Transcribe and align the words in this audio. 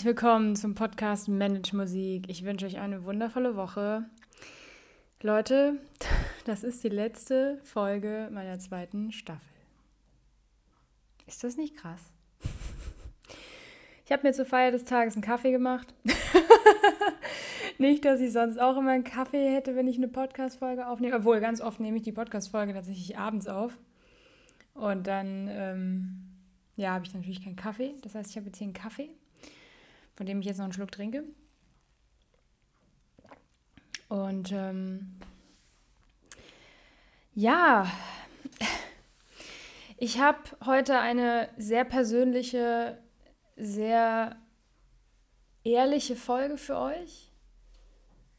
Herzlich 0.00 0.16
willkommen 0.16 0.56
zum 0.56 0.74
Podcast 0.74 1.28
Manage 1.28 1.76
Musik. 1.76 2.24
Ich 2.30 2.42
wünsche 2.42 2.64
euch 2.64 2.78
eine 2.78 3.04
wundervolle 3.04 3.54
Woche. 3.54 4.06
Leute, 5.20 5.74
das 6.46 6.64
ist 6.64 6.82
die 6.82 6.88
letzte 6.88 7.60
Folge 7.64 8.30
meiner 8.32 8.58
zweiten 8.58 9.12
Staffel. 9.12 9.52
Ist 11.26 11.44
das 11.44 11.58
nicht 11.58 11.76
krass? 11.76 12.00
Ich 14.06 14.10
habe 14.10 14.26
mir 14.26 14.32
zur 14.32 14.46
Feier 14.46 14.70
des 14.70 14.86
Tages 14.86 15.16
einen 15.16 15.22
Kaffee 15.22 15.50
gemacht. 15.50 15.92
nicht, 17.78 18.02
dass 18.06 18.22
ich 18.22 18.32
sonst 18.32 18.58
auch 18.58 18.78
immer 18.78 18.92
einen 18.92 19.04
Kaffee 19.04 19.54
hätte, 19.54 19.76
wenn 19.76 19.86
ich 19.86 19.98
eine 19.98 20.08
Podcast-Folge 20.08 20.86
aufnehme. 20.86 21.16
Obwohl, 21.16 21.40
ganz 21.40 21.60
oft 21.60 21.78
nehme 21.78 21.98
ich 21.98 22.04
die 22.04 22.12
Podcast-Folge 22.12 22.72
tatsächlich 22.72 23.18
abends 23.18 23.48
auf. 23.48 23.76
Und 24.72 25.06
dann, 25.06 25.46
ähm, 25.50 26.22
ja, 26.76 26.94
habe 26.94 27.04
ich 27.04 27.12
natürlich 27.12 27.44
keinen 27.44 27.56
Kaffee. 27.56 27.96
Das 28.00 28.14
heißt, 28.14 28.30
ich 28.30 28.38
habe 28.38 28.46
jetzt 28.46 28.56
hier 28.56 28.64
einen 28.64 28.72
Kaffee 28.72 29.10
von 30.20 30.26
dem 30.26 30.40
ich 30.40 30.46
jetzt 30.48 30.58
noch 30.58 30.64
einen 30.64 30.74
Schluck 30.74 30.92
trinke. 30.92 31.24
Und 34.10 34.52
ähm, 34.52 35.16
ja, 37.32 37.90
ich 39.96 40.20
habe 40.20 40.36
heute 40.66 40.98
eine 40.98 41.48
sehr 41.56 41.86
persönliche, 41.86 42.98
sehr 43.56 44.36
ehrliche 45.64 46.16
Folge 46.16 46.58
für 46.58 46.76
euch. 46.76 47.32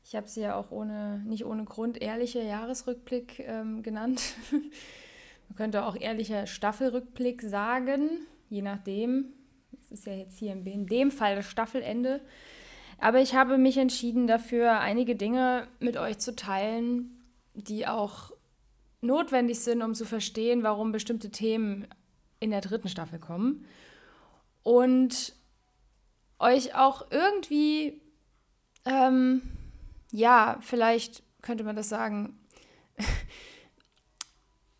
Ich 0.05 0.15
habe 0.15 0.27
sie 0.27 0.41
ja 0.41 0.53
auch 0.53 0.69
ohne, 0.69 1.23
nicht 1.25 1.45
ohne 1.45 1.65
Grund 1.65 1.99
ehrlicher 1.99 2.43
Jahresrückblick 2.43 3.39
ähm, 3.39 3.81
genannt. 3.81 4.35
Man 4.51 5.55
könnte 5.55 5.83
auch 5.83 5.95
ehrlicher 5.95 6.45
Staffelrückblick 6.45 7.41
sagen, 7.41 8.27
je 8.49 8.61
nachdem, 8.61 9.33
ist 9.91 10.05
ja 10.05 10.13
jetzt 10.13 10.37
hier 10.37 10.53
in 10.53 10.87
dem 10.87 11.11
Fall 11.11 11.35
das 11.35 11.45
Staffelende. 11.45 12.21
Aber 12.97 13.19
ich 13.19 13.35
habe 13.35 13.57
mich 13.57 13.77
entschieden 13.77 14.27
dafür, 14.27 14.79
einige 14.79 15.15
Dinge 15.15 15.67
mit 15.79 15.97
euch 15.97 16.19
zu 16.19 16.35
teilen, 16.35 17.23
die 17.53 17.87
auch 17.87 18.31
notwendig 19.01 19.59
sind, 19.59 19.81
um 19.81 19.95
zu 19.95 20.05
verstehen, 20.05 20.63
warum 20.63 20.91
bestimmte 20.91 21.31
Themen 21.31 21.87
in 22.39 22.51
der 22.51 22.61
dritten 22.61 22.89
Staffel 22.89 23.19
kommen. 23.19 23.65
Und 24.63 25.33
euch 26.37 26.75
auch 26.75 27.09
irgendwie, 27.09 28.01
ähm, 28.85 29.41
ja, 30.11 30.57
vielleicht 30.61 31.23
könnte 31.41 31.63
man 31.63 31.75
das 31.75 31.89
sagen, 31.89 32.39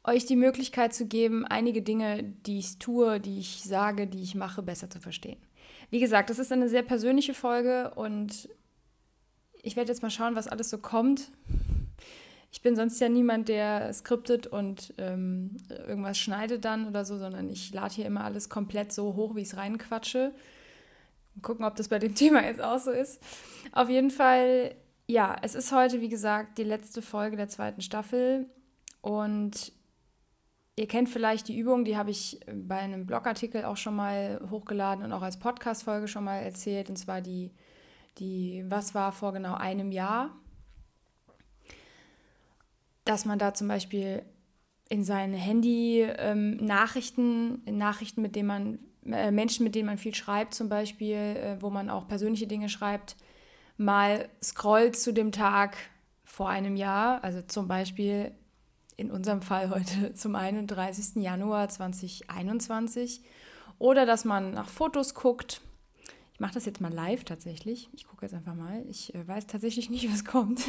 euch 0.04 0.26
die 0.26 0.36
Möglichkeit 0.36 0.94
zu 0.94 1.06
geben, 1.06 1.46
einige 1.46 1.82
Dinge, 1.82 2.24
die 2.24 2.60
ich 2.60 2.80
tue, 2.80 3.20
die 3.20 3.40
ich 3.40 3.64
sage, 3.64 4.08
die 4.08 4.24
ich 4.24 4.36
mache, 4.36 4.64
besser 4.64 4.90
zu 4.90 5.00
verstehen. 5.00 5.38
Wie 5.90 6.00
gesagt, 6.00 6.30
das 6.30 6.40
ist 6.40 6.52
eine 6.52 6.70
sehr 6.70 6.84
persönliche 6.84 7.34
Folge 7.34 7.92
und 7.96 8.50
ich 9.62 9.76
werde 9.76 9.92
jetzt 9.92 10.02
mal 10.02 10.10
schauen, 10.10 10.36
was 10.36 10.48
alles 10.48 10.70
so 10.70 10.78
kommt. 10.80 11.32
Ich 12.52 12.62
bin 12.62 12.76
sonst 12.76 13.00
ja 13.00 13.10
niemand, 13.10 13.48
der 13.48 13.94
skriptet 13.94 14.48
und 14.48 14.94
ähm, 14.98 15.58
irgendwas 15.70 16.18
schneidet 16.18 16.66
dann 16.66 16.88
oder 16.88 17.06
so, 17.06 17.18
sondern 17.18 17.50
ich 17.50 17.74
lade 17.74 17.94
hier 17.94 18.06
immer 18.06 18.26
alles 18.26 18.50
komplett 18.50 18.92
so 18.92 19.16
hoch, 19.16 19.36
wie 19.36 19.42
ich 19.42 19.50
es 19.50 19.58
reinquatsche. 19.58 20.34
Gucken, 21.42 21.64
ob 21.64 21.76
das 21.76 21.88
bei 21.88 22.00
dem 22.00 22.16
Thema 22.16 22.44
jetzt 22.44 22.62
auch 22.62 22.80
so 22.80 22.92
ist. 22.92 23.22
Auf 23.72 23.90
jeden 23.90 24.12
Fall, 24.12 24.76
ja, 25.08 25.36
es 25.42 25.56
ist 25.56 25.72
heute, 25.72 26.02
wie 26.02 26.10
gesagt, 26.10 26.58
die 26.58 26.64
letzte 26.64 27.02
Folge 27.02 27.38
der 27.38 27.48
zweiten 27.48 27.81
Staffel 27.81 28.48
und 29.02 29.72
Ihr 30.78 30.88
kennt 30.88 31.09
vielleicht 31.09 31.48
die 31.50 31.58
Übung, 31.58 31.84
die 31.84 31.98
habe 31.98 32.12
ich 32.12 32.40
bei 32.52 32.78
einem 32.78 33.06
Blogartikel 33.06 33.66
auch 33.66 33.78
schon 33.78 33.96
mal 33.96 34.42
hochgeladen 34.50 35.04
und 35.04 35.12
auch 35.12 35.22
als 35.22 35.38
Podcast-Folge 35.38 36.08
schon 36.08 36.24
mal 36.24 36.38
erzählt, 36.38 36.90
und 36.90 36.96
zwar 36.96 37.22
die, 37.22 37.52
die 38.20 38.64
Was 38.70 38.96
war 38.96 39.12
vor 39.12 39.34
genau 39.34 39.54
einem 39.56 39.92
Jahr? 39.92 40.36
Dass 43.04 43.26
man 43.26 43.38
da 43.38 43.54
zum 43.54 43.68
Beispiel 43.68 44.24
in 44.88 45.04
seine 45.04 45.38
Handy 45.38 46.02
ähm, 46.02 46.58
Nachrichten, 46.58 47.62
Nachrichten, 47.66 48.22
mit 48.22 48.36
denen 48.36 48.48
man, 48.48 48.80
äh, 49.06 49.31
Menschen, 49.31 49.66
mit 49.66 49.76
denen 49.76 49.88
man 49.88 49.98
viel 49.98 50.16
schreibt, 50.16 50.54
zum 50.54 50.70
Beispiel, 50.70 51.16
äh, 51.16 51.58
wo 51.62 51.70
man 51.70 51.90
auch 51.90 52.08
persönliche 52.08 52.48
Dinge 52.48 52.70
schreibt, 52.70 53.18
mal 53.78 54.30
scrollt 54.42 54.96
zu 54.96 55.14
dem 55.14 55.31
Tag 55.31 55.76
vor 56.24 56.50
einem 56.50 56.76
Jahr. 56.76 57.24
Also 57.24 57.42
zum 57.42 57.68
Beispiel 57.68 58.31
in 59.01 59.12
unserem 59.12 59.41
Fall 59.41 59.69
heute 59.69 60.13
zum 60.13 60.35
31. 60.35 61.22
Januar 61.22 61.67
2021. 61.67 63.22
Oder 63.79 64.06
dass 64.06 64.25
man 64.25 64.53
nach 64.53 64.69
Fotos 64.69 65.16
guckt. 65.16 65.62
Ich 66.34 66.39
mache 66.39 66.53
das 66.53 66.66
jetzt 66.66 66.81
mal 66.81 66.94
live 66.94 67.23
tatsächlich. 67.23 67.89
Ich 67.94 68.07
gucke 68.07 68.25
jetzt 68.25 68.34
einfach 68.34 68.56
mal. 68.56 68.85
Ich 68.89 69.13
äh, 69.13 69.28
weiß 69.28 69.47
tatsächlich 69.47 69.89
nicht, 69.89 70.12
was 70.12 70.23
kommt. 70.23 70.62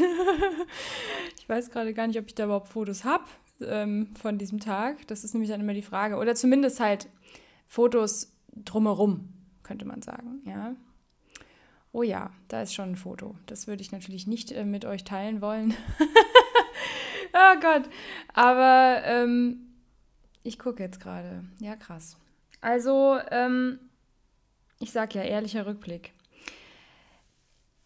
ich 1.38 1.48
weiß 1.48 1.70
gerade 1.70 1.94
gar 1.94 2.06
nicht, 2.06 2.18
ob 2.18 2.26
ich 2.26 2.34
da 2.34 2.44
überhaupt 2.44 2.68
Fotos 2.68 3.04
habe 3.04 3.24
ähm, 3.60 4.08
von 4.20 4.38
diesem 4.38 4.60
Tag. 4.60 5.06
Das 5.06 5.24
ist 5.24 5.34
nämlich 5.34 5.50
dann 5.50 5.60
immer 5.60 5.74
die 5.74 5.82
Frage. 5.82 6.16
Oder 6.16 6.34
zumindest 6.34 6.80
halt 6.80 7.08
Fotos 7.68 8.32
drumherum, 8.54 9.28
könnte 9.62 9.84
man 9.84 10.02
sagen. 10.02 10.42
Ja. 10.44 10.74
Oh 11.92 12.02
ja, 12.02 12.30
da 12.48 12.62
ist 12.62 12.72
schon 12.72 12.90
ein 12.90 12.96
Foto. 12.96 13.36
Das 13.44 13.66
würde 13.66 13.82
ich 13.82 13.92
natürlich 13.92 14.26
nicht 14.26 14.52
äh, 14.52 14.64
mit 14.64 14.86
euch 14.86 15.04
teilen 15.04 15.42
wollen. 15.42 15.74
oh 17.34 17.60
Gott. 17.60 17.88
Aber 18.34 19.02
ähm, 19.04 19.74
ich 20.42 20.58
gucke 20.58 20.82
jetzt 20.82 21.00
gerade. 21.00 21.44
Ja, 21.60 21.76
krass. 21.76 22.16
Also, 22.60 23.18
ähm, 23.30 23.78
ich 24.78 24.92
sag 24.92 25.14
ja, 25.14 25.22
ehrlicher 25.22 25.66
Rückblick. 25.66 26.12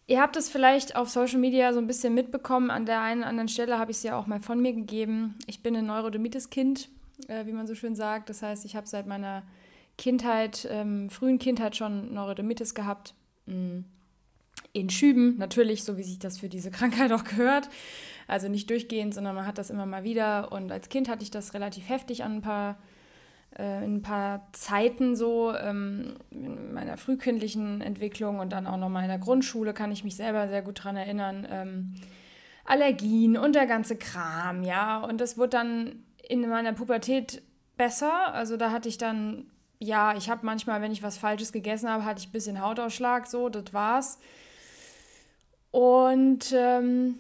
Ihr 0.08 0.20
habt 0.20 0.36
es 0.36 0.48
vielleicht 0.48 0.94
auf 0.94 1.08
Social 1.08 1.38
Media 1.38 1.72
so 1.72 1.80
ein 1.80 1.88
bisschen 1.88 2.14
mitbekommen. 2.14 2.70
An 2.70 2.86
der 2.86 3.00
einen 3.02 3.20
oder 3.20 3.28
anderen 3.28 3.48
Stelle 3.48 3.78
habe 3.78 3.90
ich 3.90 3.96
es 3.98 4.02
ja 4.04 4.16
auch 4.16 4.26
mal 4.26 4.40
von 4.40 4.60
mir 4.60 4.72
gegeben. 4.72 5.36
Ich 5.46 5.62
bin 5.62 5.74
ein 5.74 5.86
Neurodermitis-Kind, 5.86 6.88
äh, 7.26 7.44
wie 7.46 7.52
man 7.52 7.66
so 7.66 7.74
schön 7.74 7.96
sagt. 7.96 8.30
Das 8.30 8.42
heißt, 8.42 8.64
ich 8.64 8.76
habe 8.76 8.86
seit 8.86 9.06
meiner 9.06 9.42
Kindheit, 9.98 10.68
ähm, 10.70 11.10
frühen 11.10 11.38
Kindheit 11.38 11.74
schon 11.74 12.14
Neurodermitis 12.14 12.74
gehabt. 12.74 13.14
Mm. 13.46 13.80
In 14.76 14.90
Schüben, 14.90 15.38
natürlich, 15.38 15.84
so 15.84 15.96
wie 15.96 16.02
sich 16.02 16.18
das 16.18 16.38
für 16.38 16.50
diese 16.50 16.70
Krankheit 16.76 17.10
auch 17.10 17.24
gehört. 17.24 17.70
Also 18.28 18.48
nicht 18.48 18.68
durchgehend, 18.68 19.14
sondern 19.14 19.34
man 19.34 19.46
hat 19.46 19.56
das 19.56 19.70
immer 19.70 19.86
mal 19.86 20.04
wieder. 20.04 20.52
Und 20.52 20.70
als 20.70 20.90
Kind 20.90 21.08
hatte 21.08 21.22
ich 21.22 21.30
das 21.30 21.54
relativ 21.54 21.88
heftig 21.88 22.24
an 22.24 22.36
ein 22.36 22.42
paar, 22.42 22.76
äh, 23.58 23.82
in 23.84 23.96
ein 23.96 24.02
paar 24.02 24.48
Zeiten 24.52 25.16
so, 25.16 25.54
ähm, 25.54 26.16
in 26.30 26.74
meiner 26.74 26.98
frühkindlichen 26.98 27.80
Entwicklung 27.80 28.38
und 28.38 28.52
dann 28.52 28.66
auch 28.66 28.76
noch 28.76 28.90
mal 28.90 29.02
in 29.02 29.08
der 29.08 29.18
Grundschule 29.18 29.72
kann 29.72 29.92
ich 29.92 30.04
mich 30.04 30.16
selber 30.16 30.48
sehr 30.48 30.60
gut 30.60 30.80
daran 30.80 30.96
erinnern. 30.96 31.46
Ähm, 31.50 31.94
Allergien 32.66 33.38
und 33.38 33.54
der 33.54 33.66
ganze 33.66 33.96
Kram, 33.96 34.62
ja. 34.62 34.98
Und 34.98 35.22
das 35.22 35.38
wurde 35.38 35.50
dann 35.50 36.02
in 36.28 36.46
meiner 36.46 36.74
Pubertät 36.74 37.40
besser. 37.78 38.34
Also 38.34 38.58
da 38.58 38.72
hatte 38.72 38.90
ich 38.90 38.98
dann, 38.98 39.46
ja, 39.78 40.14
ich 40.16 40.28
habe 40.28 40.44
manchmal, 40.44 40.82
wenn 40.82 40.92
ich 40.92 41.02
was 41.02 41.16
Falsches 41.16 41.52
gegessen 41.52 41.88
habe, 41.88 42.04
hatte 42.04 42.20
ich 42.20 42.28
ein 42.28 42.32
bisschen 42.32 42.60
Hautausschlag, 42.60 43.26
so, 43.26 43.48
das 43.48 43.72
war's. 43.72 44.18
Und 45.70 46.52
ähm, 46.56 47.18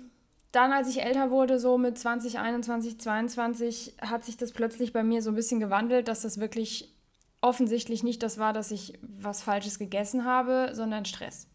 dann, 0.52 0.72
als 0.72 0.88
ich 0.88 1.02
älter 1.02 1.30
wurde, 1.30 1.58
so 1.58 1.76
mit 1.76 1.98
20, 1.98 2.38
21, 2.38 2.98
22, 2.98 3.94
hat 4.00 4.24
sich 4.24 4.36
das 4.36 4.52
plötzlich 4.52 4.92
bei 4.92 5.02
mir 5.02 5.20
so 5.20 5.30
ein 5.30 5.36
bisschen 5.36 5.60
gewandelt, 5.60 6.08
dass 6.08 6.22
das 6.22 6.40
wirklich 6.40 6.94
offensichtlich 7.42 8.02
nicht 8.02 8.22
das 8.22 8.38
war, 8.38 8.52
dass 8.52 8.70
ich 8.70 8.94
was 9.02 9.42
Falsches 9.42 9.78
gegessen 9.78 10.24
habe, 10.24 10.70
sondern 10.72 11.04
Stress. 11.04 11.46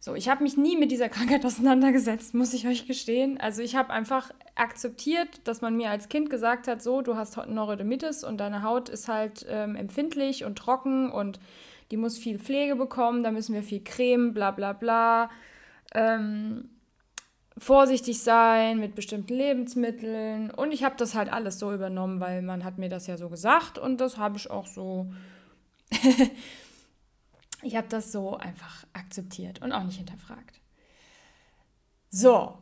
So, 0.00 0.14
ich 0.14 0.28
habe 0.28 0.44
mich 0.44 0.56
nie 0.56 0.76
mit 0.76 0.92
dieser 0.92 1.08
Krankheit 1.10 1.44
auseinandergesetzt, 1.44 2.34
muss 2.34 2.54
ich 2.54 2.66
euch 2.66 2.86
gestehen. 2.86 3.40
Also 3.40 3.62
ich 3.62 3.74
habe 3.74 3.90
einfach 3.92 4.30
akzeptiert, 4.54 5.40
dass 5.44 5.60
man 5.60 5.76
mir 5.76 5.90
als 5.90 6.08
Kind 6.08 6.30
gesagt 6.30 6.68
hat, 6.68 6.82
so, 6.82 7.02
du 7.02 7.16
hast 7.16 7.36
Neurodermitis 7.36 8.24
und 8.24 8.38
deine 8.38 8.62
Haut 8.62 8.88
ist 8.88 9.08
halt 9.08 9.44
ähm, 9.48 9.76
empfindlich 9.76 10.44
und 10.44 10.56
trocken 10.56 11.10
und 11.10 11.40
die 11.90 11.96
muss 11.96 12.18
viel 12.18 12.38
Pflege 12.38 12.76
bekommen, 12.76 13.22
da 13.22 13.30
müssen 13.30 13.54
wir 13.54 13.62
viel 13.62 13.82
Creme, 13.82 14.34
bla 14.34 14.50
bla 14.50 14.72
bla. 14.72 15.30
Ähm, 15.94 16.70
vorsichtig 17.58 18.22
sein 18.22 18.78
mit 18.78 18.94
bestimmten 18.94 19.34
Lebensmitteln. 19.34 20.50
Und 20.50 20.72
ich 20.72 20.84
habe 20.84 20.96
das 20.96 21.14
halt 21.14 21.32
alles 21.32 21.58
so 21.58 21.72
übernommen, 21.72 22.20
weil 22.20 22.42
man 22.42 22.64
hat 22.64 22.78
mir 22.78 22.88
das 22.88 23.06
ja 23.06 23.16
so 23.16 23.28
gesagt 23.28 23.78
und 23.78 24.00
das 24.00 24.16
habe 24.16 24.36
ich 24.36 24.50
auch 24.50 24.66
so. 24.66 25.12
ich 27.62 27.76
habe 27.76 27.88
das 27.88 28.12
so 28.12 28.36
einfach 28.36 28.84
akzeptiert 28.92 29.62
und 29.62 29.72
auch 29.72 29.84
nicht 29.84 29.98
hinterfragt. 29.98 30.60
So. 32.10 32.58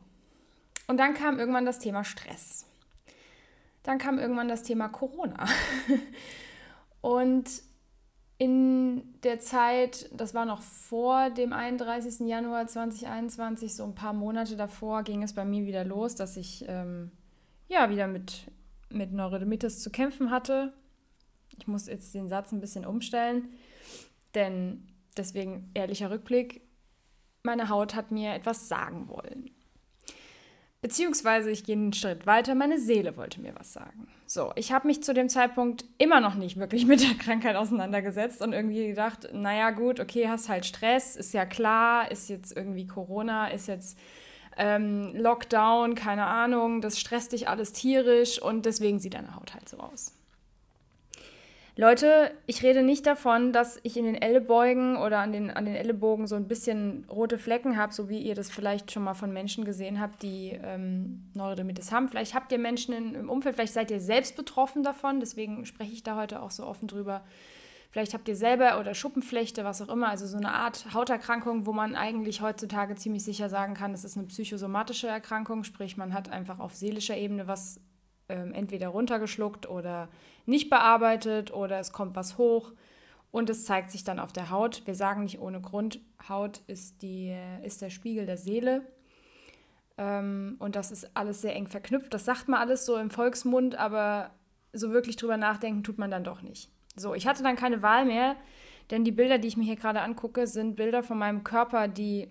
Und 0.86 0.98
dann 0.98 1.14
kam 1.14 1.38
irgendwann 1.38 1.66
das 1.66 1.78
Thema 1.78 2.04
Stress. 2.04 2.64
Dann 3.82 3.98
kam 3.98 4.18
irgendwann 4.18 4.48
das 4.48 4.62
Thema 4.62 4.88
Corona. 4.88 5.46
und 7.00 7.48
in 8.38 9.14
der 9.22 9.40
Zeit, 9.40 10.10
das 10.12 10.34
war 10.34 10.44
noch 10.44 10.60
vor 10.60 11.30
dem 11.30 11.52
31. 11.52 12.26
Januar 12.26 12.66
2021, 12.66 13.74
so 13.74 13.84
ein 13.84 13.94
paar 13.94 14.12
Monate 14.12 14.56
davor, 14.56 15.02
ging 15.02 15.22
es 15.22 15.32
bei 15.32 15.44
mir 15.44 15.64
wieder 15.64 15.84
los, 15.84 16.14
dass 16.14 16.36
ich 16.36 16.64
ähm, 16.68 17.10
ja 17.68 17.88
wieder 17.88 18.06
mit, 18.06 18.50
mit 18.90 19.12
Neurodermitis 19.12 19.82
zu 19.82 19.90
kämpfen 19.90 20.30
hatte. 20.30 20.72
Ich 21.58 21.66
muss 21.66 21.86
jetzt 21.86 22.14
den 22.14 22.28
Satz 22.28 22.52
ein 22.52 22.60
bisschen 22.60 22.84
umstellen, 22.84 23.54
denn 24.34 24.86
Deswegen 25.16 25.70
ehrlicher 25.74 26.10
Rückblick, 26.10 26.60
meine 27.42 27.68
Haut 27.68 27.94
hat 27.94 28.10
mir 28.10 28.34
etwas 28.34 28.68
sagen 28.68 29.08
wollen. 29.08 29.50
Beziehungsweise 30.82 31.50
ich 31.50 31.64
gehe 31.64 31.76
einen 31.76 31.92
Schritt 31.92 32.26
weiter, 32.26 32.54
meine 32.54 32.78
Seele 32.78 33.16
wollte 33.16 33.40
mir 33.40 33.54
was 33.56 33.72
sagen. 33.72 34.08
So, 34.28 34.52
ich 34.56 34.72
habe 34.72 34.88
mich 34.88 35.04
zu 35.04 35.14
dem 35.14 35.28
Zeitpunkt 35.28 35.84
immer 35.98 36.20
noch 36.20 36.34
nicht 36.34 36.56
wirklich 36.56 36.84
mit 36.84 37.00
der 37.00 37.14
Krankheit 37.14 37.54
auseinandergesetzt 37.54 38.42
und 38.42 38.52
irgendwie 38.52 38.88
gedacht, 38.88 39.28
naja 39.32 39.70
gut, 39.70 40.00
okay, 40.00 40.28
hast 40.28 40.48
halt 40.48 40.66
Stress, 40.66 41.14
ist 41.14 41.32
ja 41.32 41.46
klar, 41.46 42.10
ist 42.10 42.28
jetzt 42.28 42.56
irgendwie 42.56 42.88
Corona, 42.88 43.48
ist 43.48 43.68
jetzt 43.68 43.96
ähm, 44.56 45.14
Lockdown, 45.14 45.94
keine 45.94 46.26
Ahnung, 46.26 46.80
das 46.80 46.98
stresst 46.98 47.32
dich 47.32 47.48
alles 47.48 47.72
tierisch 47.72 48.42
und 48.42 48.66
deswegen 48.66 48.98
sieht 48.98 49.14
deine 49.14 49.36
Haut 49.36 49.54
halt 49.54 49.68
so 49.68 49.78
aus. 49.78 50.15
Leute, 51.78 52.32
ich 52.46 52.62
rede 52.62 52.82
nicht 52.82 53.06
davon, 53.06 53.52
dass 53.52 53.78
ich 53.82 53.98
in 53.98 54.06
den 54.06 54.14
Ellbeugen 54.14 54.96
oder 54.96 55.18
an 55.18 55.32
den, 55.32 55.50
an 55.50 55.66
den 55.66 55.74
Ellenbogen 55.74 56.26
so 56.26 56.34
ein 56.34 56.48
bisschen 56.48 57.04
rote 57.10 57.36
Flecken 57.36 57.76
habe, 57.76 57.92
so 57.92 58.08
wie 58.08 58.18
ihr 58.18 58.34
das 58.34 58.50
vielleicht 58.50 58.90
schon 58.90 59.04
mal 59.04 59.12
von 59.12 59.30
Menschen 59.30 59.66
gesehen 59.66 60.00
habt, 60.00 60.22
die 60.22 60.58
ähm, 60.64 61.30
Neurodermitis 61.34 61.92
haben. 61.92 62.08
Vielleicht 62.08 62.34
habt 62.34 62.50
ihr 62.50 62.58
Menschen 62.58 62.94
in, 62.94 63.14
im 63.14 63.28
Umfeld, 63.28 63.56
vielleicht 63.56 63.74
seid 63.74 63.90
ihr 63.90 64.00
selbst 64.00 64.36
betroffen 64.36 64.84
davon, 64.84 65.20
deswegen 65.20 65.66
spreche 65.66 65.92
ich 65.92 66.02
da 66.02 66.16
heute 66.16 66.40
auch 66.40 66.50
so 66.50 66.64
offen 66.64 66.88
drüber. 66.88 67.22
Vielleicht 67.90 68.14
habt 68.14 68.26
ihr 68.26 68.36
selber 68.36 68.80
oder 68.80 68.94
Schuppenflechte, 68.94 69.62
was 69.64 69.82
auch 69.82 69.90
immer, 69.90 70.08
also 70.08 70.26
so 70.26 70.38
eine 70.38 70.52
Art 70.52 70.94
Hauterkrankung, 70.94 71.66
wo 71.66 71.74
man 71.74 71.94
eigentlich 71.94 72.40
heutzutage 72.40 72.94
ziemlich 72.94 73.22
sicher 73.22 73.50
sagen 73.50 73.74
kann, 73.74 73.92
es 73.92 74.02
ist 74.02 74.16
eine 74.16 74.26
psychosomatische 74.28 75.08
Erkrankung, 75.08 75.62
sprich 75.62 75.98
man 75.98 76.14
hat 76.14 76.30
einfach 76.30 76.58
auf 76.58 76.74
seelischer 76.74 77.18
Ebene 77.18 77.46
was 77.46 77.80
ähm, 78.28 78.52
entweder 78.54 78.88
runtergeschluckt 78.88 79.68
oder 79.68 80.08
nicht 80.46 80.70
bearbeitet 80.70 81.52
oder 81.52 81.78
es 81.78 81.92
kommt 81.92 82.16
was 82.16 82.38
hoch 82.38 82.72
und 83.30 83.50
es 83.50 83.64
zeigt 83.64 83.90
sich 83.90 84.04
dann 84.04 84.18
auf 84.18 84.32
der 84.32 84.50
Haut. 84.50 84.86
Wir 84.86 84.94
sagen 84.94 85.24
nicht 85.24 85.40
ohne 85.40 85.60
Grund, 85.60 86.00
Haut 86.28 86.62
ist, 86.66 87.02
die, 87.02 87.36
ist 87.62 87.82
der 87.82 87.90
Spiegel 87.90 88.26
der 88.26 88.36
Seele. 88.36 88.82
Ähm, 89.98 90.56
und 90.58 90.76
das 90.76 90.90
ist 90.90 91.16
alles 91.16 91.42
sehr 91.42 91.54
eng 91.54 91.66
verknüpft. 91.66 92.12
Das 92.14 92.24
sagt 92.24 92.48
man 92.48 92.60
alles 92.60 92.86
so 92.86 92.96
im 92.96 93.10
Volksmund, 93.10 93.76
aber 93.76 94.30
so 94.72 94.90
wirklich 94.90 95.16
drüber 95.16 95.36
nachdenken 95.36 95.82
tut 95.82 95.98
man 95.98 96.10
dann 96.10 96.24
doch 96.24 96.42
nicht. 96.42 96.70
So, 96.96 97.14
ich 97.14 97.26
hatte 97.26 97.42
dann 97.42 97.56
keine 97.56 97.82
Wahl 97.82 98.04
mehr, 98.04 98.36
denn 98.90 99.04
die 99.04 99.12
Bilder, 99.12 99.38
die 99.38 99.48
ich 99.48 99.56
mir 99.56 99.64
hier 99.64 99.76
gerade 99.76 100.00
angucke, 100.00 100.46
sind 100.46 100.76
Bilder 100.76 101.02
von 101.02 101.18
meinem 101.18 101.44
Körper, 101.44 101.88
die 101.88 102.30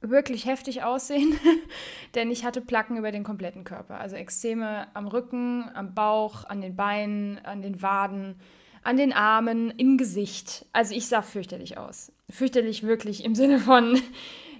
wirklich 0.00 0.46
heftig 0.46 0.84
aussehen, 0.84 1.38
denn 2.14 2.30
ich 2.30 2.44
hatte 2.44 2.60
Placken 2.60 2.96
über 2.96 3.10
den 3.10 3.24
kompletten 3.24 3.64
Körper. 3.64 3.98
Also 3.98 4.16
Ekzeme 4.16 4.86
am 4.94 5.08
Rücken, 5.08 5.70
am 5.74 5.94
Bauch, 5.94 6.44
an 6.44 6.60
den 6.60 6.76
Beinen, 6.76 7.38
an 7.44 7.62
den 7.62 7.82
Waden, 7.82 8.36
an 8.82 8.96
den 8.96 9.12
Armen, 9.12 9.70
im 9.70 9.98
Gesicht. 9.98 10.66
Also 10.72 10.94
ich 10.94 11.08
sah 11.08 11.22
fürchterlich 11.22 11.78
aus. 11.78 12.12
Fürchterlich 12.30 12.84
wirklich 12.84 13.24
im 13.24 13.34
Sinne 13.34 13.58
von, 13.58 14.00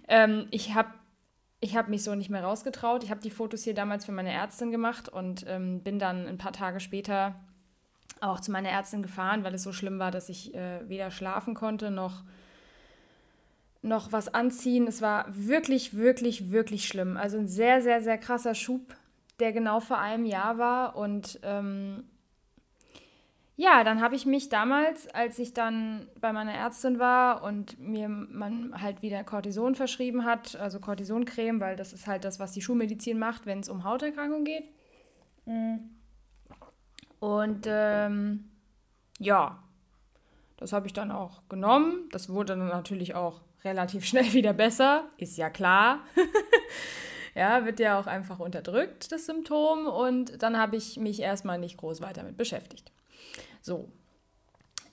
ähm, 0.08 0.48
ich 0.50 0.74
habe 0.74 0.90
ich 1.60 1.76
hab 1.76 1.88
mich 1.88 2.04
so 2.04 2.14
nicht 2.14 2.30
mehr 2.30 2.44
rausgetraut. 2.44 3.02
Ich 3.02 3.10
habe 3.10 3.20
die 3.20 3.30
Fotos 3.30 3.64
hier 3.64 3.74
damals 3.74 4.04
für 4.04 4.12
meine 4.12 4.32
Ärztin 4.32 4.70
gemacht 4.70 5.08
und 5.08 5.44
ähm, 5.48 5.82
bin 5.82 5.98
dann 5.98 6.26
ein 6.26 6.38
paar 6.38 6.52
Tage 6.52 6.78
später 6.78 7.34
auch 8.20 8.40
zu 8.40 8.52
meiner 8.52 8.68
Ärztin 8.68 9.02
gefahren, 9.02 9.44
weil 9.44 9.54
es 9.54 9.62
so 9.62 9.72
schlimm 9.72 9.98
war, 9.98 10.10
dass 10.10 10.28
ich 10.28 10.54
äh, 10.54 10.88
weder 10.88 11.10
schlafen 11.10 11.54
konnte 11.54 11.90
noch 11.90 12.22
noch 13.82 14.12
was 14.12 14.32
anziehen. 14.32 14.86
Es 14.86 15.02
war 15.02 15.26
wirklich, 15.28 15.96
wirklich, 15.96 16.50
wirklich 16.50 16.86
schlimm. 16.86 17.16
Also 17.16 17.38
ein 17.38 17.48
sehr, 17.48 17.80
sehr, 17.82 18.00
sehr 18.00 18.18
krasser 18.18 18.54
Schub, 18.54 18.94
der 19.40 19.52
genau 19.52 19.80
vor 19.80 19.98
einem 19.98 20.24
Jahr 20.24 20.58
war. 20.58 20.96
Und 20.96 21.38
ähm, 21.42 22.04
ja, 23.56 23.82
dann 23.84 24.00
habe 24.00 24.14
ich 24.14 24.26
mich 24.26 24.48
damals, 24.48 25.08
als 25.08 25.38
ich 25.38 25.52
dann 25.52 26.08
bei 26.20 26.32
meiner 26.32 26.54
Ärztin 26.54 26.98
war 26.98 27.42
und 27.42 27.78
mir 27.80 28.08
man 28.08 28.80
halt 28.80 29.02
wieder 29.02 29.24
Cortison 29.24 29.74
verschrieben 29.74 30.24
hat, 30.24 30.56
also 30.56 30.80
Cortisoncreme, 30.80 31.60
weil 31.60 31.76
das 31.76 31.92
ist 31.92 32.06
halt 32.06 32.24
das, 32.24 32.38
was 32.38 32.52
die 32.52 32.62
Schulmedizin 32.62 33.18
macht, 33.18 33.46
wenn 33.46 33.60
es 33.60 33.68
um 33.68 33.84
Hauterkrankung 33.84 34.44
geht. 34.44 34.64
Und 37.20 37.66
ähm, 37.66 38.48
ja, 39.18 39.62
das 40.56 40.72
habe 40.72 40.86
ich 40.86 40.92
dann 40.92 41.10
auch 41.10 41.42
genommen. 41.48 42.08
Das 42.12 42.28
wurde 42.28 42.56
dann 42.56 42.68
natürlich 42.68 43.14
auch 43.14 43.40
relativ 43.64 44.04
schnell 44.06 44.32
wieder 44.32 44.52
besser, 44.52 45.08
ist 45.16 45.36
ja 45.36 45.50
klar. 45.50 46.00
ja, 47.34 47.64
wird 47.64 47.80
ja 47.80 47.98
auch 47.98 48.06
einfach 48.06 48.38
unterdrückt, 48.38 49.12
das 49.12 49.26
Symptom. 49.26 49.86
Und 49.86 50.42
dann 50.42 50.58
habe 50.58 50.76
ich 50.76 50.96
mich 50.96 51.20
erstmal 51.20 51.58
nicht 51.58 51.76
groß 51.76 52.00
weiter 52.00 52.22
mit 52.22 52.36
beschäftigt. 52.36 52.92
So, 53.60 53.88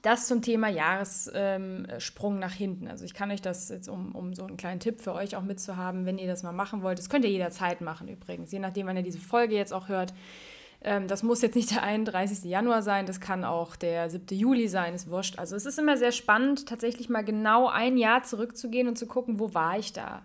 das 0.06 0.27
zum 0.27 0.44
Thema 0.44 0.69
Jahressprung 0.69 2.38
nach 2.38 2.53
hinten. 2.53 2.88
Also 2.88 3.06
ich 3.06 3.15
kann 3.15 3.31
euch 3.31 3.41
das 3.41 3.69
jetzt, 3.69 3.89
um, 3.89 4.13
um 4.13 4.35
so 4.35 4.45
einen 4.45 4.56
kleinen 4.56 4.79
Tipp 4.79 5.01
für 5.01 5.13
euch 5.13 5.35
auch 5.35 5.41
mitzuhaben, 5.41 6.06
wenn 6.06 6.19
ihr 6.19 6.27
das 6.27 6.44
mal 6.44 6.51
machen 6.51 6.83
wollt. 6.83 7.00
Das 7.00 7.09
könnt 7.09 7.25
ihr 7.25 7.31
jederzeit 7.31 7.81
machen 7.81 8.07
übrigens, 8.07 8.51
je 8.51 8.59
nachdem, 8.59 8.85
wann 8.85 8.97
ihr 8.97 9.03
diese 9.03 9.19
Folge 9.19 9.56
jetzt 9.56 9.73
auch 9.73 9.88
hört. 9.88 10.13
Ähm, 10.86 11.08
das 11.08 11.24
muss 11.24 11.42
jetzt 11.42 11.56
nicht 11.56 11.72
der 11.72 11.82
31. 11.82 12.44
Januar 12.44 12.84
sein, 12.84 13.08
das 13.08 13.20
kann 13.20 13.44
auch 13.44 13.76
der 13.76 14.08
7. 14.08 14.38
Juli 14.38 14.68
sein, 14.68 14.94
ist 14.94 15.10
wurscht. 15.10 15.40
Also 15.40 15.56
es 15.56 15.66
ist 15.66 15.80
immer 15.80 15.98
sehr 15.98 16.12
spannend, 16.12 16.68
tatsächlich 16.68 17.10
mal 17.10 17.24
genau 17.24 17.68
ein 17.68 17.98
Jahr 17.98 18.22
zurückzugehen 18.22 18.88
und 18.88 18.96
zu 18.96 19.08
gucken, 19.08 19.40
wo 19.40 19.56
war 19.56 19.80
ich 19.80 19.94
da? 19.94 20.24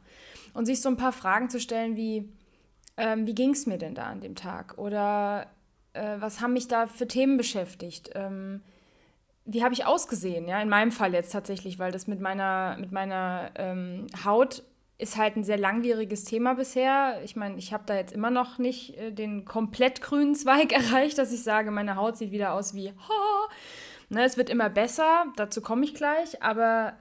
Und 0.53 0.67
sich 0.67 0.83
so 0.83 0.91
ein 0.91 0.99
paar 0.99 1.12
Fragen 1.12 1.49
zu 1.49 1.59
stellen 1.61 1.97
wie, 1.97 2.31
ähm, 2.99 3.27
wie 3.27 3.35
ging 3.35 3.53
es 3.53 3.65
mir 3.65 3.79
denn 3.79 3.95
da 3.95 4.05
an 4.05 4.21
dem 4.21 4.35
Tag? 4.35 4.77
Oder 4.77 5.47
äh, 5.95 6.17
was 6.19 6.43
haben 6.43 6.53
mich 6.53 6.69
da 6.69 6.87
für 6.87 7.09
Themen 7.09 7.39
beschäftigt? 7.39 8.11
Ähm, 8.15 8.61
wie 9.47 9.65
habe 9.65 9.73
ich 9.73 9.87
ausgesehen? 9.87 10.47
Ja, 10.47 10.61
in 10.61 10.69
meinem 10.69 10.93
Fall 10.93 11.15
jetzt 11.15 11.33
tatsächlich, 11.33 11.79
weil 11.79 11.91
das 11.91 12.07
mit 12.07 12.21
meiner, 12.21 12.77
mit 12.79 12.93
meiner 12.93 13.51
ähm, 13.57 14.09
Haut 14.27 14.62
ist 15.00 15.17
halt 15.17 15.37
ein 15.37 15.44
sehr 15.44 15.58
langwieriges 15.58 16.25
Thema 16.25 16.55
bisher. 16.55 17.20
Ich 17.25 17.37
meine, 17.37 17.56
ich 17.56 17.73
habe 17.73 17.85
da 17.87 17.97
jetzt 17.97 18.12
immer 18.12 18.31
noch 18.31 18.58
nicht 18.58 18.97
äh, 18.99 19.11
den 19.11 19.44
komplett 19.44 20.00
grünen 20.00 20.35
Zweig 20.35 20.73
erreicht, 20.76 21.19
dass 21.19 21.32
ich 21.32 21.43
sage, 21.43 21.70
meine 21.70 21.97
Haut 21.97 22.17
sieht 22.17 22.31
wieder 22.31 22.52
aus 22.55 22.75
wie 22.75 22.91
ha. 22.91 23.49
Ne, 24.08 24.25
es 24.25 24.37
wird 24.37 24.50
immer 24.50 24.69
besser, 24.69 25.26
dazu 25.37 25.61
komme 25.61 25.85
ich 25.85 25.94
gleich, 25.94 26.43
aber 26.43 26.94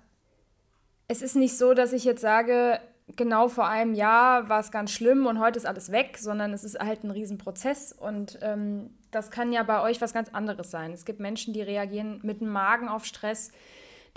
es 1.08 1.24
ist 1.24 1.36
nicht 1.36 1.58
so, 1.58 1.74
dass 1.74 1.91
ich 1.91 2.03
jetzt 2.03 2.22
sage, 2.22 2.79
genau 3.15 3.48
vor 3.48 3.68
einem 3.68 3.96
Jahr 3.96 4.48
war 4.48 4.60
es 4.60 4.70
ganz 4.70 4.91
schlimm 4.91 5.25
und 5.25 5.39
heute 5.39 5.58
ist 5.58 5.65
alles 5.65 5.91
weg, 5.91 6.18
sondern 6.20 6.53
es 6.53 6.63
ist 6.63 6.79
halt 6.79 7.03
ein 7.03 7.10
Riesenprozess 7.10 7.94
und 7.94 8.38
ähm, 8.44 8.91
das 9.10 9.32
kann 9.32 9.51
ja 9.51 9.63
bei 9.63 9.82
euch 9.82 10.01
was 10.01 10.13
ganz 10.13 10.29
anderes 10.29 10.70
sein. 10.70 10.91
Es 10.91 11.03
gibt 11.03 11.20
Menschen, 11.20 11.51
die 11.53 11.63
reagieren 11.63 12.20
mit 12.22 12.41
dem 12.41 12.50
Magen 12.50 12.88
auf 12.89 13.06
Stress, 13.06 13.51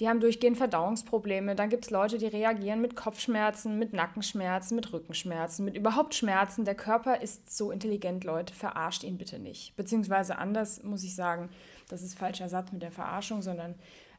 die 0.00 0.08
haben 0.08 0.20
durchgehend 0.20 0.56
Verdauungsprobleme. 0.56 1.54
Dann 1.54 1.68
gibt 1.68 1.84
es 1.84 1.90
Leute, 1.90 2.18
die 2.18 2.26
reagieren 2.26 2.80
mit 2.80 2.96
Kopfschmerzen, 2.96 3.78
mit 3.78 3.92
Nackenschmerzen, 3.92 4.74
mit 4.74 4.92
Rückenschmerzen, 4.92 5.64
mit 5.64 5.76
überhaupt 5.76 6.14
Schmerzen. 6.14 6.64
Der 6.64 6.74
Körper 6.74 7.20
ist 7.20 7.54
so 7.54 7.70
intelligent, 7.70 8.24
Leute, 8.24 8.54
verarscht 8.54 9.04
ihn 9.04 9.18
bitte 9.18 9.38
nicht. 9.38 9.76
Beziehungsweise 9.76 10.38
anders 10.38 10.82
muss 10.82 11.04
ich 11.04 11.14
sagen, 11.14 11.50
das 11.88 12.02
ist 12.02 12.18
falscher 12.18 12.48
Satz 12.48 12.72
mit 12.72 12.82
der 12.82 12.92
Verarschung, 12.92 13.42
sondern 13.42 13.74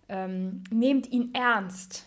ähm, 0.10 0.63
nehmt 0.72 1.12
ihn 1.12 1.34
ernst. 1.34 2.06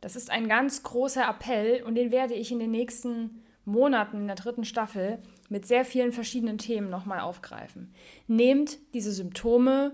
Das 0.00 0.16
ist 0.16 0.30
ein 0.30 0.48
ganz 0.48 0.82
großer 0.82 1.28
Appell 1.28 1.82
und 1.82 1.94
den 1.94 2.10
werde 2.10 2.34
ich 2.34 2.50
in 2.50 2.58
den 2.58 2.70
nächsten 2.70 3.42
Monaten 3.66 4.16
in 4.16 4.26
der 4.26 4.36
dritten 4.36 4.64
Staffel 4.64 5.18
mit 5.48 5.66
sehr 5.66 5.84
vielen 5.84 6.12
verschiedenen 6.12 6.58
Themen 6.58 6.88
nochmal 6.88 7.20
aufgreifen. 7.20 7.92
Nehmt 8.26 8.78
diese 8.94 9.12
Symptome 9.12 9.92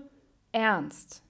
ernst. 0.51 1.23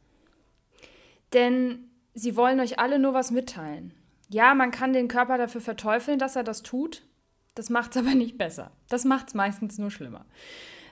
Denn 1.33 1.89
sie 2.13 2.35
wollen 2.35 2.59
euch 2.59 2.79
alle 2.79 2.99
nur 2.99 3.13
was 3.13 3.31
mitteilen. 3.31 3.93
Ja, 4.29 4.53
man 4.53 4.71
kann 4.71 4.93
den 4.93 5.07
Körper 5.07 5.37
dafür 5.37 5.61
verteufeln, 5.61 6.19
dass 6.19 6.35
er 6.35 6.43
das 6.43 6.63
tut. 6.63 7.03
Das 7.55 7.69
macht 7.69 7.91
es 7.91 7.97
aber 7.97 8.15
nicht 8.15 8.37
besser. 8.37 8.71
Das 8.89 9.05
macht 9.05 9.29
es 9.29 9.33
meistens 9.33 9.77
nur 9.77 9.91
schlimmer. 9.91 10.25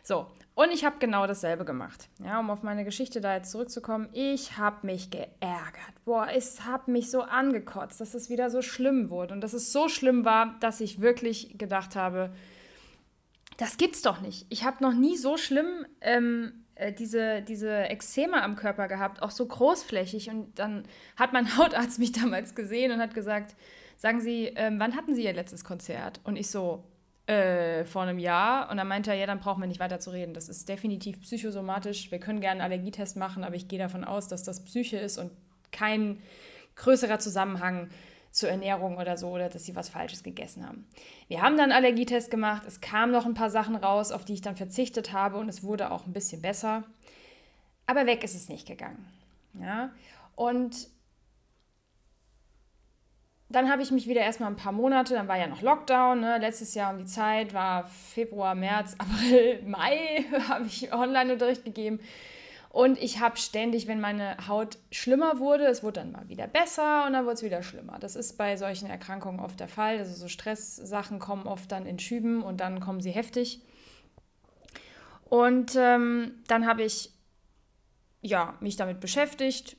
So, 0.03 0.27
und 0.55 0.71
ich 0.71 0.85
habe 0.85 0.97
genau 0.99 1.27
dasselbe 1.27 1.65
gemacht. 1.65 2.07
Ja, 2.23 2.39
um 2.39 2.49
auf 2.49 2.63
meine 2.63 2.85
Geschichte 2.85 3.19
da 3.19 3.35
jetzt 3.35 3.51
zurückzukommen. 3.51 4.07
Ich 4.13 4.57
habe 4.57 4.85
mich 4.85 5.11
geärgert. 5.11 5.93
Boah, 6.05 6.27
es 6.33 6.63
hat 6.63 6.87
mich 6.87 7.11
so 7.11 7.21
angekotzt, 7.21 7.99
dass 7.99 8.13
es 8.13 8.29
wieder 8.29 8.49
so 8.49 8.61
schlimm 8.61 9.09
wurde. 9.09 9.33
Und 9.33 9.41
dass 9.41 9.53
es 9.53 9.73
so 9.73 9.89
schlimm 9.89 10.23
war, 10.23 10.55
dass 10.61 10.79
ich 10.79 11.01
wirklich 11.01 11.57
gedacht 11.57 11.95
habe, 11.95 12.31
das 13.57 13.77
gibt's 13.77 14.01
doch 14.01 14.21
nicht. 14.21 14.45
Ich 14.49 14.63
habe 14.63 14.81
noch 14.81 14.93
nie 14.93 15.17
so 15.17 15.37
schlimm 15.37 15.85
ähm, 16.01 16.53
äh, 16.53 16.64
diese, 16.97 17.41
diese 17.41 17.89
Ekzeme 17.89 18.41
am 18.41 18.55
Körper 18.55 18.87
gehabt, 18.87 19.21
auch 19.21 19.31
so 19.31 19.45
großflächig. 19.45 20.29
Und 20.29 20.57
dann 20.59 20.83
hat 21.15 21.33
mein 21.33 21.57
Hautarzt 21.57 21.99
mich 21.99 22.11
damals 22.11 22.55
gesehen 22.55 22.91
und 22.91 22.99
hat 22.99 23.13
gesagt, 23.13 23.55
sagen 23.97 24.21
Sie, 24.21 24.51
ähm, 24.55 24.79
wann 24.79 24.95
hatten 24.95 25.15
Sie 25.15 25.23
Ihr 25.23 25.33
letztes 25.33 25.63
Konzert? 25.63 26.19
Und 26.23 26.35
ich 26.35 26.49
so, 26.49 26.83
äh, 27.27 27.85
vor 27.85 28.03
einem 28.03 28.19
Jahr. 28.19 28.69
Und 28.69 28.77
dann 28.77 28.87
meinte 28.87 29.09
er, 29.09 29.17
ja, 29.17 29.25
dann 29.25 29.39
brauchen 29.39 29.61
wir 29.61 29.67
nicht 29.67 29.79
weiter 29.79 29.99
zu 29.99 30.11
reden. 30.11 30.33
Das 30.33 30.49
ist 30.49 30.69
definitiv 30.69 31.21
psychosomatisch. 31.21 32.11
Wir 32.11 32.19
können 32.19 32.39
gerne 32.39 32.63
einen 32.63 32.71
Allergietest 32.71 33.17
machen, 33.17 33.43
aber 33.43 33.55
ich 33.55 33.67
gehe 33.67 33.79
davon 33.79 34.03
aus, 34.03 34.27
dass 34.27 34.43
das 34.43 34.63
Psyche 34.63 34.97
ist 34.97 35.17
und 35.17 35.31
kein 35.71 36.19
größerer 36.75 37.19
Zusammenhang 37.19 37.89
zur 38.35 38.49
Ernährung 38.49 38.97
oder 38.97 39.15
so 39.15 39.29
oder 39.29 39.47
dass 39.47 39.63
sie 39.63 39.77
was 39.77 39.87
Falsches 39.87 40.21
gegessen 40.21 40.67
haben. 40.67 40.85
Wir 41.29 41.41
haben 41.41 41.55
dann 41.55 41.71
Allergietest 41.71 42.29
gemacht, 42.29 42.63
es 42.67 42.81
kamen 42.81 43.13
noch 43.13 43.25
ein 43.25 43.33
paar 43.33 43.49
Sachen 43.49 43.77
raus, 43.77 44.11
auf 44.11 44.25
die 44.25 44.33
ich 44.33 44.41
dann 44.41 44.57
verzichtet 44.57 45.13
habe 45.13 45.37
und 45.37 45.47
es 45.47 45.63
wurde 45.63 45.89
auch 45.89 46.05
ein 46.05 46.11
bisschen 46.11 46.41
besser. 46.41 46.83
Aber 47.85 48.05
weg 48.05 48.25
ist 48.25 48.35
es 48.35 48.49
nicht 48.49 48.67
gegangen. 48.67 49.05
Ja, 49.61 49.91
und 50.35 50.89
dann 53.47 53.69
habe 53.71 53.83
ich 53.83 53.91
mich 53.91 54.09
wieder 54.09 54.19
erstmal 54.19 54.49
ein 54.49 54.57
paar 54.57 54.73
Monate, 54.73 55.13
dann 55.13 55.29
war 55.29 55.37
ja 55.37 55.47
noch 55.47 55.61
Lockdown, 55.61 56.19
ne? 56.19 56.37
letztes 56.37 56.73
Jahr 56.75 56.91
um 56.91 56.97
die 56.97 57.05
Zeit 57.05 57.53
war 57.53 57.87
Februar, 57.87 58.53
März, 58.53 58.95
April, 58.97 59.61
Mai, 59.63 60.25
habe 60.49 60.65
ich 60.65 60.91
Online-Unterricht 60.91 61.63
gegeben. 61.63 62.01
Und 62.75 63.01
ich 63.01 63.21
habe 63.21 63.37
ständig, 63.37 63.87
wenn 63.87 64.01
meine 64.01 64.35
Haut 64.49 64.79
schlimmer 64.91 65.39
wurde, 65.39 65.63
es 65.65 65.81
wurde 65.81 66.01
dann 66.01 66.11
mal 66.11 66.27
wieder 66.27 66.45
besser 66.45 67.05
und 67.05 67.13
dann 67.13 67.23
wurde 67.23 67.35
es 67.35 67.41
wieder 67.41 67.63
schlimmer. 67.63 67.99
Das 67.99 68.17
ist 68.17 68.37
bei 68.37 68.57
solchen 68.57 68.89
Erkrankungen 68.89 69.39
oft 69.39 69.61
der 69.61 69.69
Fall. 69.69 69.97
Also 69.99 70.13
so 70.13 70.27
Stresssachen 70.27 71.17
kommen 71.17 71.47
oft 71.47 71.71
dann 71.71 71.85
in 71.85 71.99
Schüben 71.99 72.43
und 72.43 72.59
dann 72.59 72.81
kommen 72.81 72.99
sie 72.99 73.11
heftig. 73.11 73.61
Und 75.23 75.77
ähm, 75.77 76.33
dann 76.49 76.67
habe 76.67 76.83
ich 76.83 77.13
ja, 78.19 78.57
mich 78.59 78.75
damit 78.75 78.99
beschäftigt, 78.99 79.77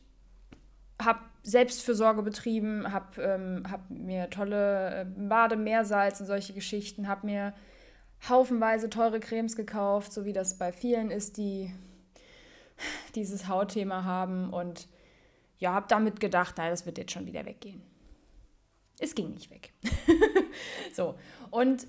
habe 0.98 1.20
Selbstfürsorge 1.42 2.22
betrieben, 2.22 2.90
habe 2.90 3.20
ähm, 3.20 3.64
hab 3.70 3.90
mir 3.90 4.30
tolle 4.30 5.02
äh, 5.02 5.04
Bademeersalz 5.04 6.20
und 6.20 6.26
solche 6.28 6.54
Geschichten, 6.54 7.08
habe 7.08 7.26
mir 7.26 7.52
haufenweise 8.26 8.88
teure 8.88 9.20
Cremes 9.20 9.54
gekauft, 9.54 10.14
so 10.14 10.24
wie 10.24 10.32
das 10.32 10.56
bei 10.56 10.72
vielen 10.72 11.10
ist, 11.10 11.36
die 11.36 11.74
dieses 13.16 13.48
Hautthema 13.48 14.04
haben 14.04 14.52
und 14.52 14.88
ja, 15.58 15.72
habe 15.72 15.86
damit 15.88 16.20
gedacht, 16.20 16.58
naja, 16.58 16.70
das 16.70 16.86
wird 16.86 16.98
jetzt 16.98 17.12
schon 17.12 17.26
wieder 17.26 17.44
weggehen. 17.46 17.82
Es 18.98 19.14
ging 19.14 19.32
nicht 19.32 19.50
weg. 19.50 19.72
so, 20.92 21.14
und 21.50 21.86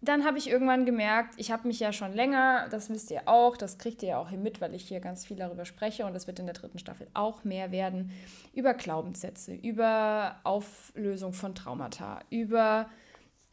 dann 0.00 0.24
habe 0.24 0.38
ich 0.38 0.48
irgendwann 0.48 0.84
gemerkt, 0.86 1.34
ich 1.36 1.50
habe 1.50 1.66
mich 1.66 1.80
ja 1.80 1.92
schon 1.92 2.12
länger, 2.12 2.68
das 2.70 2.90
wisst 2.90 3.10
ihr 3.10 3.22
auch, 3.26 3.56
das 3.56 3.78
kriegt 3.78 4.02
ihr 4.02 4.10
ja 4.10 4.18
auch 4.18 4.28
hier 4.28 4.38
mit, 4.38 4.60
weil 4.60 4.74
ich 4.74 4.86
hier 4.86 5.00
ganz 5.00 5.24
viel 5.24 5.36
darüber 5.36 5.64
spreche 5.64 6.06
und 6.06 6.14
das 6.14 6.26
wird 6.26 6.38
in 6.38 6.46
der 6.46 6.54
dritten 6.54 6.78
Staffel 6.78 7.08
auch 7.14 7.44
mehr 7.44 7.72
werden, 7.72 8.12
über 8.52 8.74
Glaubenssätze, 8.74 9.54
über 9.54 10.36
Auflösung 10.44 11.32
von 11.32 11.54
Traumata, 11.54 12.20
über 12.30 12.88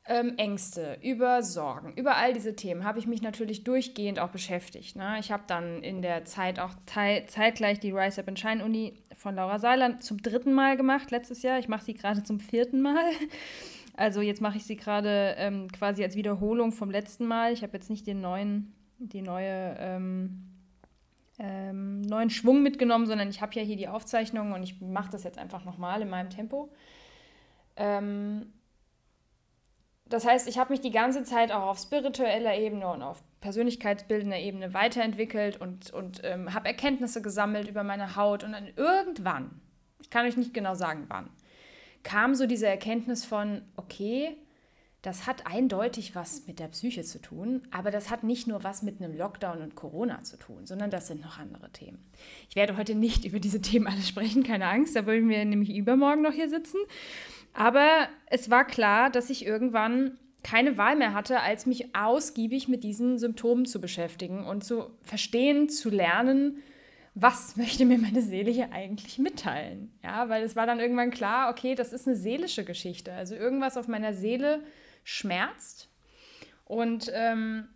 ähm, 0.06 0.34
Ängste, 0.38 0.98
über 1.02 1.44
Sorgen, 1.44 1.94
über 1.94 2.18
all 2.18 2.34
diese 2.34 2.56
Themen 2.56 2.84
habe 2.84 3.00
ich 3.00 3.08
mich 3.08 3.22
natürlich 3.22 3.64
durchgehend 3.64 4.20
auch 4.20 4.30
beschäftigt. 4.30 4.98
Ne? 4.98 5.18
Ich 5.20 5.32
habe 5.32 5.44
dann 5.48 5.82
in 5.82 6.02
der 6.02 6.26
Zeit 6.26 6.60
auch 6.60 6.72
zeitgleich 6.86 7.80
die 7.80 7.92
Rise 7.92 8.20
Up 8.20 8.28
and 8.28 8.38
Shine 8.38 8.66
Uni 8.66 9.02
von 9.16 9.36
Laura 9.36 9.60
Seiler 9.60 10.00
zum 10.00 10.22
dritten 10.22 10.54
Mal 10.54 10.76
gemacht 10.76 11.12
letztes 11.12 11.42
Jahr. 11.42 11.58
Ich 11.58 11.70
mache 11.70 11.86
sie 11.86 11.94
gerade 11.94 12.24
zum 12.24 12.40
vierten 12.40 12.82
Mal. 12.82 13.04
Also 13.96 14.22
jetzt 14.22 14.42
mache 14.42 14.58
ich 14.58 14.66
sie 14.66 14.76
gerade 14.76 15.36
ähm, 15.38 15.68
quasi 15.72 16.04
als 16.04 16.16
Wiederholung 16.16 16.72
vom 16.72 16.90
letzten 16.90 17.28
Mal. 17.28 17.54
Ich 17.54 17.62
habe 17.62 17.74
jetzt 17.74 17.92
nicht 17.92 18.08
den 18.08 18.22
neuen, 18.22 18.74
die 18.98 19.22
neue, 19.22 19.76
ähm, 19.78 20.48
ähm, 21.38 22.02
neuen 22.02 22.32
Schwung 22.32 22.64
mitgenommen, 22.64 23.06
sondern 23.06 23.30
ich 23.30 23.44
habe 23.44 23.54
ja 23.54 23.62
hier 23.62 23.76
die 23.76 23.88
Aufzeichnung 23.88 24.54
und 24.54 24.64
ich 24.64 24.82
mache 24.82 25.12
das 25.12 25.24
jetzt 25.24 25.38
einfach 25.38 25.64
nochmal 25.64 26.02
in 26.02 26.10
meinem 26.10 26.32
Tempo. 26.32 26.74
Ähm, 27.76 28.52
das 30.14 30.28
heißt, 30.28 30.48
ich 30.48 30.60
habe 30.60 30.72
mich 30.72 30.80
die 30.80 30.92
ganze 30.92 31.24
Zeit 31.24 31.52
auch 31.52 31.64
auf 31.64 31.80
spiritueller 31.80 32.56
Ebene 32.56 32.88
und 32.88 33.02
auf 33.02 33.24
persönlichkeitsbildender 33.42 34.38
Ebene 34.38 34.72
weiterentwickelt 34.72 35.60
und, 35.60 35.92
und 35.92 36.22
ähm, 36.24 36.54
habe 36.54 36.68
Erkenntnisse 36.68 37.24
gesammelt 37.24 37.68
über 37.68 37.84
meine 37.84 38.16
Haut. 38.16 38.44
Und 38.44 38.52
dann 38.52 38.68
irgendwann, 38.76 39.60
ich 40.00 40.12
kann 40.12 40.28
euch 40.28 40.38
nicht 40.38 40.54
genau 40.54 40.76
sagen 40.76 41.06
wann, 41.08 41.32
kam 42.04 42.36
so 42.36 42.46
diese 42.46 42.68
Erkenntnis 42.68 43.26
von, 43.26 43.64
okay, 43.76 44.38
das 45.02 45.26
hat 45.26 45.48
eindeutig 45.48 46.14
was 46.14 46.46
mit 46.46 46.60
der 46.60 46.68
Psyche 46.68 47.04
zu 47.04 47.20
tun, 47.20 47.68
aber 47.72 47.90
das 47.90 48.12
hat 48.12 48.24
nicht 48.24 48.48
nur 48.48 48.64
was 48.64 48.84
mit 48.84 49.02
einem 49.02 49.18
Lockdown 49.18 49.64
und 49.64 49.76
Corona 49.76 50.22
zu 50.22 50.38
tun, 50.38 50.68
sondern 50.68 50.92
das 50.92 51.08
sind 51.08 51.22
noch 51.22 51.40
andere 51.40 51.72
Themen. 51.72 52.06
Ich 52.50 52.56
werde 52.56 52.78
heute 52.78 52.94
nicht 52.94 53.26
über 53.26 53.40
diese 53.40 53.62
Themen 53.62 53.88
alle 53.88 54.04
sprechen, 54.04 54.44
keine 54.44 54.68
Angst, 54.68 54.96
da 54.96 55.08
wollen 55.08 55.28
wir 55.28 55.44
nämlich 55.44 55.76
übermorgen 55.76 56.22
noch 56.22 56.34
hier 56.34 56.50
sitzen. 56.50 56.78
Aber 57.54 58.08
es 58.28 58.50
war 58.50 58.66
klar, 58.66 59.10
dass 59.10 59.30
ich 59.30 59.46
irgendwann 59.46 60.18
keine 60.44 60.78
Wahl 60.78 60.96
mehr 60.96 61.14
hatte, 61.14 61.40
als 61.40 61.66
mich 61.66 61.96
ausgiebig 61.96 62.68
mit 62.68 62.84
diesen 62.84 63.18
Symptomen 63.18 63.66
zu 63.66 63.80
beschäftigen 63.80 64.46
und 64.46 64.64
zu 64.64 64.90
verstehen, 65.02 65.70
zu 65.70 65.90
lernen, 65.90 66.62
was 67.16 67.56
möchte 67.58 67.86
mir 67.86 67.98
meine 67.98 68.22
Seele 68.22 68.52
hier 68.52 68.72
eigentlich 68.72 69.18
mitteilen? 69.20 69.92
Ja, 70.04 70.30
weil 70.30 70.44
es 70.44 70.56
war 70.56 70.66
dann 70.66 70.80
irgendwann 70.80 71.12
klar, 71.12 71.50
okay, 71.50 71.76
das 71.76 71.94
ist 71.94 72.08
eine 72.08 72.18
seelische 72.18 72.66
Geschichte. 72.66 73.14
Also 73.14 73.36
irgendwas 73.36 73.78
auf 73.78 73.88
meiner 73.88 74.14
Seele 74.14 74.62
schmerzt. 75.04 75.90
Und 76.66 77.12
ähm, 77.14 77.68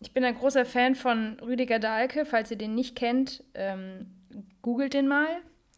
ich 0.00 0.12
bin 0.12 0.24
ein 0.24 0.34
großer 0.34 0.64
Fan 0.64 0.94
von 0.94 1.38
Rüdiger 1.40 1.78
Dahlke. 1.78 2.24
Falls 2.24 2.50
ihr 2.50 2.58
den 2.58 2.74
nicht 2.74 2.96
kennt, 2.96 3.44
ähm, 3.54 4.06
googelt 4.62 4.94
den 4.94 5.08
mal. 5.08 5.28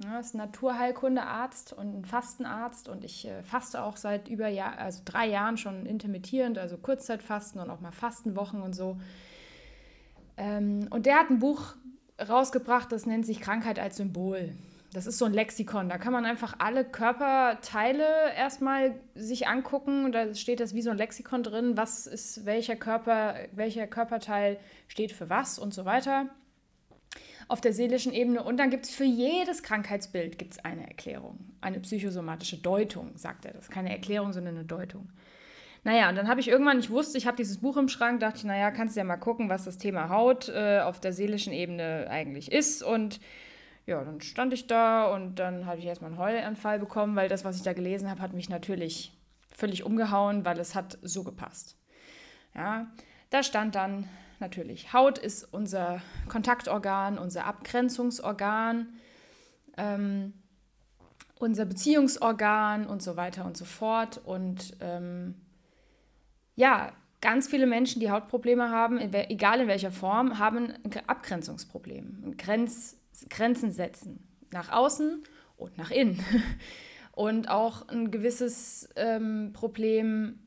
Ja, 0.04 0.20
ist 0.20 0.34
ein 0.34 0.38
Naturheilkundearzt 0.38 1.72
und 1.72 1.98
ein 1.98 2.04
Fastenarzt 2.04 2.88
und 2.88 3.04
ich 3.04 3.26
äh, 3.26 3.42
faste 3.42 3.82
auch 3.82 3.96
seit 3.96 4.28
über 4.28 4.46
Jahr, 4.46 4.78
also 4.78 5.02
drei 5.04 5.26
Jahren 5.26 5.56
schon 5.56 5.86
intermittierend, 5.86 6.56
also 6.56 6.76
Kurzzeitfasten 6.76 7.60
und 7.60 7.68
auch 7.68 7.80
mal 7.80 7.90
Fastenwochen 7.90 8.62
und 8.62 8.74
so. 8.74 8.96
Ähm, 10.36 10.86
und 10.90 11.06
der 11.06 11.16
hat 11.16 11.30
ein 11.30 11.40
Buch 11.40 11.74
rausgebracht, 12.28 12.92
das 12.92 13.06
nennt 13.06 13.26
sich 13.26 13.40
Krankheit 13.40 13.80
als 13.80 13.96
Symbol. 13.96 14.54
Das 14.92 15.06
ist 15.06 15.18
so 15.18 15.26
ein 15.26 15.34
Lexikon. 15.34 15.88
Da 15.88 15.98
kann 15.98 16.14
man 16.14 16.24
einfach 16.24 16.56
alle 16.60 16.82
Körperteile 16.84 18.06
erstmal 18.34 18.94
sich 19.14 19.46
angucken. 19.46 20.06
Und 20.06 20.12
da 20.12 20.34
steht 20.34 20.60
das 20.60 20.74
wie 20.74 20.80
so 20.80 20.90
ein 20.90 20.96
Lexikon 20.96 21.42
drin, 21.42 21.76
was 21.76 22.06
ist 22.06 22.46
welcher 22.46 22.74
Körper, 22.74 23.34
welcher 23.52 23.86
Körperteil 23.86 24.58
steht 24.86 25.12
für 25.12 25.28
was 25.28 25.58
und 25.58 25.74
so 25.74 25.84
weiter. 25.84 26.26
Auf 27.48 27.60
der 27.60 27.72
seelischen 27.72 28.12
Ebene. 28.12 28.42
Und 28.42 28.58
dann 28.58 28.70
gibt 28.70 28.84
es 28.84 28.90
für 28.90 29.04
jedes 29.04 29.62
Krankheitsbild 29.62 30.38
gibt's 30.38 30.58
eine 30.58 30.86
Erklärung. 30.86 31.38
Eine 31.60 31.80
psychosomatische 31.80 32.58
Deutung, 32.58 33.16
sagt 33.16 33.46
er. 33.46 33.52
Das 33.52 33.64
ist 33.64 33.70
keine 33.70 33.90
Erklärung, 33.90 34.32
sondern 34.32 34.56
eine 34.56 34.64
Deutung. 34.64 35.08
Naja, 35.84 36.08
und 36.08 36.16
dann 36.16 36.28
habe 36.28 36.40
ich 36.40 36.48
irgendwann, 36.48 36.80
ich 36.80 36.90
wusste, 36.90 37.16
ich 37.16 37.26
habe 37.26 37.36
dieses 37.36 37.58
Buch 37.58 37.76
im 37.76 37.88
Schrank, 37.88 38.20
dachte 38.20 38.38
ich, 38.38 38.44
naja, 38.44 38.70
kannst 38.70 38.96
du 38.96 39.00
ja 39.00 39.04
mal 39.04 39.16
gucken, 39.16 39.48
was 39.48 39.64
das 39.64 39.78
Thema 39.78 40.08
Haut 40.10 40.48
äh, 40.48 40.80
auf 40.80 41.00
der 41.00 41.12
seelischen 41.12 41.52
Ebene 41.52 42.06
eigentlich 42.10 42.52
ist. 42.52 42.82
Und 42.82 43.20
ja, 43.86 44.04
dann 44.04 44.20
stand 44.20 44.52
ich 44.52 44.66
da 44.66 45.06
und 45.06 45.36
dann 45.36 45.64
habe 45.64 45.78
ich 45.78 45.86
erstmal 45.86 46.10
einen 46.10 46.20
Heulanfall 46.20 46.78
bekommen, 46.78 47.16
weil 47.16 47.28
das, 47.28 47.44
was 47.44 47.56
ich 47.56 47.62
da 47.62 47.72
gelesen 47.72 48.10
habe, 48.10 48.20
hat 48.20 48.34
mich 48.34 48.50
natürlich 48.50 49.12
völlig 49.50 49.84
umgehauen, 49.84 50.44
weil 50.44 50.60
es 50.60 50.74
hat 50.74 50.98
so 51.02 51.24
gepasst. 51.24 51.76
Ja, 52.54 52.90
da 53.30 53.42
stand 53.42 53.74
dann 53.74 54.08
natürlich, 54.40 54.92
Haut 54.92 55.18
ist 55.18 55.44
unser 55.52 56.02
Kontaktorgan, 56.28 57.18
unser 57.18 57.44
Abgrenzungsorgan, 57.46 58.94
ähm, 59.76 60.32
unser 61.38 61.64
Beziehungsorgan 61.64 62.86
und 62.86 63.02
so 63.02 63.16
weiter 63.16 63.44
und 63.44 63.56
so 63.56 63.64
fort. 63.64 64.20
Und 64.24 64.76
ähm, 64.80 65.34
ja, 66.56 66.92
ganz 67.20 67.48
viele 67.48 67.66
Menschen, 67.66 68.00
die 68.00 68.10
Hautprobleme 68.10 68.70
haben, 68.70 68.98
egal 68.98 69.60
in 69.60 69.68
welcher 69.68 69.92
Form, 69.92 70.38
haben 70.38 70.72
ein 70.84 70.92
Abgrenzungsproblem, 71.06 72.22
ein 72.24 72.36
Grenz, 72.36 72.96
Grenzen 73.28 73.72
setzen 73.72 74.26
nach 74.50 74.70
außen 74.70 75.22
und 75.56 75.78
nach 75.78 75.90
innen. 75.90 76.24
Und 77.12 77.48
auch 77.48 77.88
ein 77.88 78.12
gewisses 78.12 78.88
ähm, 78.94 79.50
Problem 79.52 80.38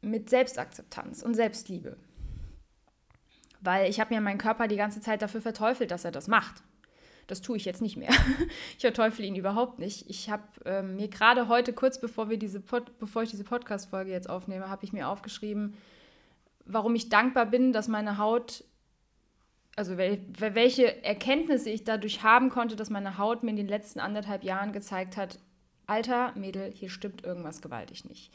mit 0.00 0.30
Selbstakzeptanz 0.30 1.22
und 1.22 1.34
Selbstliebe. 1.34 1.98
Weil 3.64 3.88
ich 3.88 3.98
habe 3.98 4.14
mir 4.14 4.20
meinen 4.20 4.38
Körper 4.38 4.68
die 4.68 4.76
ganze 4.76 5.00
Zeit 5.00 5.22
dafür 5.22 5.40
verteufelt, 5.40 5.90
dass 5.90 6.04
er 6.04 6.12
das 6.12 6.28
macht. 6.28 6.62
Das 7.26 7.40
tue 7.40 7.56
ich 7.56 7.64
jetzt 7.64 7.80
nicht 7.80 7.96
mehr. 7.96 8.10
ich 8.76 8.82
verteufel 8.82 9.24
ihn 9.24 9.34
überhaupt 9.34 9.78
nicht. 9.78 10.08
Ich 10.10 10.28
habe 10.28 10.42
ähm, 10.66 10.96
mir 10.96 11.08
gerade 11.08 11.48
heute, 11.48 11.72
kurz 11.72 11.98
bevor, 11.98 12.28
wir 12.28 12.38
diese 12.38 12.60
Pod 12.60 12.98
bevor 12.98 13.22
ich 13.22 13.30
diese 13.30 13.44
Podcast-Folge 13.44 14.10
jetzt 14.10 14.28
aufnehme, 14.28 14.68
habe 14.68 14.84
ich 14.84 14.92
mir 14.92 15.08
aufgeschrieben, 15.08 15.74
warum 16.66 16.94
ich 16.94 17.08
dankbar 17.08 17.46
bin, 17.46 17.72
dass 17.72 17.88
meine 17.88 18.18
Haut, 18.18 18.64
also 19.76 19.96
wel 19.96 20.20
welche 20.38 21.02
Erkenntnisse 21.02 21.70
ich 21.70 21.84
dadurch 21.84 22.22
haben 22.22 22.50
konnte, 22.50 22.76
dass 22.76 22.90
meine 22.90 23.16
Haut 23.16 23.42
mir 23.42 23.50
in 23.50 23.56
den 23.56 23.68
letzten 23.68 24.00
anderthalb 24.00 24.44
Jahren 24.44 24.72
gezeigt 24.72 25.16
hat, 25.16 25.38
alter 25.86 26.32
Mädel, 26.36 26.70
hier 26.70 26.90
stimmt 26.90 27.24
irgendwas 27.24 27.62
gewaltig 27.62 28.04
nicht 28.04 28.30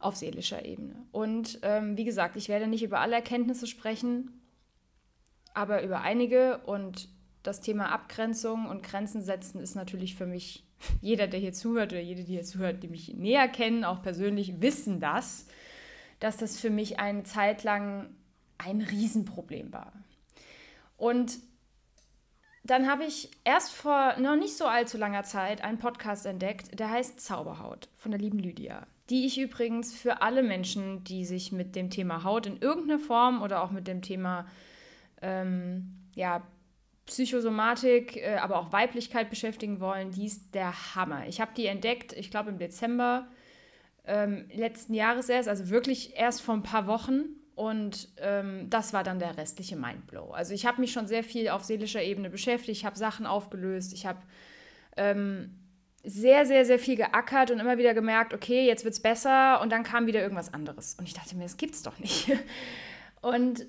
auf 0.00 0.16
seelischer 0.16 0.64
Ebene. 0.64 0.94
Und 1.12 1.58
ähm, 1.62 1.96
wie 1.96 2.04
gesagt, 2.04 2.36
ich 2.36 2.48
werde 2.48 2.66
nicht 2.66 2.82
über 2.82 3.00
alle 3.00 3.16
Erkenntnisse 3.16 3.66
sprechen, 3.66 4.39
aber 5.54 5.82
über 5.82 6.00
einige 6.00 6.58
und 6.58 7.08
das 7.42 7.60
Thema 7.60 7.90
Abgrenzung 7.90 8.66
und 8.66 8.82
Grenzen 8.82 9.22
setzen 9.22 9.60
ist 9.60 9.74
natürlich 9.74 10.14
für 10.14 10.26
mich, 10.26 10.64
jeder, 11.00 11.26
der 11.26 11.40
hier 11.40 11.52
zuhört 11.52 11.92
oder 11.92 12.00
jede, 12.00 12.24
die 12.24 12.32
hier 12.32 12.42
zuhört, 12.42 12.82
die 12.82 12.88
mich 12.88 13.14
näher 13.14 13.48
kennen, 13.48 13.84
auch 13.84 14.02
persönlich, 14.02 14.60
wissen 14.60 15.00
das, 15.00 15.46
dass 16.18 16.36
das 16.36 16.58
für 16.58 16.70
mich 16.70 16.98
eine 17.00 17.22
Zeit 17.24 17.64
lang 17.64 18.10
ein 18.58 18.82
Riesenproblem 18.82 19.72
war. 19.72 19.92
Und 20.96 21.38
dann 22.62 22.90
habe 22.90 23.04
ich 23.04 23.30
erst 23.44 23.72
vor 23.72 24.16
noch 24.18 24.36
nicht 24.36 24.56
so 24.56 24.66
allzu 24.66 24.98
langer 24.98 25.24
Zeit 25.24 25.64
einen 25.64 25.78
Podcast 25.78 26.26
entdeckt, 26.26 26.78
der 26.78 26.90
heißt 26.90 27.18
Zauberhaut 27.18 27.88
von 27.96 28.10
der 28.10 28.20
lieben 28.20 28.38
Lydia, 28.38 28.86
die 29.08 29.24
ich 29.24 29.40
übrigens 29.40 29.94
für 29.94 30.20
alle 30.20 30.42
Menschen, 30.42 31.02
die 31.04 31.24
sich 31.24 31.52
mit 31.52 31.74
dem 31.74 31.88
Thema 31.88 32.22
Haut 32.22 32.46
in 32.46 32.60
irgendeiner 32.60 33.00
Form 33.00 33.40
oder 33.40 33.62
auch 33.62 33.70
mit 33.70 33.88
dem 33.88 34.02
Thema 34.02 34.46
ähm, 35.22 36.08
ja, 36.14 36.42
Psychosomatik, 37.06 38.16
äh, 38.16 38.36
aber 38.36 38.58
auch 38.58 38.72
Weiblichkeit 38.72 39.30
beschäftigen 39.30 39.80
wollen, 39.80 40.12
die 40.12 40.26
ist 40.26 40.54
der 40.54 40.94
Hammer. 40.94 41.26
Ich 41.26 41.40
habe 41.40 41.52
die 41.56 41.66
entdeckt, 41.66 42.12
ich 42.12 42.30
glaube 42.30 42.50
im 42.50 42.58
Dezember 42.58 43.26
ähm, 44.04 44.46
letzten 44.54 44.94
Jahres 44.94 45.28
erst, 45.28 45.48
also 45.48 45.70
wirklich 45.70 46.16
erst 46.16 46.42
vor 46.42 46.54
ein 46.54 46.62
paar 46.62 46.86
Wochen. 46.86 47.36
Und 47.54 48.08
ähm, 48.16 48.70
das 48.70 48.92
war 48.92 49.04
dann 49.04 49.18
der 49.18 49.36
restliche 49.36 49.76
Mindblow. 49.76 50.30
Also 50.30 50.54
ich 50.54 50.64
habe 50.64 50.80
mich 50.80 50.92
schon 50.92 51.06
sehr 51.06 51.22
viel 51.22 51.50
auf 51.50 51.62
seelischer 51.62 52.02
Ebene 52.02 52.30
beschäftigt, 52.30 52.78
ich 52.78 52.84
habe 52.86 52.96
Sachen 52.96 53.26
aufgelöst, 53.26 53.92
ich 53.92 54.06
habe 54.06 54.20
ähm, 54.96 55.58
sehr, 56.02 56.46
sehr, 56.46 56.64
sehr 56.64 56.78
viel 56.78 56.96
geackert 56.96 57.50
und 57.50 57.58
immer 57.58 57.76
wieder 57.76 57.92
gemerkt, 57.92 58.32
okay, 58.32 58.66
jetzt 58.66 58.84
wird 58.84 58.94
es 58.94 59.00
besser 59.00 59.60
und 59.60 59.70
dann 59.70 59.82
kam 59.82 60.06
wieder 60.06 60.22
irgendwas 60.22 60.54
anderes. 60.54 60.94
Und 60.94 61.06
ich 61.06 61.12
dachte 61.12 61.36
mir, 61.36 61.42
das 61.42 61.58
gibt's 61.58 61.82
doch 61.82 61.98
nicht. 61.98 62.30
Und 63.22 63.66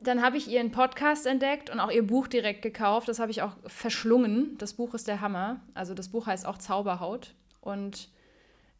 dann 0.00 0.22
habe 0.22 0.36
ich 0.36 0.48
ihren 0.48 0.70
Podcast 0.70 1.26
entdeckt 1.26 1.70
und 1.70 1.80
auch 1.80 1.90
ihr 1.90 2.06
Buch 2.06 2.28
direkt 2.28 2.62
gekauft. 2.62 3.08
Das 3.08 3.18
habe 3.18 3.32
ich 3.32 3.42
auch 3.42 3.56
verschlungen. 3.66 4.56
Das 4.58 4.74
Buch 4.74 4.94
ist 4.94 5.08
der 5.08 5.20
Hammer. 5.20 5.60
Also 5.74 5.94
das 5.94 6.08
Buch 6.08 6.26
heißt 6.26 6.46
auch 6.46 6.58
Zauberhaut. 6.58 7.34
Und 7.60 8.08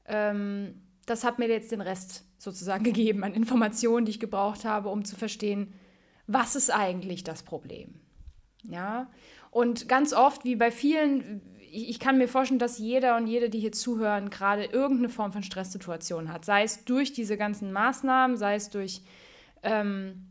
ähm, 0.06 0.80
das 1.06 1.24
hat 1.24 1.38
mir 1.38 1.48
jetzt 1.48 1.72
den 1.72 1.80
Rest 1.80 2.24
sozusagen 2.38 2.84
gegeben 2.84 3.24
an 3.24 3.34
Informationen, 3.34 4.06
die 4.06 4.12
ich 4.12 4.20
gebraucht 4.20 4.64
habe, 4.64 4.90
um 4.90 5.04
zu 5.04 5.16
verstehen, 5.16 5.74
was 6.28 6.54
ist 6.54 6.70
eigentlich 6.70 7.24
das 7.24 7.42
Problem. 7.42 7.94
Ja, 8.62 9.10
und 9.50 9.88
ganz 9.88 10.12
oft, 10.12 10.44
wie 10.44 10.56
bei 10.56 10.70
vielen, 10.70 11.40
ich, 11.58 11.88
ich 11.88 11.98
kann 11.98 12.18
mir 12.18 12.28
vorstellen, 12.28 12.58
dass 12.58 12.78
jeder 12.78 13.16
und 13.16 13.26
jede, 13.26 13.50
die 13.50 13.60
hier 13.60 13.72
zuhören, 13.72 14.30
gerade 14.30 14.64
irgendeine 14.64 15.08
Form 15.08 15.32
von 15.32 15.42
Stresssituation 15.42 16.32
hat. 16.32 16.44
Sei 16.44 16.62
es 16.62 16.84
durch 16.84 17.12
diese 17.12 17.36
ganzen 17.36 17.72
Maßnahmen, 17.72 18.36
sei 18.36 18.56
es 18.56 18.68
durch 18.70 19.02
ähm, 19.62 20.27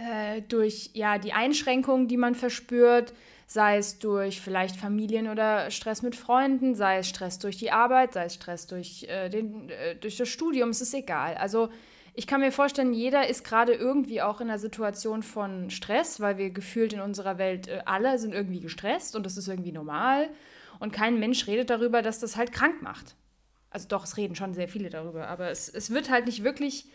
äh, 0.00 0.42
durch 0.42 0.90
ja, 0.94 1.18
die 1.18 1.32
Einschränkungen, 1.32 2.08
die 2.08 2.16
man 2.16 2.34
verspürt, 2.34 3.12
sei 3.46 3.78
es 3.78 3.98
durch 3.98 4.40
vielleicht 4.40 4.76
Familien 4.76 5.28
oder 5.28 5.70
Stress 5.70 6.02
mit 6.02 6.16
Freunden, 6.16 6.74
sei 6.74 6.98
es 6.98 7.08
Stress 7.08 7.38
durch 7.38 7.56
die 7.56 7.72
Arbeit, 7.72 8.12
sei 8.12 8.24
es 8.24 8.34
Stress 8.34 8.66
durch, 8.66 9.04
äh, 9.08 9.28
den, 9.28 9.68
äh, 9.68 9.96
durch 9.96 10.16
das 10.16 10.28
Studium, 10.28 10.70
es 10.70 10.80
ist 10.80 10.94
egal. 10.94 11.34
Also 11.34 11.68
ich 12.14 12.26
kann 12.26 12.40
mir 12.40 12.52
vorstellen, 12.52 12.92
jeder 12.92 13.28
ist 13.28 13.44
gerade 13.44 13.72
irgendwie 13.72 14.22
auch 14.22 14.40
in 14.40 14.48
einer 14.48 14.58
Situation 14.58 15.22
von 15.22 15.70
Stress, 15.70 16.20
weil 16.20 16.38
wir 16.38 16.50
gefühlt 16.50 16.92
in 16.92 17.00
unserer 17.00 17.38
Welt 17.38 17.68
äh, 17.68 17.82
alle 17.84 18.18
sind 18.18 18.32
irgendwie 18.34 18.60
gestresst 18.60 19.16
und 19.16 19.26
das 19.26 19.36
ist 19.36 19.48
irgendwie 19.48 19.72
normal. 19.72 20.30
Und 20.78 20.92
kein 20.92 21.18
Mensch 21.18 21.46
redet 21.46 21.70
darüber, 21.70 22.02
dass 22.02 22.20
das 22.20 22.36
halt 22.36 22.52
krank 22.52 22.82
macht. 22.82 23.16
Also 23.70 23.86
doch, 23.88 24.04
es 24.04 24.16
reden 24.16 24.34
schon 24.34 24.54
sehr 24.54 24.68
viele 24.68 24.90
darüber, 24.90 25.28
aber 25.28 25.50
es, 25.50 25.68
es 25.68 25.90
wird 25.90 26.10
halt 26.10 26.26
nicht 26.26 26.42
wirklich, 26.42 26.86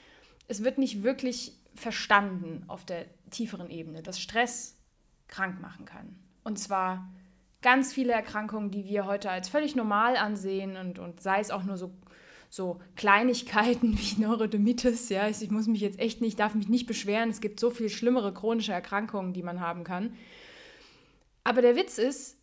es 0.47 0.63
wird 0.63 0.77
nicht 0.77 1.03
wirklich 1.03 1.53
verstanden 1.75 2.63
auf 2.67 2.85
der 2.85 3.05
tieferen 3.29 3.69
Ebene, 3.69 4.01
dass 4.01 4.19
Stress 4.19 4.77
krank 5.27 5.59
machen 5.61 5.85
kann. 5.85 6.15
Und 6.43 6.59
zwar 6.59 7.11
ganz 7.61 7.93
viele 7.93 8.13
Erkrankungen, 8.13 8.71
die 8.71 8.85
wir 8.85 9.05
heute 9.05 9.29
als 9.29 9.49
völlig 9.49 9.75
normal 9.75 10.17
ansehen 10.17 10.77
und, 10.77 10.99
und 10.99 11.19
sei 11.19 11.39
es 11.39 11.49
auch 11.49 11.63
nur 11.63 11.77
so, 11.77 11.91
so 12.49 12.79
Kleinigkeiten 12.95 13.97
wie 13.97 14.21
Neurodermitis. 14.21 15.09
Ja, 15.09 15.27
ich, 15.27 15.41
ich 15.41 15.51
muss 15.51 15.67
mich 15.67 15.81
jetzt 15.81 15.99
echt 15.99 16.21
nicht, 16.21 16.39
darf 16.39 16.53
mich 16.53 16.69
nicht 16.69 16.85
beschweren. 16.85 17.29
Es 17.29 17.41
gibt 17.41 17.59
so 17.59 17.71
viel 17.71 17.89
schlimmere 17.89 18.33
chronische 18.33 18.71
Erkrankungen, 18.71 19.33
die 19.33 19.43
man 19.43 19.59
haben 19.59 19.83
kann. 19.83 20.13
Aber 21.43 21.61
der 21.61 21.75
Witz 21.75 21.97
ist, 21.97 22.37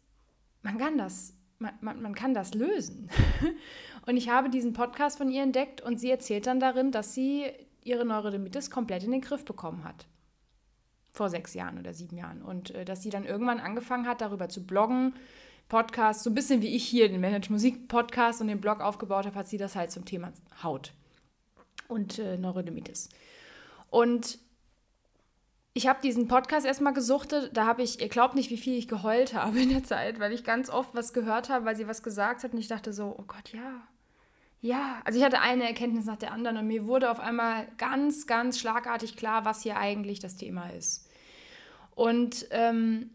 man 0.63 0.79
kann 0.79 0.99
das, 0.99 1.35
man, 1.59 1.73
man, 1.81 2.03
man 2.03 2.15
kann 2.15 2.35
das 2.35 2.55
lösen. 2.55 3.09
und 4.07 4.17
ich 4.17 4.29
habe 4.29 4.51
diesen 4.51 4.73
Podcast 4.73 5.19
von 5.19 5.31
ihr 5.31 5.43
entdeckt 5.43 5.81
und 5.81 6.01
sie 6.01 6.11
erzählt 6.11 6.47
dann 6.47 6.61
darin, 6.61 6.91
dass 6.91 7.15
sie 7.15 7.45
ihre 7.85 8.05
Neurodermitis 8.05 8.71
komplett 8.71 9.05
in 9.05 9.11
den 9.11 9.21
Griff 9.21 9.45
bekommen 9.45 9.85
hat. 9.85 10.07
Vor 11.11 11.29
sechs 11.29 11.55
Jahren 11.55 11.79
oder 11.79 11.93
sieben 11.93 12.17
Jahren. 12.17 12.43
Und 12.43 12.71
äh, 12.71 12.85
dass 12.85 13.03
sie 13.03 13.11
dann 13.11 13.25
irgendwann 13.25 13.61
angefangen 13.61 14.07
hat, 14.07 14.21
darüber 14.21 14.49
zu 14.49 14.65
bloggen, 14.65 15.15
Podcasts, 15.69 16.25
so 16.25 16.31
ein 16.31 16.35
bisschen 16.35 16.61
wie 16.63 16.75
ich 16.75 16.85
hier 16.85 17.09
den 17.09 17.21
Manage 17.21 17.51
Musik 17.51 17.89
Podcast 17.89 18.41
und 18.41 18.49
den 18.49 18.61
Blog 18.61 18.81
aufgebaut 18.81 19.27
habe, 19.27 19.37
hat 19.37 19.49
sie 19.49 19.59
das 19.59 19.75
halt 19.75 19.91
zum 19.91 20.05
Thema 20.05 20.33
Haut 20.63 20.93
und 21.89 22.19
äh, 22.19 22.37
Neurodermitis. 22.37 23.09
Und 23.91 24.39
ich 25.75 25.87
habe 25.87 26.01
diesen 26.03 26.29
Podcast 26.29 26.67
erstmal 26.67 26.93
gesuchtet, 26.93 27.57
da 27.57 27.67
habe 27.67 27.83
ich, 27.83 28.01
ihr 28.01 28.09
glaubt 28.09 28.35
nicht, 28.35 28.51
wie 28.51 28.59
viel 28.59 28.77
ich 28.77 28.89
geheult 28.89 29.35
habe 29.35 29.61
in 29.61 29.71
der 29.71 29.85
Zeit, 29.85 30.21
weil 30.21 30.33
ich 30.33 30.45
ganz 30.45 30.69
oft 30.69 30.95
was 30.95 31.13
gehört 31.13 31.49
habe, 31.49 31.65
weil 31.65 31.77
sie 31.77 31.89
was 31.89 32.03
gesagt 32.03 32.45
hat 32.45 32.53
und 32.53 32.59
ich 32.59 32.69
dachte 32.69 32.93
so, 32.93 33.15
oh 33.19 33.25
Gott, 33.27 33.53
ja, 33.53 33.81
ja, 34.63 35.03
also 35.05 35.19
ich 35.19 35.25
hatte 35.25 35.41
eine 35.41 35.67
Erkenntnis 35.67 36.05
nach 36.05 36.17
der 36.17 36.31
anderen 36.31 36.57
und 36.57 36.69
mir 36.69 36.87
wurde 36.87 37.11
auf 37.11 37.19
einmal 37.19 37.67
ganz, 37.79 38.29
ganz 38.29 38.61
schlagartig 38.61 39.17
klar, 39.17 39.45
was 39.45 39.63
hier 39.63 39.77
eigentlich 39.77 40.21
das 40.21 40.37
Thema 40.37 40.69
ist. 40.69 41.11
Und 41.97 42.47
ähm, 42.53 43.11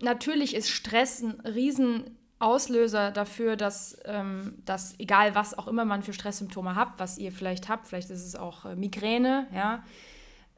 natürlich 0.00 0.54
ist 0.54 0.70
Stress 0.70 1.20
ein 1.20 1.40
Riesenauslöser 1.40 3.10
dafür, 3.10 3.56
dass, 3.56 3.98
ähm, 4.06 4.62
dass 4.64 4.98
egal 4.98 5.34
was 5.34 5.56
auch 5.56 5.68
immer 5.68 5.84
man 5.84 6.02
für 6.02 6.14
Stresssymptome 6.14 6.74
habt, 6.74 6.98
was 6.98 7.18
ihr 7.18 7.32
vielleicht 7.32 7.68
habt, 7.68 7.86
vielleicht 7.86 8.08
ist 8.08 8.24
es 8.24 8.34
auch 8.34 8.64
äh, 8.64 8.74
Migräne, 8.74 9.46
ja, 9.54 9.84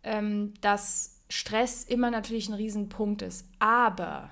ähm, 0.05 0.55
dass 0.61 1.25
Stress 1.29 1.83
immer 1.83 2.13
natürlich 2.13 2.49
ein 2.49 2.55
Riesenpunkt 2.55 3.23
ist. 3.23 3.49
Aber 3.59 4.31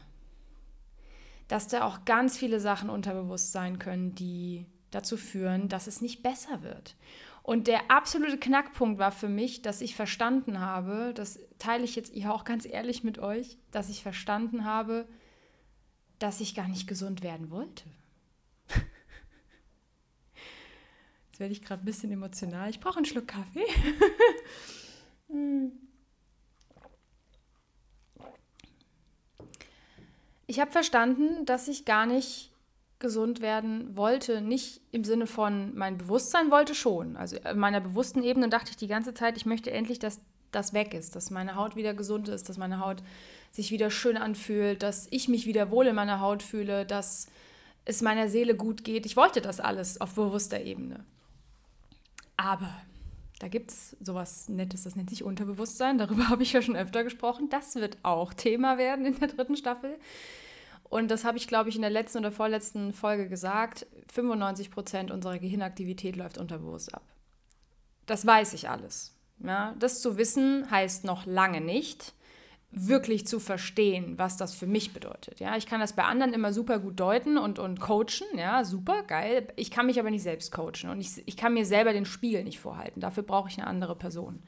dass 1.49 1.67
da 1.67 1.85
auch 1.85 2.05
ganz 2.05 2.39
viele 2.39 2.61
Sachen 2.61 2.89
unterbewusst 2.89 3.51
sein 3.51 3.81
können, 3.81 4.15
die 4.15 4.65
dazu 4.91 5.17
führen, 5.17 5.69
dass 5.69 5.87
es 5.87 6.01
nicht 6.01 6.23
besser 6.23 6.63
wird. 6.63 6.97
Und 7.43 7.67
der 7.67 7.91
absolute 7.91 8.39
Knackpunkt 8.39 8.99
war 8.99 9.11
für 9.11 9.29
mich, 9.29 9.63
dass 9.63 9.81
ich 9.81 9.97
verstanden 9.97 10.61
habe, 10.61 11.13
das 11.15 11.39
teile 11.59 11.85
ich 11.85 11.97
jetzt 11.97 12.13
hier 12.13 12.33
auch 12.35 12.45
ganz 12.45 12.67
ehrlich 12.67 13.05
mit 13.05 13.19
euch, 13.19 13.57
dass 13.71 13.89
ich 13.89 14.03
verstanden 14.03 14.65
habe, 14.65 15.09
dass 16.19 16.41
ich 16.41 16.55
gar 16.55 16.69
nicht 16.69 16.87
gesund 16.87 17.23
werden 17.23 17.51
wollte. 17.51 17.85
Jetzt 21.29 21.41
werde 21.41 21.53
ich 21.53 21.63
gerade 21.63 21.83
ein 21.83 21.87
bisschen 21.87 22.13
emotional. 22.13 22.69
Ich 22.69 22.81
brauche 22.81 22.97
einen 22.97 23.07
Schluck 23.07 23.29
Kaffee. 23.29 23.65
Hm. 25.31 25.73
ich 30.49 30.59
habe 30.59 30.73
verstanden, 30.73 31.45
dass 31.45 31.69
ich 31.69 31.85
gar 31.85 32.07
nicht 32.07 32.51
gesund 32.99 33.41
werden 33.41 33.97
wollte, 33.97 34.41
nicht 34.41 34.81
im 34.91 35.05
Sinne 35.05 35.27
von 35.27 35.77
mein 35.77 35.99
Bewusstsein 35.99 36.51
wollte 36.51 36.75
schon. 36.75 37.17
Also 37.17 37.37
in 37.37 37.59
meiner 37.59 37.81
bewussten 37.81 38.23
Ebene 38.23 38.49
dachte 38.49 38.71
ich 38.71 38.77
die 38.77 38.89
ganze 38.89 39.15
Zeit, 39.15 39.37
ich 39.37 39.47
möchte 39.47 39.71
endlich, 39.71 39.99
dass 39.99 40.21
das 40.51 40.73
weg 40.73 40.95
ist, 40.95 41.15
dass 41.15 41.31
meine 41.31 41.55
Haut 41.55 41.77
wieder 41.77 41.95
gesund 41.95 42.29
ist, 42.29 42.49
dass 42.49 42.57
meine 42.57 42.81
Haut 42.81 43.03
sich 43.53 43.71
wieder 43.71 43.91
schön 43.91 44.17
anfühlt, 44.17 44.83
dass 44.83 45.07
ich 45.11 45.29
mich 45.29 45.47
wieder 45.47 45.71
wohl 45.71 45.87
in 45.87 45.95
meiner 45.95 46.21
Haut 46.21 46.43
fühle, 46.43 46.87
dass 46.87 47.29
es 47.85 48.03
meiner 48.03 48.29
Seele 48.29 48.55
gut 48.55 48.85
geht. 48.85 49.07
Ich 49.07 49.17
wollte 49.17 49.41
das 49.41 49.61
alles 49.61 50.01
auf 50.01 50.15
bewusster 50.15 50.61
Ebene. 50.61 51.05
Aber 52.37 52.71
da 53.39 53.49
gibt 53.49 53.71
es 53.71 53.97
sowas 54.01 54.49
Nettes, 54.49 54.85
das 54.85 54.97
nennt 54.97 55.11
sich 55.11 55.23
Unterbewusstsein. 55.23 55.99
Darüber 55.99 56.29
habe 56.29 56.43
ich 56.43 56.53
ja 56.53 56.63
schon 56.63 56.77
öfter 56.77 57.05
gesprochen. 57.05 57.49
Das 57.49 57.77
wird 57.77 57.99
auch 58.03 58.35
Thema 58.35 58.79
werden 58.79 59.07
in 59.07 59.19
der 59.19 59.29
dritten 59.29 59.57
Staffel. 59.57 59.97
Und 60.89 61.11
das 61.11 61.25
habe 61.25 61.37
ich, 61.37 61.47
glaube 61.47 61.69
ich, 61.69 61.77
in 61.77 61.83
der 61.83 61.91
letzten 61.91 62.19
oder 62.19 62.33
vorletzten 62.33 62.93
Folge 62.93 63.29
gesagt. 63.29 63.87
95 64.13 64.71
Prozent 64.71 65.11
unserer 65.11 65.39
Gehirnaktivität 65.39 66.17
läuft 66.17 66.39
unterbewusst 66.39 66.95
ab. 66.95 67.03
Das 68.07 68.27
weiß 68.27 68.55
ich 68.55 68.71
alles. 68.71 69.15
Ja, 69.41 69.75
das 69.79 70.01
zu 70.01 70.17
wissen 70.17 70.69
heißt 70.71 71.05
noch 71.05 71.27
lange 71.27 71.61
nicht, 71.61 72.15
wirklich 72.71 73.27
zu 73.27 73.39
verstehen, 73.39 74.19
was 74.19 74.37
das 74.37 74.55
für 74.55 74.67
mich 74.67 74.93
bedeutet. 74.93 75.41
Ja, 75.41 75.57
ich 75.57 75.67
kann 75.67 75.81
das 75.81 75.95
bei 75.95 76.05
anderen 76.05 76.35
immer 76.35 76.53
super 76.53 76.79
gut 76.79 76.99
deuten 77.01 77.39
und, 77.39 77.59
und 77.59 77.81
coachen. 77.81 78.27
Ja, 78.37 78.65
super, 78.65 79.05
geil. 79.05 79.49
Ich 79.57 79.71
kann 79.71 79.87
mich 79.87 80.01
aber 80.01 80.11
nicht 80.11 80.23
selbst 80.23 80.53
coachen 80.53 80.91
und 80.91 81.01
ich, 81.01 81.23
ich 81.27 81.37
kann 81.37 81.55
mir 81.55 81.65
selber 81.65 81.93
den 81.93 82.05
Spiegel 82.05 82.45
nicht 82.45 82.61
vorhalten. 82.61 83.01
Dafür 83.01 83.23
brauche 83.23 83.49
ich 83.49 83.59
eine 83.59 83.67
andere 83.67 83.97
Person. 83.97 84.43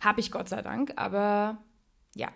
Habe 0.00 0.20
ich 0.20 0.30
Gott 0.30 0.48
sei 0.48 0.60
Dank, 0.60 0.92
aber 0.96 1.58
ja, 2.14 2.30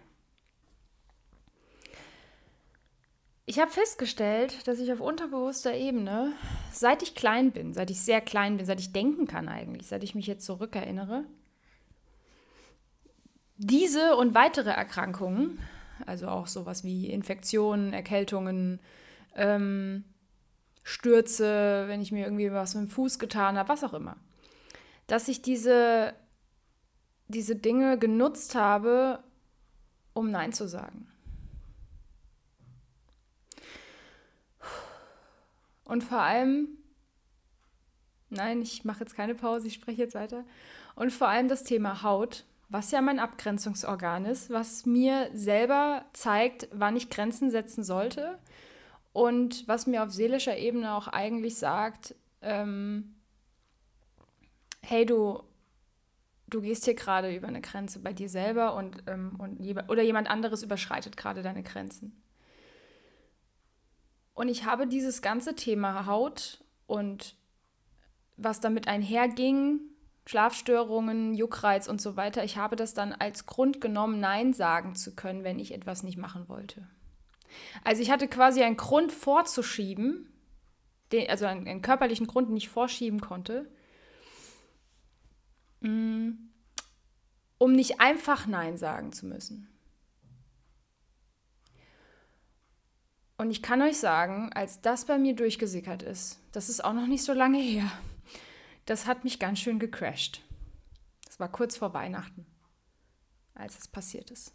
Ich 3.51 3.59
habe 3.59 3.73
festgestellt, 3.73 4.69
dass 4.69 4.79
ich 4.79 4.93
auf 4.93 5.01
unterbewusster 5.01 5.75
Ebene, 5.75 6.35
seit 6.71 7.03
ich 7.03 7.17
klein 7.17 7.51
bin, 7.51 7.75
seit 7.75 7.91
ich 7.91 8.01
sehr 8.01 8.21
klein 8.21 8.57
bin, 8.57 8.65
seit 8.65 8.79
ich 8.79 8.93
denken 8.93 9.27
kann 9.27 9.49
eigentlich, 9.49 9.89
seit 9.89 10.05
ich 10.05 10.15
mich 10.15 10.29
jetzt 10.29 10.47
zurückerinnere, 10.47 11.25
diese 13.57 14.15
und 14.15 14.37
weitere 14.37 14.71
Erkrankungen, 14.71 15.59
also 16.07 16.29
auch 16.29 16.47
sowas 16.47 16.85
wie 16.85 17.11
Infektionen, 17.11 17.93
Erkältungen, 17.93 18.79
ähm, 19.35 20.05
Stürze, 20.85 21.89
wenn 21.89 22.01
ich 22.01 22.13
mir 22.13 22.27
irgendwie 22.27 22.53
was 22.53 22.77
mit 22.77 22.85
dem 22.85 22.89
Fuß 22.89 23.19
getan 23.19 23.59
habe, 23.59 23.69
was 23.69 23.83
auch 23.83 23.95
immer, 23.95 24.17
dass 25.09 25.27
ich 25.27 25.43
diese, 25.43 26.15
diese 27.27 27.57
Dinge 27.57 27.99
genutzt 27.99 28.55
habe, 28.55 29.25
um 30.13 30.31
Nein 30.31 30.53
zu 30.53 30.69
sagen. 30.69 31.10
Und 35.91 36.05
vor 36.05 36.21
allem, 36.21 36.69
nein, 38.29 38.63
ich 38.63 38.85
mache 38.85 39.01
jetzt 39.01 39.17
keine 39.17 39.35
Pause, 39.35 39.67
ich 39.67 39.75
spreche 39.75 40.03
jetzt 40.03 40.15
weiter. 40.15 40.45
Und 40.95 41.13
vor 41.13 41.29
allem 41.29 41.49
das 41.49 41.65
Thema 41.65 42.03
Haut 42.03 42.45
was 42.71 42.93
ja 42.93 43.03
mein 43.03 43.19
Abgrenzungsorgan 43.19 44.25
ist, 44.25 44.49
was 44.49 44.87
mir 44.87 45.29
selber 45.35 46.05
zeigt, 46.13 46.69
wann 46.73 46.97
ich 46.97 47.11
Grenzen 47.11 47.51
setzen 47.51 47.83
sollte 47.83 48.39
und 49.13 49.67
was 49.67 49.89
mir 49.89 50.05
auf 50.05 50.13
seelischer 50.13 50.57
Ebene 50.57 50.95
auch 50.95 51.09
eigentlich 51.09 51.57
sagt, 51.57 52.15
ähm, 52.43 53.17
hey 54.83 55.05
du, 55.05 55.43
du 56.47 56.61
gehst 56.61 56.85
hier 56.85 56.95
gerade 56.95 57.35
über 57.35 57.49
eine 57.49 57.61
Grenze 57.61 57.99
bei 57.99 58.13
dir 58.13 58.29
selber 58.29 58.77
und, 58.77 59.03
ähm, 59.09 59.35
und 59.39 59.61
oder 59.89 60.03
jemand 60.03 60.31
anderes 60.31 60.63
überschreitet 60.63 61.17
gerade 61.17 61.43
deine 61.43 61.65
Grenzen. 61.65 62.23
Und 64.41 64.49
ich 64.49 64.65
habe 64.65 64.87
dieses 64.87 65.21
ganze 65.21 65.55
Thema 65.55 66.07
Haut 66.07 66.65
und 66.87 67.37
was 68.39 68.59
damit 68.59 68.89
einherging, 68.89 69.81
Schlafstörungen, 70.25 71.35
Juckreiz 71.35 71.87
und 71.89 72.01
so 72.01 72.17
weiter, 72.17 72.43
ich 72.43 72.57
habe 72.57 72.75
das 72.75 72.95
dann 72.95 73.13
als 73.13 73.45
Grund 73.45 73.83
genommen, 73.83 74.19
Nein 74.19 74.55
sagen 74.55 74.95
zu 74.95 75.15
können, 75.15 75.45
wenn 75.45 75.59
ich 75.59 75.75
etwas 75.75 76.05
nicht 76.05 76.17
machen 76.17 76.49
wollte. 76.49 76.89
Also 77.85 78.01
ich 78.01 78.11
hatte 78.11 78.29
quasi 78.29 78.63
einen 78.63 78.79
Grund 78.79 79.13
vorzuschieben, 79.13 80.33
den, 81.13 81.29
also 81.29 81.45
einen, 81.45 81.69
einen, 81.69 81.83
körperlichen 81.83 82.27
Grund, 82.27 82.49
den 82.49 82.57
ich 82.57 82.71
vorschieben 82.71 83.21
konnte, 83.21 83.71
mm, 85.81 86.31
um 87.59 87.73
nicht 87.73 88.01
einfach 88.01 88.47
Nein 88.47 88.79
sagen 88.79 89.13
zu 89.13 89.27
müssen. 89.27 89.70
Und 93.41 93.51
ich 93.51 93.63
kann 93.63 93.81
euch 93.81 93.97
sagen, 93.97 94.53
als 94.53 94.83
das 94.83 95.07
bei 95.07 95.17
mir 95.17 95.35
durchgesickert 95.35 96.03
ist, 96.03 96.39
das 96.53 96.69
ist 96.69 96.85
auch 96.85 96.93
noch 96.93 97.07
nicht 97.07 97.25
so 97.25 97.33
lange 97.33 97.57
her, 97.57 97.91
das 98.85 99.07
hat 99.07 99.25
mich 99.25 99.39
ganz 99.39 99.61
schön 99.61 99.79
gecrashed. 99.79 100.43
Das 101.25 101.41
war 101.41 101.51
kurz 101.51 101.79
vor 101.79 101.95
Weihnachten, 101.95 102.45
als 103.55 103.79
es 103.79 103.89
passiert 103.89 104.31
ist. 104.31 104.53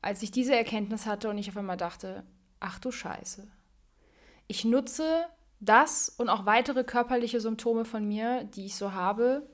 Als 0.00 0.22
ich 0.22 0.30
diese 0.30 0.56
Erkenntnis 0.56 1.04
hatte 1.04 1.28
und 1.28 1.36
ich 1.36 1.50
auf 1.50 1.58
einmal 1.58 1.76
dachte, 1.76 2.24
ach 2.58 2.78
du 2.78 2.90
Scheiße. 2.90 3.46
Ich 4.46 4.64
nutze 4.64 5.26
das 5.60 6.08
und 6.08 6.30
auch 6.30 6.46
weitere 6.46 6.84
körperliche 6.84 7.42
Symptome 7.42 7.84
von 7.84 8.08
mir, 8.08 8.44
die 8.44 8.64
ich 8.64 8.76
so 8.76 8.94
habe, 8.94 9.46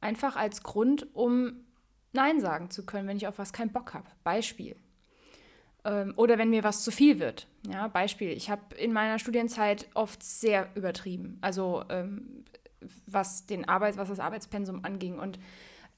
einfach 0.00 0.36
als 0.36 0.62
Grund, 0.62 1.14
um 1.14 1.66
Nein 2.14 2.40
sagen 2.40 2.70
zu 2.70 2.86
können, 2.86 3.08
wenn 3.08 3.18
ich 3.18 3.26
auf 3.26 3.36
was 3.36 3.52
keinen 3.52 3.72
Bock 3.72 3.92
habe. 3.92 4.08
Beispiel. 4.24 4.81
Ähm, 5.84 6.14
oder 6.16 6.38
wenn 6.38 6.50
mir 6.50 6.62
was 6.62 6.84
zu 6.84 6.90
viel 6.90 7.18
wird. 7.18 7.46
Ja, 7.68 7.88
Beispiel, 7.88 8.30
ich 8.30 8.50
habe 8.50 8.74
in 8.76 8.92
meiner 8.92 9.18
Studienzeit 9.18 9.88
oft 9.94 10.22
sehr 10.22 10.68
übertrieben, 10.74 11.38
also 11.40 11.84
ähm, 11.88 12.44
was, 13.06 13.46
den 13.46 13.68
Arbeit, 13.68 13.96
was 13.96 14.08
das 14.08 14.20
Arbeitspensum 14.20 14.84
anging 14.84 15.18
und 15.18 15.38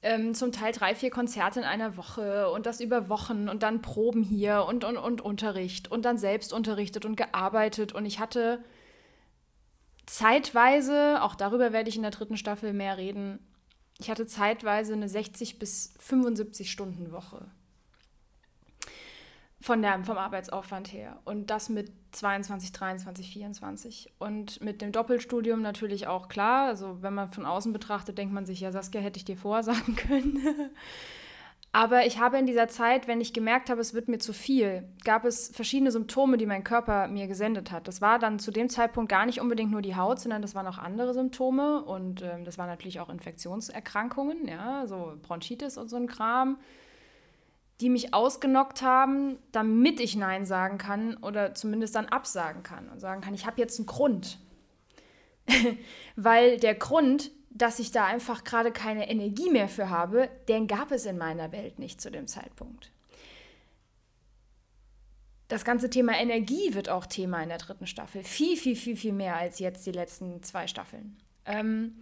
ähm, 0.01 0.33
zum 0.33 0.51
Teil 0.51 0.71
drei, 0.71 0.95
vier 0.95 1.09
Konzerte 1.09 1.59
in 1.59 1.65
einer 1.65 1.97
Woche 1.97 2.49
und 2.51 2.65
das 2.65 2.79
über 2.79 3.09
Wochen 3.09 3.49
und 3.49 3.63
dann 3.63 3.81
Proben 3.81 4.23
hier 4.23 4.65
und, 4.67 4.83
und, 4.83 4.97
und 4.97 5.21
Unterricht 5.21 5.91
und 5.91 6.05
dann 6.05 6.17
selbst 6.17 6.53
unterrichtet 6.53 7.05
und 7.05 7.15
gearbeitet 7.15 7.93
und 7.93 8.05
ich 8.05 8.19
hatte 8.19 8.63
zeitweise, 10.05 11.21
auch 11.21 11.35
darüber 11.35 11.73
werde 11.73 11.89
ich 11.89 11.95
in 11.95 12.03
der 12.03 12.11
dritten 12.11 12.37
Staffel 12.37 12.73
mehr 12.73 12.97
reden, 12.97 13.39
ich 13.99 14.09
hatte 14.09 14.27
zeitweise 14.27 14.93
eine 14.93 15.09
60 15.09 15.57
bis 15.57 15.93
75 15.99 16.69
Stunden 16.69 17.11
Woche. 17.11 17.47
Von 19.65 19.81
der, 19.81 20.03
vom 20.03 20.19
Arbeitsaufwand 20.19 20.93
her. 20.93 21.17
Und 21.25 21.49
das 21.49 21.69
mit 21.69 21.91
22, 22.11 22.71
23, 22.71 23.33
24. 23.33 24.13
Und 24.19 24.61
mit 24.61 24.79
dem 24.79 24.91
Doppelstudium 24.91 25.63
natürlich 25.63 26.05
auch 26.05 26.27
klar. 26.27 26.67
Also 26.67 27.01
wenn 27.01 27.15
man 27.15 27.29
von 27.29 27.47
außen 27.47 27.73
betrachtet, 27.73 28.19
denkt 28.19 28.31
man 28.31 28.45
sich, 28.45 28.59
ja, 28.59 28.71
Saskia 28.71 29.01
hätte 29.01 29.17
ich 29.17 29.25
dir 29.25 29.35
vorher 29.35 29.63
sagen 29.63 29.95
können. 30.07 30.37
Aber 31.71 32.05
ich 32.05 32.19
habe 32.19 32.37
in 32.37 32.45
dieser 32.45 32.67
Zeit, 32.67 33.07
wenn 33.07 33.19
ich 33.21 33.33
gemerkt 33.33 33.71
habe, 33.71 33.81
es 33.81 33.95
wird 33.95 34.07
mir 34.07 34.19
zu 34.19 34.33
viel, 34.33 34.87
gab 35.03 35.25
es 35.25 35.49
verschiedene 35.49 35.91
Symptome, 35.91 36.37
die 36.37 36.45
mein 36.45 36.63
Körper 36.63 37.07
mir 37.07 37.25
gesendet 37.25 37.71
hat. 37.71 37.87
Das 37.87 38.01
war 38.01 38.19
dann 38.19 38.37
zu 38.37 38.51
dem 38.51 38.69
Zeitpunkt 38.69 39.09
gar 39.09 39.25
nicht 39.25 39.41
unbedingt 39.41 39.71
nur 39.71 39.81
die 39.81 39.95
Haut, 39.95 40.19
sondern 40.19 40.43
das 40.43 40.53
waren 40.53 40.67
auch 40.67 40.77
andere 40.77 41.15
Symptome 41.15 41.83
und 41.83 42.21
ähm, 42.21 42.45
das 42.45 42.59
waren 42.59 42.69
natürlich 42.69 42.99
auch 42.99 43.09
Infektionserkrankungen, 43.09 44.47
ja, 44.47 44.85
so 44.85 45.17
Bronchitis 45.23 45.79
und 45.79 45.89
so 45.89 45.95
ein 45.95 46.05
Kram 46.05 46.59
die 47.81 47.89
mich 47.89 48.13
ausgenockt 48.13 48.81
haben, 48.81 49.37
damit 49.51 49.99
ich 49.99 50.15
Nein 50.15 50.45
sagen 50.45 50.77
kann 50.77 51.17
oder 51.17 51.53
zumindest 51.53 51.95
dann 51.95 52.05
absagen 52.05 52.63
kann 52.63 52.89
und 52.89 52.99
sagen 52.99 53.21
kann, 53.21 53.33
ich 53.33 53.45
habe 53.45 53.59
jetzt 53.59 53.79
einen 53.79 53.85
Grund. 53.85 54.39
Weil 56.15 56.57
der 56.57 56.75
Grund, 56.75 57.31
dass 57.49 57.79
ich 57.79 57.91
da 57.91 58.05
einfach 58.05 58.43
gerade 58.43 58.71
keine 58.71 59.09
Energie 59.09 59.49
mehr 59.49 59.67
für 59.67 59.89
habe, 59.89 60.29
den 60.47 60.67
gab 60.67 60.91
es 60.91 61.05
in 61.05 61.17
meiner 61.17 61.51
Welt 61.51 61.77
nicht 61.77 61.99
zu 61.99 62.09
dem 62.09 62.27
Zeitpunkt. 62.27 62.91
Das 65.47 65.63
ganze 65.63 65.89
Thema 65.89 66.17
Energie 66.17 66.73
wird 66.73 66.89
auch 66.89 67.05
Thema 67.05 67.43
in 67.43 67.49
der 67.49 67.59
dritten 67.59 67.85
Staffel. 67.85 68.23
Viel, 68.23 68.57
viel, 68.57 68.75
viel, 68.75 68.95
viel 68.95 69.13
mehr 69.13 69.35
als 69.35 69.59
jetzt 69.59 69.85
die 69.85 69.91
letzten 69.91 70.41
zwei 70.41 70.65
Staffeln. 70.65 71.17
Ähm, 71.45 71.95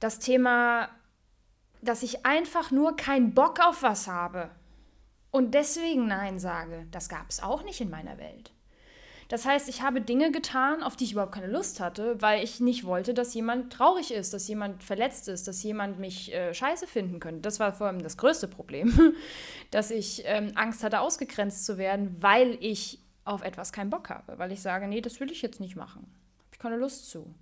das 0.00 0.18
Thema, 0.18 0.90
dass 1.80 2.02
ich 2.02 2.26
einfach 2.26 2.70
nur 2.70 2.94
keinen 2.96 3.32
Bock 3.32 3.60
auf 3.64 3.82
was 3.82 4.06
habe 4.06 4.50
und 5.30 5.52
deswegen 5.54 6.06
Nein 6.06 6.38
sage, 6.38 6.86
das 6.90 7.08
gab 7.08 7.28
es 7.28 7.42
auch 7.42 7.62
nicht 7.62 7.80
in 7.80 7.90
meiner 7.90 8.18
Welt. 8.18 8.52
Das 9.28 9.44
heißt, 9.44 9.68
ich 9.68 9.82
habe 9.82 10.00
Dinge 10.00 10.32
getan, 10.32 10.82
auf 10.82 10.96
die 10.96 11.04
ich 11.04 11.12
überhaupt 11.12 11.34
keine 11.34 11.48
Lust 11.48 11.80
hatte, 11.80 12.20
weil 12.22 12.42
ich 12.42 12.60
nicht 12.60 12.84
wollte, 12.84 13.12
dass 13.12 13.34
jemand 13.34 13.70
traurig 13.70 14.10
ist, 14.10 14.32
dass 14.32 14.48
jemand 14.48 14.82
verletzt 14.82 15.28
ist, 15.28 15.46
dass 15.46 15.62
jemand 15.62 15.98
mich 15.98 16.32
äh, 16.32 16.54
scheiße 16.54 16.86
finden 16.86 17.20
könnte. 17.20 17.42
Das 17.42 17.60
war 17.60 17.74
vor 17.74 17.88
allem 17.88 18.02
das 18.02 18.16
größte 18.16 18.48
Problem, 18.48 19.14
dass 19.70 19.90
ich 19.90 20.22
ähm, 20.24 20.52
Angst 20.54 20.82
hatte, 20.82 21.00
ausgegrenzt 21.00 21.66
zu 21.66 21.76
werden, 21.76 22.16
weil 22.20 22.56
ich 22.60 23.00
auf 23.24 23.42
etwas 23.42 23.70
keinen 23.70 23.90
Bock 23.90 24.08
habe, 24.08 24.38
weil 24.38 24.50
ich 24.50 24.62
sage, 24.62 24.88
nee, 24.88 25.02
das 25.02 25.20
will 25.20 25.30
ich 25.30 25.42
jetzt 25.42 25.60
nicht 25.60 25.76
machen. 25.76 26.04
Habe 26.38 26.54
ich 26.54 26.58
keine 26.58 26.76
Lust 26.76 27.10
zu. 27.10 27.34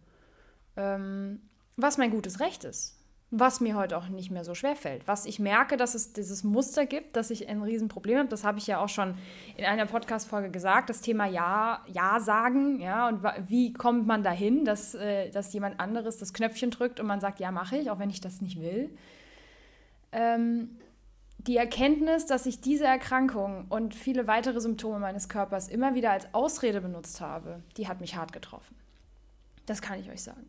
Ähm, 0.77 1.40
was 1.77 1.99
mein 1.99 2.11
gutes 2.11 2.40
Recht 2.40 2.64
ist 2.64 2.96
was 3.31 3.61
mir 3.61 3.75
heute 3.77 3.99
auch 3.99 4.09
nicht 4.09 4.31
mehr 4.31 4.45
so 4.45 4.55
schwer 4.55 4.77
fällt. 4.77 5.07
Was 5.09 5.27
ich 5.27 5.41
merke, 5.41 5.77
dass 5.77 5.95
es 5.95 6.12
dieses 6.12 6.45
Muster 6.45 6.87
gibt, 6.87 7.17
dass 7.17 7.31
ich 7.31 7.49
ein 7.49 7.61
Riesenproblem 7.61 8.19
habe, 8.19 8.29
das 8.29 8.45
habe 8.45 8.59
ich 8.59 8.69
ja 8.69 8.79
auch 8.79 8.89
schon 8.89 9.15
in 9.57 9.65
einer 9.65 9.87
Podcast-Folge 9.87 10.51
gesagt, 10.51 10.91
das 10.91 11.01
Thema 11.01 11.27
Ja, 11.27 11.83
Ja 11.89 12.21
sagen, 12.21 12.81
ja, 12.81 13.09
und 13.09 13.25
wie 13.49 13.73
kommt 13.73 14.07
man 14.07 14.23
dahin, 14.23 14.65
dass, 14.65 14.95
äh, 14.95 15.31
dass 15.31 15.53
jemand 15.53 15.81
anderes 15.81 16.19
das 16.19 16.33
Knöpfchen 16.33 16.71
drückt 16.71 17.01
und 17.01 17.07
man 17.07 17.21
sagt, 17.21 17.41
ja, 17.41 17.51
mache 17.51 17.77
ich, 17.77 17.91
auch 17.91 17.99
wenn 17.99 18.11
ich 18.11 18.21
das 18.21 18.41
nicht 18.41 18.61
will. 18.61 18.91
Ähm, 20.12 20.79
die 21.39 21.57
Erkenntnis, 21.57 22.27
dass 22.27 22.47
ich 22.47 22.61
diese 22.61 22.87
Erkrankung 22.87 23.67
und 23.69 23.95
viele 23.95 24.27
weitere 24.27 24.61
Symptome 24.61 24.99
meines 25.01 25.29
Körpers 25.29 25.69
immer 25.69 25.95
wieder 25.95 26.12
als 26.12 26.33
Ausrede 26.33 26.81
benutzt 26.81 27.21
habe, 27.21 27.62
die 27.77 27.89
hat 27.89 28.01
mich 28.01 28.17
hart 28.17 28.33
getroffen. 28.33 28.77
Das 29.67 29.83
kann 29.83 29.99
ich 29.99 30.09
euch 30.11 30.23
sagen. 30.23 30.47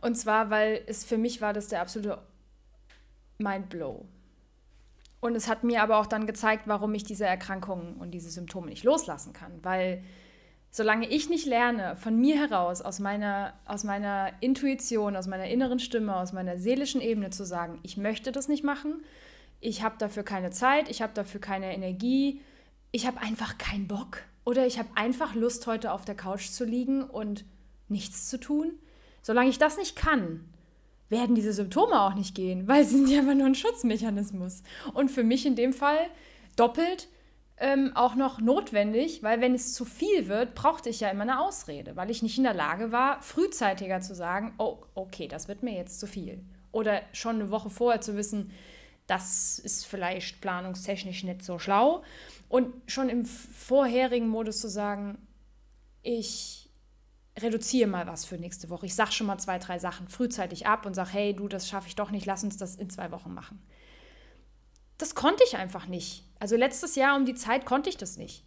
Und 0.00 0.14
zwar, 0.16 0.50
weil 0.50 0.82
es 0.86 1.04
für 1.04 1.18
mich 1.18 1.40
war 1.40 1.52
das 1.52 1.68
der 1.68 1.82
absolute 1.82 2.18
Mindblow. 3.38 4.06
Und 5.20 5.34
es 5.34 5.48
hat 5.48 5.64
mir 5.64 5.82
aber 5.82 5.98
auch 5.98 6.06
dann 6.06 6.26
gezeigt, 6.26 6.62
warum 6.66 6.94
ich 6.94 7.04
diese 7.04 7.26
Erkrankungen 7.26 7.96
und 7.96 8.12
diese 8.12 8.30
Symptome 8.30 8.68
nicht 8.68 8.84
loslassen 8.84 9.34
kann. 9.34 9.52
Weil 9.62 10.02
solange 10.70 11.08
ich 11.08 11.28
nicht 11.28 11.46
lerne, 11.46 11.96
von 11.96 12.18
mir 12.18 12.36
heraus, 12.36 12.80
aus 12.80 13.00
meiner, 13.00 13.52
aus 13.66 13.84
meiner 13.84 14.32
Intuition, 14.40 15.16
aus 15.16 15.26
meiner 15.26 15.46
inneren 15.46 15.78
Stimme, 15.78 16.16
aus 16.16 16.32
meiner 16.32 16.56
seelischen 16.56 17.02
Ebene 17.02 17.30
zu 17.30 17.44
sagen, 17.44 17.78
ich 17.82 17.96
möchte 17.96 18.32
das 18.32 18.48
nicht 18.48 18.64
machen, 18.64 19.02
ich 19.60 19.82
habe 19.82 19.96
dafür 19.98 20.22
keine 20.22 20.50
Zeit, 20.50 20.88
ich 20.88 21.02
habe 21.02 21.12
dafür 21.12 21.40
keine 21.40 21.74
Energie, 21.74 22.40
ich 22.92 23.06
habe 23.06 23.20
einfach 23.20 23.58
keinen 23.58 23.88
Bock 23.88 24.22
oder 24.44 24.66
ich 24.66 24.78
habe 24.78 24.88
einfach 24.94 25.34
Lust, 25.34 25.66
heute 25.66 25.92
auf 25.92 26.06
der 26.06 26.14
Couch 26.14 26.48
zu 26.48 26.64
liegen 26.64 27.02
und 27.02 27.44
nichts 27.88 28.30
zu 28.30 28.38
tun, 28.40 28.72
Solange 29.22 29.50
ich 29.50 29.58
das 29.58 29.76
nicht 29.76 29.96
kann, 29.96 30.44
werden 31.08 31.34
diese 31.34 31.52
Symptome 31.52 32.00
auch 32.00 32.14
nicht 32.14 32.34
gehen, 32.34 32.68
weil 32.68 32.84
sie 32.84 32.96
sind 32.96 33.10
ja 33.10 33.20
immer 33.20 33.34
nur 33.34 33.46
ein 33.46 33.54
Schutzmechanismus. 33.54 34.62
Und 34.94 35.10
für 35.10 35.24
mich 35.24 35.44
in 35.46 35.56
dem 35.56 35.72
Fall 35.72 35.98
doppelt 36.56 37.08
ähm, 37.58 37.92
auch 37.94 38.14
noch 38.14 38.40
notwendig, 38.40 39.22
weil 39.22 39.40
wenn 39.40 39.54
es 39.54 39.74
zu 39.74 39.84
viel 39.84 40.28
wird, 40.28 40.54
brauchte 40.54 40.88
ich 40.88 41.00
ja 41.00 41.10
immer 41.10 41.22
eine 41.22 41.40
Ausrede, 41.40 41.94
weil 41.94 42.10
ich 42.10 42.22
nicht 42.22 42.38
in 42.38 42.44
der 42.44 42.54
Lage 42.54 42.90
war, 42.90 43.20
frühzeitiger 43.22 44.00
zu 44.00 44.14
sagen, 44.14 44.54
oh, 44.58 44.78
okay, 44.94 45.28
das 45.28 45.46
wird 45.46 45.62
mir 45.62 45.74
jetzt 45.74 46.00
zu 46.00 46.06
viel. 46.06 46.42
Oder 46.72 47.02
schon 47.12 47.36
eine 47.36 47.50
Woche 47.50 47.68
vorher 47.68 48.00
zu 48.00 48.16
wissen, 48.16 48.50
das 49.06 49.58
ist 49.58 49.86
vielleicht 49.86 50.40
planungstechnisch 50.40 51.24
nicht 51.24 51.42
so 51.42 51.58
schlau. 51.58 52.02
Und 52.48 52.72
schon 52.86 53.08
im 53.08 53.26
vorherigen 53.26 54.28
Modus 54.28 54.60
zu 54.60 54.68
sagen, 54.68 55.18
ich 56.02 56.59
reduziere 57.42 57.88
mal 57.88 58.06
was 58.06 58.24
für 58.24 58.36
nächste 58.36 58.70
Woche. 58.70 58.86
Ich 58.86 58.94
sage 58.94 59.12
schon 59.12 59.26
mal 59.26 59.38
zwei, 59.38 59.58
drei 59.58 59.78
Sachen 59.78 60.08
frühzeitig 60.08 60.66
ab 60.66 60.86
und 60.86 60.94
sage, 60.94 61.10
hey, 61.12 61.34
du, 61.34 61.48
das 61.48 61.68
schaffe 61.68 61.88
ich 61.88 61.96
doch 61.96 62.10
nicht, 62.10 62.26
lass 62.26 62.44
uns 62.44 62.56
das 62.56 62.76
in 62.76 62.90
zwei 62.90 63.10
Wochen 63.10 63.32
machen. 63.34 63.62
Das 64.98 65.14
konnte 65.14 65.42
ich 65.46 65.56
einfach 65.56 65.86
nicht. 65.86 66.24
Also 66.38 66.56
letztes 66.56 66.94
Jahr 66.94 67.16
um 67.16 67.24
die 67.24 67.34
Zeit 67.34 67.64
konnte 67.64 67.88
ich 67.88 67.96
das 67.96 68.16
nicht. 68.16 68.44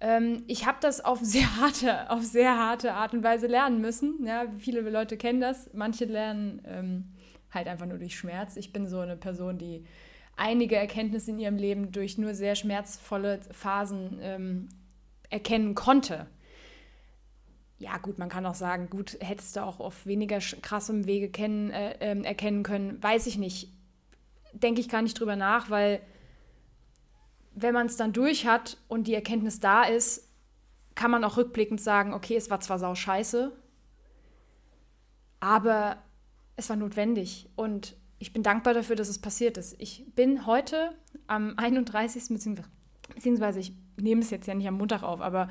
Ähm, 0.00 0.44
ich 0.48 0.66
habe 0.66 0.78
das 0.80 1.04
auf 1.04 1.20
sehr, 1.22 1.56
harte, 1.56 2.10
auf 2.10 2.22
sehr 2.22 2.58
harte 2.58 2.94
Art 2.94 3.14
und 3.14 3.22
Weise 3.22 3.46
lernen 3.46 3.80
müssen. 3.80 4.26
Ja, 4.26 4.46
viele 4.58 4.80
Leute 4.80 5.16
kennen 5.16 5.40
das. 5.40 5.70
Manche 5.72 6.04
lernen 6.04 6.62
ähm, 6.66 7.12
halt 7.50 7.68
einfach 7.68 7.86
nur 7.86 7.98
durch 7.98 8.16
Schmerz. 8.18 8.56
Ich 8.56 8.72
bin 8.72 8.88
so 8.88 8.98
eine 8.98 9.16
Person, 9.16 9.58
die 9.58 9.84
einige 10.36 10.76
Erkenntnisse 10.76 11.30
in 11.30 11.38
ihrem 11.38 11.56
Leben 11.56 11.92
durch 11.92 12.18
nur 12.18 12.34
sehr 12.34 12.54
schmerzvolle 12.54 13.40
Phasen 13.52 14.18
ähm, 14.20 14.68
erkennen 15.30 15.74
konnte. 15.74 16.26
Ja, 17.84 17.98
gut, 17.98 18.18
man 18.18 18.30
kann 18.30 18.46
auch 18.46 18.54
sagen, 18.54 18.88
gut, 18.88 19.18
hättest 19.20 19.56
du 19.56 19.62
auch 19.62 19.78
auf 19.78 20.06
weniger 20.06 20.38
krassem 20.38 21.04
Wege 21.04 21.28
kennen, 21.28 21.70
äh, 21.70 21.92
äh, 22.00 22.22
erkennen 22.22 22.62
können, 22.62 23.02
weiß 23.02 23.26
ich 23.26 23.36
nicht. 23.36 23.68
Denke 24.54 24.80
ich 24.80 24.88
gar 24.88 25.02
nicht 25.02 25.20
drüber 25.20 25.36
nach, 25.36 25.68
weil 25.68 26.00
wenn 27.54 27.74
man 27.74 27.86
es 27.86 27.98
dann 27.98 28.14
durch 28.14 28.46
hat 28.46 28.78
und 28.88 29.06
die 29.06 29.12
Erkenntnis 29.12 29.60
da 29.60 29.82
ist, 29.82 30.30
kann 30.94 31.10
man 31.10 31.24
auch 31.24 31.36
rückblickend 31.36 31.78
sagen, 31.78 32.14
okay, 32.14 32.36
es 32.36 32.48
war 32.48 32.60
zwar 32.60 32.78
sau 32.78 32.94
scheiße, 32.94 33.52
aber 35.40 35.98
es 36.56 36.70
war 36.70 36.76
notwendig 36.76 37.50
und 37.54 37.96
ich 38.18 38.32
bin 38.32 38.42
dankbar 38.42 38.72
dafür, 38.72 38.96
dass 38.96 39.10
es 39.10 39.18
passiert 39.18 39.58
ist. 39.58 39.76
Ich 39.78 40.06
bin 40.14 40.46
heute 40.46 40.96
am 41.26 41.52
31. 41.58 42.22
beziehungsweise 43.14 43.60
ich 43.60 43.74
nehme 43.98 44.22
es 44.22 44.30
jetzt 44.30 44.46
ja 44.46 44.54
nicht 44.54 44.68
am 44.68 44.78
Montag 44.78 45.02
auf, 45.02 45.20
aber 45.20 45.50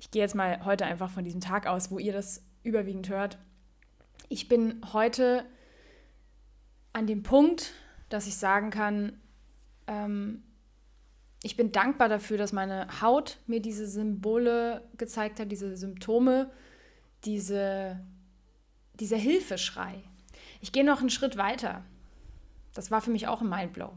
ich 0.00 0.10
gehe 0.10 0.22
jetzt 0.22 0.34
mal 0.34 0.64
heute 0.64 0.86
einfach 0.86 1.10
von 1.10 1.24
diesem 1.24 1.42
Tag 1.42 1.66
aus, 1.66 1.90
wo 1.90 1.98
ihr 1.98 2.14
das 2.14 2.42
überwiegend 2.62 3.10
hört. 3.10 3.38
Ich 4.30 4.48
bin 4.48 4.80
heute 4.94 5.44
an 6.94 7.06
dem 7.06 7.22
Punkt, 7.22 7.74
dass 8.08 8.26
ich 8.26 8.36
sagen 8.36 8.70
kann, 8.70 9.20
ähm, 9.86 10.42
ich 11.42 11.56
bin 11.56 11.70
dankbar 11.70 12.08
dafür, 12.08 12.38
dass 12.38 12.52
meine 12.52 13.02
Haut 13.02 13.38
mir 13.46 13.60
diese 13.60 13.86
Symbole 13.86 14.88
gezeigt 14.96 15.38
hat, 15.38 15.52
diese 15.52 15.76
Symptome, 15.76 16.50
diese, 17.24 18.00
dieser 18.94 19.18
Hilfeschrei. 19.18 20.02
Ich 20.62 20.72
gehe 20.72 20.84
noch 20.84 21.00
einen 21.00 21.10
Schritt 21.10 21.36
weiter. 21.36 21.84
Das 22.72 22.90
war 22.90 23.02
für 23.02 23.10
mich 23.10 23.28
auch 23.28 23.42
ein 23.42 23.50
Mindblow. 23.50 23.92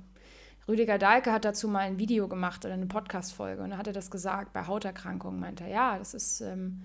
Rüdiger 0.68 0.98
Dahlke 0.98 1.32
hat 1.32 1.46
dazu 1.46 1.68
mal 1.68 1.80
ein 1.80 2.00
Video 2.00 2.28
gemacht 2.28 2.64
oder 2.64 2.74
eine 2.74 2.86
Podcast-Folge 2.86 3.64
und 3.64 3.72
da 3.72 3.78
hat 3.78 3.88
er 3.88 3.94
das 3.94 4.10
gesagt, 4.10 4.54
bei 4.54 4.66
Hauterkrankungen 4.66 5.40
meinte 5.40 5.66
er, 5.66 5.70
ja, 5.70 5.98
das 5.98 6.14
ist, 6.14 6.42
ähm, 6.42 6.84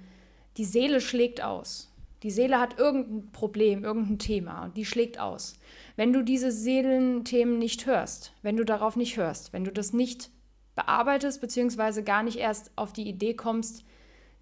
die 0.57 0.65
Seele 0.65 1.01
schlägt 1.01 1.43
aus. 1.43 1.93
Die 2.25 2.33
Seele 2.33 2.59
hat 2.59 2.81
irgendein 2.81 3.31
Problem, 3.31 3.85
irgendein 3.85 4.19
Thema 4.19 4.65
und 4.65 4.77
die 4.77 4.85
schlägt 4.85 5.21
aus. 5.21 5.55
Wenn 5.95 6.13
du 6.13 6.25
diese 6.25 6.51
Seelenthemen 6.51 7.59
nicht 7.59 7.87
hörst, 7.87 8.33
wenn 8.43 8.57
du 8.57 8.65
darauf 8.65 8.97
nicht 8.97 9.17
hörst, 9.17 9.53
wenn 9.53 9.63
du 9.63 9.71
das 9.71 9.93
nicht 9.93 10.31
bearbeitest, 10.75 11.41
beziehungsweise 11.41 12.03
gar 12.03 12.25
nicht 12.25 12.39
erst 12.39 12.73
auf 12.75 12.93
die 12.93 13.09
Idee 13.09 13.35
kommst, 13.35 13.85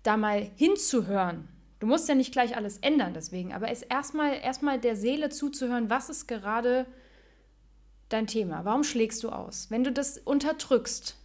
da 0.03 0.17
mal 0.17 0.51
hinzuhören. 0.57 1.49
Du 1.79 1.87
musst 1.87 2.09
ja 2.09 2.15
nicht 2.15 2.33
gleich 2.33 2.57
alles 2.57 2.79
ändern 2.79 3.13
deswegen, 3.13 3.53
aber 3.53 3.71
es 3.71 3.83
erstmal 3.83 4.33
erstmal 4.43 4.81
der 4.81 4.97
Seele 4.97 5.29
zuzuhören, 5.29 5.91
was 5.91 6.09
ist 6.09 6.27
gerade 6.27 6.87
dein 8.09 8.27
Thema? 8.27 8.65
Warum 8.65 8.85
schlägst 8.85 9.23
du 9.23 9.31
aus? 9.31 9.67
Wenn 9.71 9.85
du 9.85 9.93
das 9.93 10.19
unterdrückst, 10.19 11.17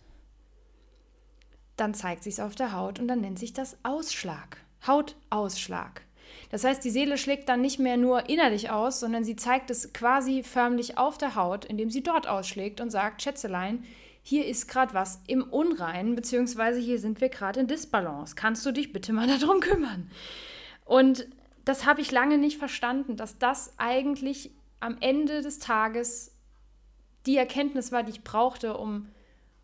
dann 1.77 1.93
zeigt 1.93 2.23
sich 2.23 2.41
auf 2.41 2.55
der 2.55 2.73
Haut 2.73 2.99
und 2.99 3.07
dann 3.07 3.21
nennt 3.21 3.39
sich 3.39 3.53
das 3.53 3.77
Ausschlag. 3.83 4.57
Hautausschlag. 4.85 6.03
Das 6.49 6.63
heißt, 6.63 6.83
die 6.83 6.89
Seele 6.89 7.17
schlägt 7.17 7.49
dann 7.49 7.61
nicht 7.61 7.79
mehr 7.79 7.97
nur 7.97 8.29
innerlich 8.29 8.69
aus, 8.69 8.99
sondern 8.99 9.23
sie 9.23 9.35
zeigt 9.35 9.69
es 9.69 9.93
quasi 9.93 10.43
förmlich 10.43 10.97
auf 10.97 11.17
der 11.17 11.35
Haut, 11.35 11.65
indem 11.65 11.89
sie 11.89 12.03
dort 12.03 12.27
ausschlägt 12.27 12.81
und 12.81 12.89
sagt, 12.89 13.21
Schätzelein, 13.21 13.83
hier 14.23 14.45
ist 14.45 14.67
gerade 14.67 14.93
was 14.93 15.19
im 15.27 15.43
Unrein, 15.43 16.15
beziehungsweise 16.15 16.79
hier 16.79 16.99
sind 16.99 17.21
wir 17.21 17.29
gerade 17.29 17.59
in 17.59 17.67
Disbalance. 17.67 18.35
Kannst 18.35 18.65
du 18.65 18.71
dich 18.71 18.93
bitte 18.93 19.13
mal 19.13 19.27
darum 19.39 19.59
kümmern? 19.59 20.11
Und 20.85 21.27
das 21.65 21.85
habe 21.85 22.01
ich 22.01 22.11
lange 22.11 22.37
nicht 22.37 22.57
verstanden, 22.57 23.17
dass 23.17 23.37
das 23.37 23.73
eigentlich 23.77 24.51
am 24.79 24.97
Ende 24.99 25.41
des 25.41 25.59
Tages 25.59 26.30
die 27.25 27.37
Erkenntnis 27.37 27.91
war, 27.91 28.03
die 28.03 28.11
ich 28.11 28.23
brauchte, 28.23 28.77
um 28.77 29.07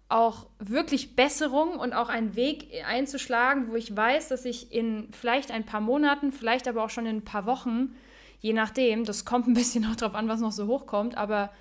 auch 0.10 0.48
wirklich 0.60 1.16
Besserung 1.16 1.78
und 1.78 1.94
auch 1.94 2.10
einen 2.10 2.36
Weg 2.36 2.70
einzuschlagen, 2.86 3.70
wo 3.70 3.76
ich 3.76 3.96
weiß, 3.96 4.30
dass 4.30 4.46
ich 4.46 4.72
in 4.72 5.10
vielleicht 5.12 5.52
ein 5.52 5.66
paar 5.66 5.82
Monaten, 5.82 6.32
vielleicht 6.32 6.68
aber 6.68 6.84
auch 6.84 6.90
schon 6.90 7.06
in 7.06 7.18
ein 7.18 7.26
paar 7.26 7.46
Wochen, 7.46 7.96
je 8.40 8.54
nachdem, 8.54 9.04
das 9.04 9.26
kommt 9.26 9.48
ein 9.48 9.54
bisschen 9.54 9.84
noch 9.90 9.96
drauf 9.96 10.16
an, 10.16 10.30
was 10.30 10.40
noch 10.40 10.54
so 10.54 10.68
hochkommt, 10.68 11.18
aber 11.18 11.52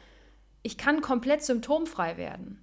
ich 0.63 0.79
kann 0.79 1.01
komplett 1.01 1.43
symptomfrei 1.43 2.17
werden 2.17 2.61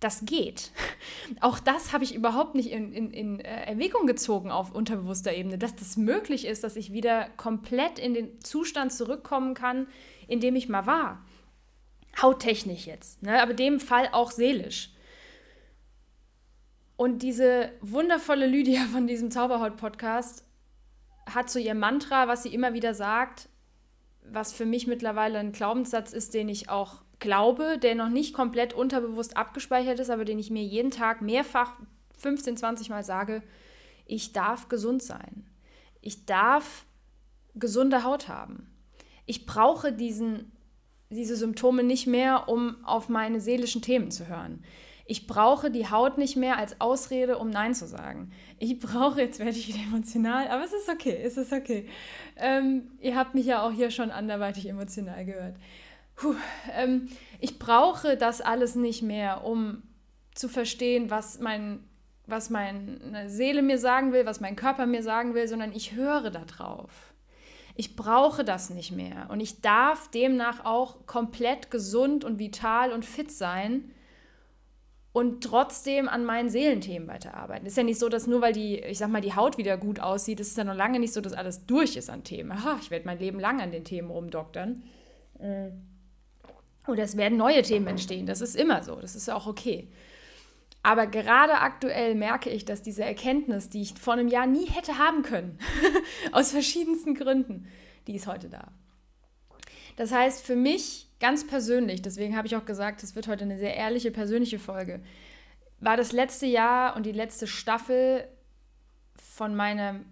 das 0.00 0.24
geht. 0.24 0.72
Auch 1.40 1.58
das 1.58 1.92
habe 1.92 2.04
ich 2.04 2.14
überhaupt 2.14 2.54
nicht 2.54 2.70
in, 2.70 2.92
in, 2.92 3.10
in 3.10 3.40
äh, 3.40 3.64
Erwägung 3.64 4.06
gezogen 4.06 4.50
auf 4.50 4.72
unterbewusster 4.72 5.34
Ebene, 5.34 5.58
dass 5.58 5.74
das 5.76 5.96
möglich 5.96 6.46
ist, 6.46 6.64
dass 6.64 6.76
ich 6.76 6.92
wieder 6.92 7.28
komplett 7.36 7.98
in 7.98 8.14
den 8.14 8.40
Zustand 8.40 8.92
zurückkommen 8.92 9.54
kann, 9.54 9.86
in 10.28 10.40
dem 10.40 10.56
ich 10.56 10.68
mal 10.68 10.86
war. 10.86 11.24
Hauttechnisch 12.20 12.86
jetzt, 12.86 13.22
ne? 13.22 13.42
aber 13.42 13.54
dem 13.54 13.80
Fall 13.80 14.08
auch 14.12 14.30
seelisch. 14.30 14.90
Und 16.96 17.22
diese 17.22 17.72
wundervolle 17.80 18.46
Lydia 18.46 18.84
von 18.92 19.06
diesem 19.06 19.30
Zauberhaut-Podcast 19.30 20.44
hat 21.26 21.50
so 21.50 21.58
ihr 21.58 21.74
Mantra, 21.74 22.28
was 22.28 22.42
sie 22.42 22.54
immer 22.54 22.72
wieder 22.72 22.94
sagt, 22.94 23.48
was 24.22 24.52
für 24.52 24.64
mich 24.64 24.86
mittlerweile 24.86 25.38
ein 25.38 25.52
Glaubenssatz 25.52 26.12
ist, 26.12 26.34
den 26.34 26.48
ich 26.48 26.68
auch 26.68 27.02
glaube, 27.18 27.78
der 27.78 27.94
noch 27.94 28.08
nicht 28.08 28.34
komplett 28.34 28.72
unterbewusst 28.72 29.36
abgespeichert 29.36 30.00
ist, 30.00 30.10
aber 30.10 30.24
den 30.24 30.38
ich 30.38 30.50
mir 30.50 30.62
jeden 30.62 30.90
Tag 30.90 31.22
mehrfach 31.22 31.72
15, 32.18 32.56
20 32.56 32.90
Mal 32.90 33.04
sage, 33.04 33.42
ich 34.06 34.32
darf 34.32 34.68
gesund 34.68 35.02
sein. 35.02 35.46
Ich 36.00 36.26
darf 36.26 36.86
gesunde 37.54 38.04
Haut 38.04 38.28
haben. 38.28 38.70
Ich 39.26 39.46
brauche 39.46 39.92
diesen, 39.92 40.52
diese 41.10 41.36
Symptome 41.36 41.82
nicht 41.82 42.06
mehr, 42.06 42.48
um 42.48 42.76
auf 42.84 43.08
meine 43.08 43.40
seelischen 43.40 43.82
Themen 43.82 44.10
zu 44.10 44.28
hören. 44.28 44.64
Ich 45.08 45.28
brauche 45.28 45.70
die 45.70 45.88
Haut 45.88 46.18
nicht 46.18 46.36
mehr 46.36 46.58
als 46.58 46.80
Ausrede, 46.80 47.38
um 47.38 47.48
Nein 47.48 47.74
zu 47.74 47.86
sagen. 47.86 48.32
Ich 48.58 48.78
brauche, 48.80 49.20
jetzt 49.20 49.38
werde 49.38 49.52
ich 49.52 49.68
wieder 49.68 49.84
emotional, 49.86 50.48
aber 50.48 50.64
es 50.64 50.72
ist 50.72 50.88
okay, 50.88 51.16
es 51.22 51.36
ist 51.36 51.52
okay. 51.52 51.88
Ähm, 52.36 52.90
ihr 53.00 53.16
habt 53.16 53.34
mich 53.34 53.46
ja 53.46 53.62
auch 53.62 53.72
hier 53.72 53.90
schon 53.90 54.10
anderweitig 54.10 54.68
emotional 54.68 55.24
gehört. 55.24 55.56
Puh, 56.16 56.34
ähm, 56.74 57.08
ich 57.40 57.58
brauche 57.58 58.16
das 58.16 58.40
alles 58.40 58.74
nicht 58.74 59.02
mehr, 59.02 59.44
um 59.44 59.82
zu 60.34 60.48
verstehen, 60.48 61.10
was, 61.10 61.38
mein, 61.38 61.84
was 62.26 62.50
meine 62.50 63.28
Seele 63.28 63.62
mir 63.62 63.78
sagen 63.78 64.12
will, 64.12 64.26
was 64.26 64.40
mein 64.40 64.56
Körper 64.56 64.86
mir 64.86 65.02
sagen 65.02 65.34
will, 65.34 65.46
sondern 65.46 65.72
ich 65.72 65.92
höre 65.92 66.30
darauf. 66.30 67.05
Ich 67.76 67.94
brauche 67.94 68.44
das 68.44 68.70
nicht 68.70 68.92
mehr. 68.92 69.28
Und 69.30 69.40
ich 69.40 69.60
darf 69.60 70.10
demnach 70.10 70.64
auch 70.64 71.06
komplett 71.06 71.70
gesund 71.70 72.24
und 72.24 72.38
vital 72.38 72.92
und 72.92 73.04
fit 73.04 73.30
sein 73.30 73.90
und 75.12 75.42
trotzdem 75.44 76.08
an 76.08 76.24
meinen 76.24 76.50
Seelenthemen 76.50 77.08
weiterarbeiten. 77.08 77.66
Ist 77.66 77.76
ja 77.76 77.82
nicht 77.82 77.98
so, 77.98 78.08
dass 78.08 78.26
nur 78.26 78.42
weil 78.42 78.52
die, 78.52 78.80
ich 78.80 78.98
sag 78.98 79.10
mal, 79.10 79.20
die 79.20 79.34
Haut 79.34 79.56
wieder 79.58 79.76
gut 79.76 80.00
aussieht, 80.00 80.40
ist 80.40 80.50
es 80.50 80.56
ja 80.56 80.64
noch 80.64 80.74
lange 80.74 80.98
nicht 80.98 81.12
so, 81.12 81.20
dass 81.20 81.32
alles 81.32 81.66
durch 81.66 81.96
ist 81.96 82.10
an 82.10 82.24
Themen. 82.24 82.52
Aha, 82.52 82.78
ich 82.80 82.90
werde 82.90 83.06
mein 83.06 83.18
Leben 83.18 83.40
lang 83.40 83.60
an 83.60 83.72
den 83.72 83.84
Themen 83.84 84.10
rumdoktern. 84.10 84.82
Mhm. 85.38 85.86
Oder 86.86 87.02
es 87.02 87.16
werden 87.16 87.36
neue 87.36 87.62
Themen 87.62 87.86
entstehen. 87.86 88.26
Das 88.26 88.40
ist 88.40 88.56
immer 88.56 88.82
so. 88.82 88.96
Das 88.96 89.16
ist 89.16 89.28
auch 89.28 89.46
okay. 89.46 89.88
Aber 90.86 91.08
gerade 91.08 91.54
aktuell 91.54 92.14
merke 92.14 92.48
ich, 92.48 92.64
dass 92.64 92.80
diese 92.80 93.02
Erkenntnis, 93.02 93.68
die 93.68 93.82
ich 93.82 93.94
vor 93.94 94.12
einem 94.12 94.28
Jahr 94.28 94.46
nie 94.46 94.66
hätte 94.66 94.98
haben 94.98 95.22
können, 95.22 95.58
aus 96.30 96.52
verschiedensten 96.52 97.16
Gründen, 97.16 97.66
die 98.06 98.14
ist 98.14 98.28
heute 98.28 98.48
da. 98.48 98.68
Das 99.96 100.12
heißt, 100.12 100.46
für 100.46 100.54
mich 100.54 101.08
ganz 101.18 101.44
persönlich, 101.44 102.02
deswegen 102.02 102.36
habe 102.36 102.46
ich 102.46 102.54
auch 102.54 102.66
gesagt, 102.66 103.02
es 103.02 103.16
wird 103.16 103.26
heute 103.26 103.42
eine 103.42 103.58
sehr 103.58 103.74
ehrliche, 103.74 104.12
persönliche 104.12 104.60
Folge, 104.60 105.02
war 105.80 105.96
das 105.96 106.12
letzte 106.12 106.46
Jahr 106.46 106.94
und 106.94 107.04
die 107.04 107.10
letzte 107.10 107.48
Staffel 107.48 108.28
von 109.16 109.56
meinem 109.56 110.04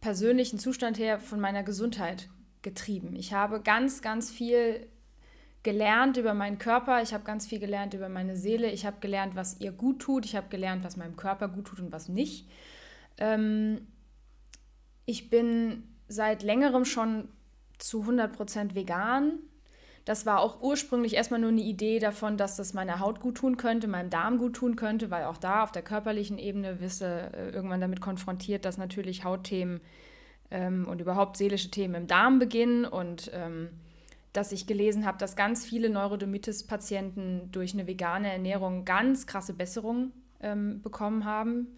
persönlichen 0.00 0.58
Zustand 0.58 0.98
her, 0.98 1.20
von 1.20 1.38
meiner 1.38 1.62
Gesundheit 1.62 2.28
getrieben. 2.62 3.14
Ich 3.14 3.32
habe 3.32 3.60
ganz, 3.60 4.02
ganz 4.02 4.32
viel 4.32 4.88
gelernt 5.66 6.16
über 6.16 6.32
meinen 6.32 6.58
Körper, 6.58 7.02
ich 7.02 7.12
habe 7.12 7.24
ganz 7.24 7.44
viel 7.44 7.58
gelernt 7.58 7.92
über 7.92 8.08
meine 8.08 8.36
Seele, 8.36 8.70
ich 8.70 8.86
habe 8.86 8.98
gelernt, 9.00 9.34
was 9.34 9.60
ihr 9.60 9.72
gut 9.72 9.98
tut, 9.98 10.24
ich 10.24 10.36
habe 10.36 10.46
gelernt, 10.48 10.84
was 10.84 10.96
meinem 10.96 11.16
Körper 11.16 11.48
gut 11.48 11.66
tut 11.66 11.80
und 11.80 11.90
was 11.90 12.08
nicht. 12.08 12.48
Ähm, 13.18 13.80
ich 15.06 15.28
bin 15.28 15.82
seit 16.06 16.44
längerem 16.44 16.84
schon 16.84 17.28
zu 17.78 18.04
100% 18.04 18.76
vegan. 18.76 19.40
Das 20.04 20.24
war 20.24 20.38
auch 20.38 20.62
ursprünglich 20.62 21.14
erstmal 21.14 21.40
nur 21.40 21.50
eine 21.50 21.62
Idee 21.62 21.98
davon, 21.98 22.36
dass 22.36 22.54
das 22.54 22.72
meiner 22.72 23.00
Haut 23.00 23.18
gut 23.18 23.38
tun 23.38 23.56
könnte, 23.56 23.88
meinem 23.88 24.08
Darm 24.08 24.38
gut 24.38 24.54
tun 24.54 24.76
könnte, 24.76 25.10
weil 25.10 25.24
auch 25.24 25.36
da 25.36 25.64
auf 25.64 25.72
der 25.72 25.82
körperlichen 25.82 26.38
Ebene 26.38 26.78
du 26.78 27.04
äh, 27.04 27.50
irgendwann 27.50 27.80
damit 27.80 28.00
konfrontiert, 28.00 28.64
dass 28.64 28.78
natürlich 28.78 29.24
Hautthemen 29.24 29.80
ähm, 30.52 30.86
und 30.86 31.00
überhaupt 31.00 31.36
seelische 31.36 31.72
Themen 31.72 31.96
im 31.96 32.06
Darm 32.06 32.38
beginnen 32.38 32.84
und 32.84 33.32
ähm, 33.34 33.70
dass 34.36 34.52
ich 34.52 34.66
gelesen 34.66 35.06
habe, 35.06 35.18
dass 35.18 35.36
ganz 35.36 35.64
viele 35.64 35.88
Neurodermitis-Patienten 35.90 37.50
durch 37.52 37.72
eine 37.74 37.86
vegane 37.86 38.30
Ernährung 38.30 38.84
ganz 38.84 39.26
krasse 39.26 39.54
Besserungen 39.54 40.12
ähm, 40.40 40.82
bekommen 40.82 41.24
haben. 41.24 41.68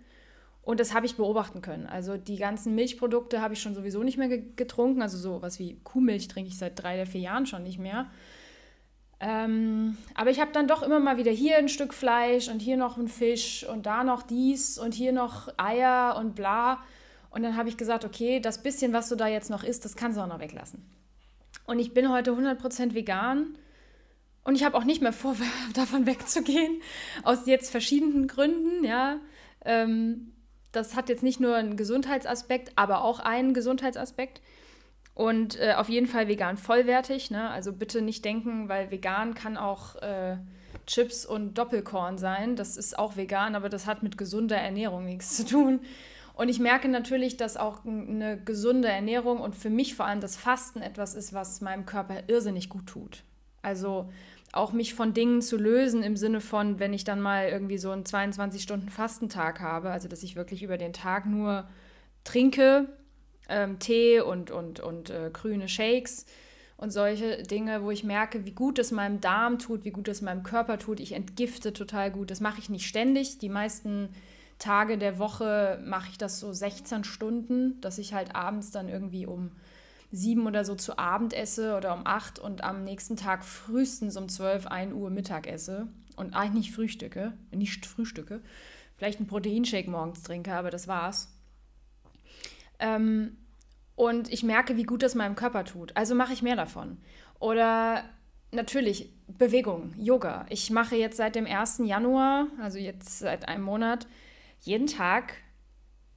Und 0.62 0.80
das 0.80 0.92
habe 0.92 1.06
ich 1.06 1.16
beobachten 1.16 1.62
können. 1.62 1.86
Also 1.86 2.16
die 2.16 2.36
ganzen 2.36 2.74
Milchprodukte 2.74 3.40
habe 3.40 3.54
ich 3.54 3.62
schon 3.62 3.74
sowieso 3.74 4.02
nicht 4.02 4.18
mehr 4.18 4.28
getrunken. 4.28 5.00
Also 5.00 5.16
so 5.16 5.40
was 5.40 5.58
wie 5.58 5.78
Kuhmilch 5.82 6.28
trinke 6.28 6.50
ich 6.50 6.58
seit 6.58 6.82
drei 6.82 6.96
oder 6.96 7.06
vier 7.06 7.22
Jahren 7.22 7.46
schon 7.46 7.62
nicht 7.62 7.78
mehr. 7.78 8.10
Ähm, 9.20 9.96
aber 10.14 10.30
ich 10.30 10.40
habe 10.40 10.52
dann 10.52 10.68
doch 10.68 10.82
immer 10.82 11.00
mal 11.00 11.16
wieder 11.16 11.32
hier 11.32 11.56
ein 11.56 11.68
Stück 11.68 11.94
Fleisch 11.94 12.48
und 12.48 12.60
hier 12.60 12.76
noch 12.76 12.98
ein 12.98 13.08
Fisch 13.08 13.64
und 13.64 13.86
da 13.86 14.04
noch 14.04 14.22
dies 14.22 14.78
und 14.78 14.94
hier 14.94 15.12
noch 15.12 15.48
Eier 15.56 16.16
und 16.18 16.34
bla. 16.34 16.78
Und 17.30 17.42
dann 17.42 17.56
habe 17.56 17.68
ich 17.68 17.76
gesagt, 17.76 18.04
okay, 18.04 18.40
das 18.40 18.62
bisschen, 18.62 18.92
was 18.92 19.08
du 19.08 19.16
da 19.16 19.26
jetzt 19.26 19.50
noch 19.50 19.64
isst, 19.64 19.84
das 19.84 19.96
kannst 19.96 20.18
du 20.18 20.22
auch 20.22 20.28
noch 20.28 20.40
weglassen. 20.40 20.97
Und 21.66 21.78
ich 21.78 21.92
bin 21.94 22.10
heute 22.10 22.32
100% 22.32 22.94
vegan. 22.94 23.58
Und 24.44 24.54
ich 24.54 24.64
habe 24.64 24.76
auch 24.76 24.84
nicht 24.84 25.02
mehr 25.02 25.12
vor, 25.12 25.36
davon 25.74 26.06
wegzugehen, 26.06 26.80
aus 27.22 27.46
jetzt 27.46 27.70
verschiedenen 27.70 28.26
Gründen, 28.26 28.84
ja. 28.84 29.20
Ähm, 29.64 30.32
das 30.72 30.96
hat 30.96 31.08
jetzt 31.08 31.22
nicht 31.22 31.40
nur 31.40 31.56
einen 31.56 31.76
Gesundheitsaspekt, 31.76 32.72
aber 32.76 33.02
auch 33.02 33.20
einen 33.20 33.54
Gesundheitsaspekt. 33.54 34.40
Und 35.14 35.58
äh, 35.58 35.74
auf 35.76 35.88
jeden 35.88 36.06
Fall 36.06 36.28
vegan 36.28 36.56
vollwertig. 36.56 37.30
Ne? 37.30 37.50
Also 37.50 37.72
bitte 37.72 38.02
nicht 38.02 38.24
denken, 38.24 38.68
weil 38.68 38.90
vegan 38.90 39.34
kann 39.34 39.56
auch 39.56 39.96
äh, 39.96 40.36
Chips 40.86 41.26
und 41.26 41.58
Doppelkorn 41.58 42.18
sein. 42.18 42.54
Das 42.54 42.76
ist 42.76 42.98
auch 42.98 43.16
vegan, 43.16 43.56
aber 43.56 43.68
das 43.68 43.86
hat 43.86 44.02
mit 44.02 44.16
gesunder 44.16 44.56
Ernährung 44.56 45.04
nichts 45.04 45.36
zu 45.36 45.44
tun. 45.44 45.80
Und 46.38 46.48
ich 46.48 46.60
merke 46.60 46.88
natürlich, 46.88 47.36
dass 47.36 47.56
auch 47.56 47.84
eine 47.84 48.40
gesunde 48.40 48.86
Ernährung 48.86 49.40
und 49.40 49.56
für 49.56 49.70
mich 49.70 49.96
vor 49.96 50.06
allem 50.06 50.20
das 50.20 50.36
Fasten 50.36 50.80
etwas 50.80 51.16
ist, 51.16 51.32
was 51.32 51.60
meinem 51.60 51.84
Körper 51.84 52.28
irrsinnig 52.28 52.68
gut 52.68 52.86
tut. 52.86 53.24
Also 53.60 54.08
auch 54.52 54.72
mich 54.72 54.94
von 54.94 55.14
Dingen 55.14 55.42
zu 55.42 55.56
lösen 55.56 56.04
im 56.04 56.16
Sinne 56.16 56.40
von, 56.40 56.78
wenn 56.78 56.92
ich 56.92 57.02
dann 57.02 57.20
mal 57.20 57.48
irgendwie 57.48 57.76
so 57.76 57.90
einen 57.90 58.04
22-Stunden-Fastentag 58.04 59.58
habe, 59.58 59.90
also 59.90 60.06
dass 60.06 60.22
ich 60.22 60.36
wirklich 60.36 60.62
über 60.62 60.78
den 60.78 60.92
Tag 60.92 61.26
nur 61.26 61.68
trinke, 62.22 62.86
ähm, 63.48 63.80
Tee 63.80 64.20
und, 64.20 64.52
und, 64.52 64.78
und 64.78 65.10
äh, 65.10 65.30
grüne 65.32 65.68
Shakes 65.68 66.24
und 66.76 66.92
solche 66.92 67.42
Dinge, 67.42 67.82
wo 67.82 67.90
ich 67.90 68.04
merke, 68.04 68.46
wie 68.46 68.52
gut 68.52 68.78
es 68.78 68.92
meinem 68.92 69.20
Darm 69.20 69.58
tut, 69.58 69.84
wie 69.84 69.90
gut 69.90 70.06
es 70.06 70.22
meinem 70.22 70.44
Körper 70.44 70.78
tut. 70.78 71.00
Ich 71.00 71.10
entgifte 71.10 71.72
total 71.72 72.12
gut. 72.12 72.30
Das 72.30 72.38
mache 72.38 72.60
ich 72.60 72.70
nicht 72.70 72.86
ständig. 72.86 73.38
Die 73.38 73.48
meisten 73.48 74.10
Tage 74.58 74.98
der 74.98 75.18
Woche 75.18 75.80
mache 75.84 76.10
ich 76.10 76.18
das 76.18 76.40
so 76.40 76.52
16 76.52 77.04
Stunden, 77.04 77.80
dass 77.80 77.98
ich 77.98 78.12
halt 78.12 78.34
abends 78.34 78.70
dann 78.70 78.88
irgendwie 78.88 79.26
um 79.26 79.52
sieben 80.10 80.46
oder 80.46 80.64
so 80.64 80.74
zu 80.74 80.98
Abend 80.98 81.34
esse 81.34 81.76
oder 81.76 81.94
um 81.94 82.06
acht 82.06 82.38
und 82.38 82.64
am 82.64 82.82
nächsten 82.82 83.16
Tag 83.16 83.44
frühestens 83.44 84.16
um 84.16 84.28
zwölf, 84.28 84.66
ein 84.66 84.92
Uhr 84.92 85.10
Mittag 85.10 85.46
esse 85.46 85.88
und 86.16 86.34
eigentlich 86.34 86.66
nicht 86.66 86.74
frühstücke, 86.74 87.34
nicht 87.50 87.86
frühstücke, 87.86 88.40
vielleicht 88.96 89.18
einen 89.18 89.28
Proteinshake 89.28 89.90
morgens 89.90 90.22
trinke, 90.22 90.52
aber 90.54 90.70
das 90.70 90.88
war's. 90.88 91.32
Ähm, 92.78 93.36
und 93.96 94.32
ich 94.32 94.42
merke, 94.42 94.76
wie 94.76 94.84
gut 94.84 95.02
das 95.02 95.14
meinem 95.14 95.34
Körper 95.34 95.64
tut. 95.64 95.96
Also 95.96 96.14
mache 96.14 96.32
ich 96.32 96.42
mehr 96.42 96.56
davon. 96.56 96.98
Oder 97.38 98.04
natürlich 98.52 99.12
Bewegung, 99.26 99.92
Yoga. 99.96 100.46
Ich 100.48 100.70
mache 100.70 100.96
jetzt 100.96 101.16
seit 101.16 101.34
dem 101.34 101.46
1. 101.46 101.82
Januar, 101.84 102.46
also 102.60 102.78
jetzt 102.78 103.18
seit 103.18 103.48
einem 103.48 103.64
Monat, 103.64 104.06
jeden 104.60 104.86
Tag 104.86 105.34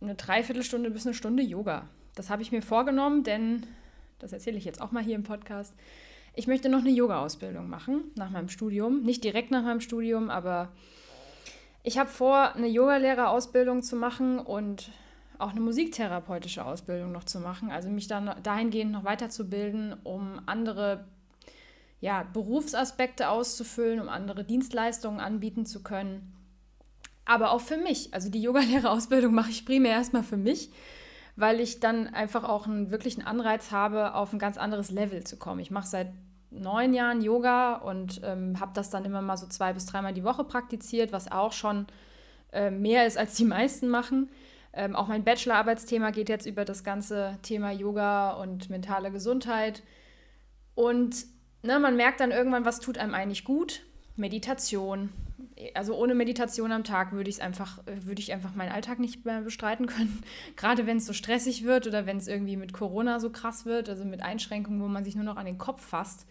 eine 0.01 0.15
Dreiviertelstunde 0.15 0.89
bis 0.91 1.05
eine 1.05 1.13
Stunde 1.13 1.43
Yoga. 1.43 1.87
Das 2.15 2.29
habe 2.29 2.41
ich 2.41 2.51
mir 2.51 2.61
vorgenommen, 2.61 3.23
denn 3.23 3.65
das 4.19 4.33
erzähle 4.33 4.57
ich 4.57 4.65
jetzt 4.65 4.81
auch 4.81 4.91
mal 4.91 5.03
hier 5.03 5.15
im 5.15 5.23
Podcast. 5.23 5.75
Ich 6.33 6.47
möchte 6.47 6.69
noch 6.69 6.79
eine 6.79 6.89
Yoga-Ausbildung 6.89 7.69
machen 7.69 8.11
nach 8.15 8.29
meinem 8.29 8.49
Studium. 8.49 9.03
Nicht 9.03 9.23
direkt 9.23 9.51
nach 9.51 9.63
meinem 9.63 9.81
Studium, 9.81 10.29
aber 10.29 10.71
ich 11.83 11.97
habe 11.97 12.09
vor, 12.09 12.55
eine 12.55 12.67
Yogalehrerausbildung 12.67 13.83
zu 13.83 13.95
machen 13.95 14.39
und 14.39 14.91
auch 15.39 15.51
eine 15.51 15.59
musiktherapeutische 15.59 16.63
Ausbildung 16.63 17.11
noch 17.11 17.23
zu 17.23 17.39
machen. 17.39 17.71
Also 17.71 17.89
mich 17.89 18.07
dann 18.07 18.35
dahingehend 18.43 18.91
noch 18.91 19.03
weiterzubilden, 19.03 19.95
um 20.03 20.39
andere 20.45 21.05
ja, 21.99 22.23
Berufsaspekte 22.33 23.29
auszufüllen, 23.29 23.99
um 23.99 24.09
andere 24.09 24.43
Dienstleistungen 24.43 25.19
anbieten 25.19 25.65
zu 25.65 25.83
können. 25.83 26.33
Aber 27.25 27.51
auch 27.51 27.61
für 27.61 27.77
mich. 27.77 28.13
Also 28.13 28.29
die 28.29 28.41
Yogalehrerausbildung 28.41 29.33
mache 29.35 29.51
ich 29.51 29.65
primär 29.65 29.93
erstmal 29.93 30.23
für 30.23 30.37
mich 30.37 30.71
weil 31.35 31.59
ich 31.59 31.79
dann 31.79 32.07
einfach 32.07 32.43
auch 32.43 32.67
einen 32.67 32.91
wirklichen 32.91 33.25
Anreiz 33.25 33.71
habe, 33.71 34.15
auf 34.15 34.33
ein 34.33 34.39
ganz 34.39 34.57
anderes 34.57 34.91
Level 34.91 35.23
zu 35.23 35.37
kommen. 35.37 35.59
Ich 35.59 35.71
mache 35.71 35.87
seit 35.87 36.11
neun 36.49 36.93
Jahren 36.93 37.21
Yoga 37.21 37.75
und 37.75 38.21
ähm, 38.23 38.59
habe 38.59 38.71
das 38.73 38.89
dann 38.89 39.05
immer 39.05 39.21
mal 39.21 39.37
so 39.37 39.47
zwei 39.47 39.73
bis 39.73 39.85
dreimal 39.85 40.13
die 40.13 40.23
Woche 40.23 40.43
praktiziert, 40.43 41.13
was 41.13 41.31
auch 41.31 41.53
schon 41.53 41.87
äh, 42.51 42.69
mehr 42.69 43.07
ist, 43.07 43.17
als 43.17 43.35
die 43.35 43.45
meisten 43.45 43.87
machen. 43.87 44.29
Ähm, 44.73 44.95
auch 44.95 45.07
mein 45.07 45.23
Bachelorarbeitsthema 45.23 46.11
geht 46.11 46.29
jetzt 46.29 46.45
über 46.45 46.65
das 46.65 46.83
ganze 46.83 47.37
Thema 47.41 47.71
Yoga 47.71 48.33
und 48.33 48.69
mentale 48.69 49.11
Gesundheit. 49.11 49.81
Und 50.75 51.25
ne, 51.63 51.79
man 51.79 51.95
merkt 51.95 52.19
dann 52.19 52.31
irgendwann, 52.31 52.65
was 52.65 52.79
tut 52.79 52.97
einem 52.97 53.13
eigentlich 53.13 53.45
gut. 53.45 53.81
Meditation, 54.17 55.09
also 55.75 55.95
ohne 55.95 56.15
Meditation 56.15 56.71
am 56.71 56.83
Tag 56.83 57.11
würde 57.11 57.29
ich 57.29 57.41
einfach, 57.41 57.79
würde 57.85 58.21
ich 58.21 58.31
einfach 58.31 58.55
meinen 58.55 58.71
Alltag 58.71 58.99
nicht 58.99 59.25
mehr 59.25 59.41
bestreiten 59.41 59.85
können. 59.85 60.21
Gerade 60.55 60.87
wenn 60.87 60.97
es 60.97 61.05
so 61.05 61.13
stressig 61.13 61.63
wird 61.63 61.87
oder 61.87 62.05
wenn 62.05 62.17
es 62.17 62.27
irgendwie 62.27 62.57
mit 62.57 62.73
Corona 62.73 63.19
so 63.19 63.29
krass 63.29 63.65
wird, 63.65 63.89
also 63.89 64.05
mit 64.05 64.21
Einschränkungen, 64.21 64.81
wo 64.81 64.87
man 64.87 65.03
sich 65.03 65.15
nur 65.15 65.23
noch 65.25 65.37
an 65.37 65.45
den 65.45 65.57
Kopf 65.57 65.85
fasst. 65.85 66.27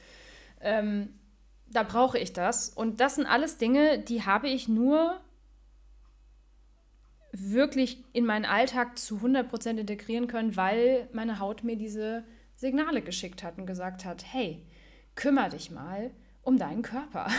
Ähm, 0.60 1.10
da 1.70 1.82
brauche 1.82 2.18
ich 2.18 2.32
das. 2.32 2.68
Und 2.68 3.00
das 3.00 3.14
sind 3.14 3.26
alles 3.26 3.58
Dinge, 3.58 3.98
die 4.00 4.24
habe 4.24 4.48
ich 4.48 4.68
nur 4.68 5.20
wirklich 7.32 8.04
in 8.12 8.26
meinen 8.26 8.44
Alltag 8.44 8.98
zu 8.98 9.18
100% 9.18 9.78
integrieren 9.78 10.26
können, 10.26 10.56
weil 10.56 11.08
meine 11.12 11.38
Haut 11.38 11.62
mir 11.62 11.76
diese 11.76 12.24
Signale 12.56 13.02
geschickt 13.02 13.42
hat 13.42 13.56
und 13.58 13.66
gesagt 13.66 14.04
hat, 14.04 14.24
hey, 14.26 14.66
kümmere 15.14 15.50
dich 15.50 15.70
mal 15.70 16.10
um 16.42 16.58
deinen 16.58 16.82
Körper. 16.82 17.28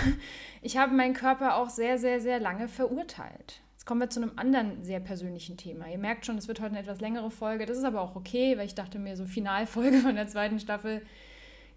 Ich 0.64 0.78
habe 0.78 0.94
meinen 0.94 1.16
Körper 1.16 1.56
auch 1.56 1.72
sehr, 1.72 1.98
sehr, 1.98 2.22
sehr 2.22 2.40
lange 2.40 2.68
verurteilt. 2.68 3.62
Jetzt 3.74 3.88
kommen 3.88 4.00
wir 4.00 4.12
zu 4.12 4.22
einem 4.22 4.34
anderen 4.36 4.84
sehr 4.84 5.00
persönlichen 5.00 5.58
Thema. 5.58 5.88
Ihr 5.90 5.98
merkt 5.98 6.28
schon, 6.28 6.38
es 6.38 6.48
wird 6.48 6.60
heute 6.60 6.70
eine 6.70 6.82
etwas 6.82 7.02
längere 7.02 7.32
Folge. 7.32 7.66
Das 7.66 7.80
ist 7.80 7.84
aber 7.84 8.02
auch 8.02 8.16
okay, 8.16 8.56
weil 8.60 8.68
ich 8.68 8.76
dachte 8.76 9.00
mir, 9.00 9.18
so 9.18 9.26
Finalfolge 9.26 9.98
von 9.98 10.14
der 10.14 10.28
zweiten 10.28 10.60
Staffel 10.60 11.02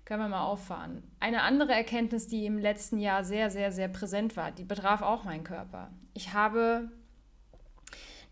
können 0.04 0.20
wir 0.20 0.28
mal 0.28 0.44
auffahren. 0.44 1.02
Eine 1.18 1.40
andere 1.40 1.72
Erkenntnis, 1.72 2.26
die 2.26 2.44
im 2.44 2.58
letzten 2.58 2.98
Jahr 2.98 3.24
sehr, 3.24 3.50
sehr, 3.50 3.72
sehr 3.72 3.88
präsent 3.88 4.36
war, 4.36 4.50
die 4.50 4.64
betraf 4.64 5.00
auch 5.00 5.24
meinen 5.24 5.44
Körper. 5.44 5.90
Ich 6.12 6.34
habe 6.34 6.90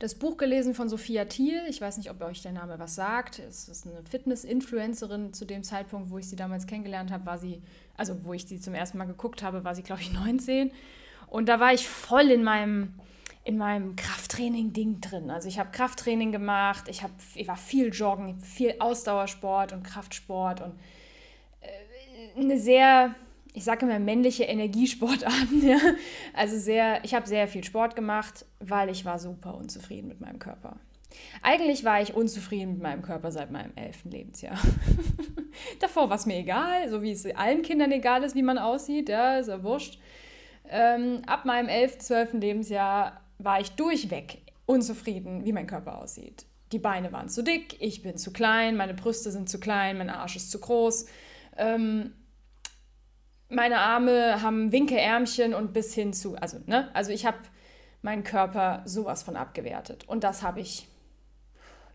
das 0.02 0.16
Buch 0.16 0.36
gelesen 0.36 0.74
von 0.74 0.88
Sophia 0.88 1.26
Thiel. 1.26 1.62
Ich 1.68 1.80
weiß 1.80 1.96
nicht, 1.96 2.10
ob 2.10 2.20
euch 2.22 2.42
der 2.42 2.50
Name 2.50 2.80
was 2.80 2.96
sagt. 2.96 3.38
Es 3.38 3.68
ist 3.68 3.86
eine 3.86 4.02
Fitness-Influencerin. 4.02 5.32
Zu 5.32 5.44
dem 5.44 5.62
Zeitpunkt, 5.62 6.10
wo 6.10 6.18
ich 6.18 6.28
sie 6.28 6.34
damals 6.34 6.66
kennengelernt 6.66 7.12
habe, 7.12 7.24
war 7.24 7.38
sie, 7.38 7.62
also 7.96 8.24
wo 8.24 8.32
ich 8.32 8.44
sie 8.46 8.58
zum 8.58 8.74
ersten 8.74 8.98
Mal 8.98 9.04
geguckt 9.04 9.44
habe, 9.44 9.62
war 9.62 9.76
sie, 9.76 9.84
glaube 9.84 10.02
ich, 10.02 10.12
19. 10.12 10.72
Und 11.28 11.48
da 11.48 11.60
war 11.60 11.72
ich 11.72 11.86
voll 11.86 12.32
in 12.32 12.42
meinem, 12.42 12.94
in 13.44 13.56
meinem 13.56 13.94
Krafttraining-Ding 13.94 15.00
drin. 15.00 15.30
Also 15.30 15.46
ich 15.46 15.60
habe 15.60 15.70
Krafttraining 15.70 16.32
gemacht, 16.32 16.88
ich, 16.88 17.04
hab, 17.04 17.12
ich 17.36 17.46
war 17.46 17.56
viel 17.56 17.94
Joggen, 17.94 18.40
viel 18.40 18.74
Ausdauersport 18.80 19.72
und 19.72 19.84
Kraftsport 19.84 20.62
und 20.62 20.72
äh, 21.60 22.40
eine 22.40 22.58
sehr 22.58 23.14
ich 23.54 23.64
sage 23.64 23.86
immer 23.86 23.98
männliche 23.98 24.44
Energiesportarten. 24.44 25.62
Ja? 25.66 25.78
Also 26.34 26.58
sehr, 26.58 27.04
ich 27.04 27.14
habe 27.14 27.26
sehr 27.26 27.48
viel 27.48 27.64
Sport 27.64 27.94
gemacht, 27.96 28.44
weil 28.60 28.88
ich 28.88 29.04
war 29.04 29.18
super 29.18 29.54
unzufrieden 29.54 30.08
mit 30.08 30.20
meinem 30.20 30.38
Körper. 30.38 30.76
Eigentlich 31.42 31.84
war 31.84 32.00
ich 32.00 32.14
unzufrieden 32.14 32.72
mit 32.72 32.82
meinem 32.82 33.02
Körper 33.02 33.30
seit 33.30 33.50
meinem 33.50 33.72
elften 33.76 34.10
Lebensjahr. 34.10 34.58
Davor 35.80 36.08
war 36.08 36.16
es 36.16 36.26
mir 36.26 36.38
egal, 36.38 36.88
so 36.88 37.02
wie 37.02 37.12
es 37.12 37.26
allen 37.26 37.62
Kindern 37.62 37.92
egal 37.92 38.22
ist, 38.22 38.34
wie 38.34 38.42
man 38.42 38.58
aussieht, 38.58 39.08
ja, 39.10 39.38
ist 39.38 39.48
ja 39.48 39.62
wurscht. 39.62 40.00
Ähm, 40.68 41.20
ab 41.26 41.44
meinem 41.44 41.68
elften, 41.68 42.00
zwölften 42.00 42.40
Lebensjahr 42.40 43.20
war 43.38 43.60
ich 43.60 43.72
durchweg 43.72 44.38
unzufrieden, 44.64 45.44
wie 45.44 45.52
mein 45.52 45.66
Körper 45.66 45.98
aussieht. 45.98 46.46
Die 46.72 46.78
Beine 46.78 47.12
waren 47.12 47.28
zu 47.28 47.42
dick, 47.42 47.76
ich 47.80 48.02
bin 48.02 48.16
zu 48.16 48.32
klein, 48.32 48.76
meine 48.76 48.94
Brüste 48.94 49.30
sind 49.30 49.50
zu 49.50 49.60
klein, 49.60 49.98
mein 49.98 50.08
Arsch 50.08 50.36
ist 50.36 50.50
zu 50.50 50.58
groß. 50.60 51.06
Ähm, 51.58 52.14
meine 53.52 53.78
Arme 53.78 54.42
haben 54.42 54.72
Winkelärmchen 54.72 55.54
und 55.54 55.72
bis 55.72 55.94
hin 55.94 56.12
zu, 56.12 56.36
also, 56.36 56.58
ne? 56.66 56.90
Also 56.94 57.10
ich 57.12 57.26
habe 57.26 57.38
meinen 58.02 58.24
Körper 58.24 58.82
sowas 58.84 59.22
von 59.22 59.36
abgewertet. 59.36 60.08
Und 60.08 60.24
das 60.24 60.42
habe 60.42 60.60
ich, 60.60 60.88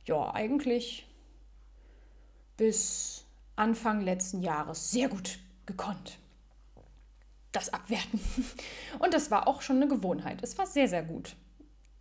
ja, 0.06 0.34
eigentlich 0.34 1.08
bis 2.56 3.26
Anfang 3.56 4.02
letzten 4.02 4.42
Jahres 4.42 4.92
sehr 4.92 5.10
gut 5.10 5.40
gekonnt. 5.66 6.18
Das 7.52 7.74
Abwerten. 7.74 8.20
Und 9.00 9.14
das 9.14 9.32
war 9.32 9.48
auch 9.48 9.62
schon 9.62 9.78
eine 9.78 9.88
Gewohnheit. 9.88 10.44
Es 10.44 10.58
war 10.58 10.66
sehr, 10.66 10.88
sehr 10.88 11.04
gut 11.04 11.36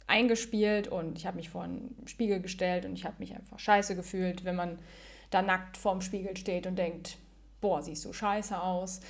eingespielt 0.09 0.87
und 0.87 1.19
ich 1.19 1.27
habe 1.27 1.37
mich 1.37 1.51
vor 1.51 1.65
einen 1.65 1.97
Spiegel 2.07 2.41
gestellt 2.41 2.85
und 2.85 2.95
ich 2.95 3.05
habe 3.05 3.17
mich 3.19 3.35
einfach 3.35 3.59
scheiße 3.59 3.97
gefühlt, 3.97 4.45
wenn 4.45 4.55
man 4.55 4.79
da 5.31 5.43
nackt 5.43 5.77
vorm 5.77 6.01
Spiegel 6.01 6.37
steht 6.37 6.69
und 6.69 6.77
denkt, 6.77 7.19
boah, 7.61 7.83
siehst 7.83 8.05
du 8.05 8.13
scheiße 8.13 8.61
aus 8.61 9.01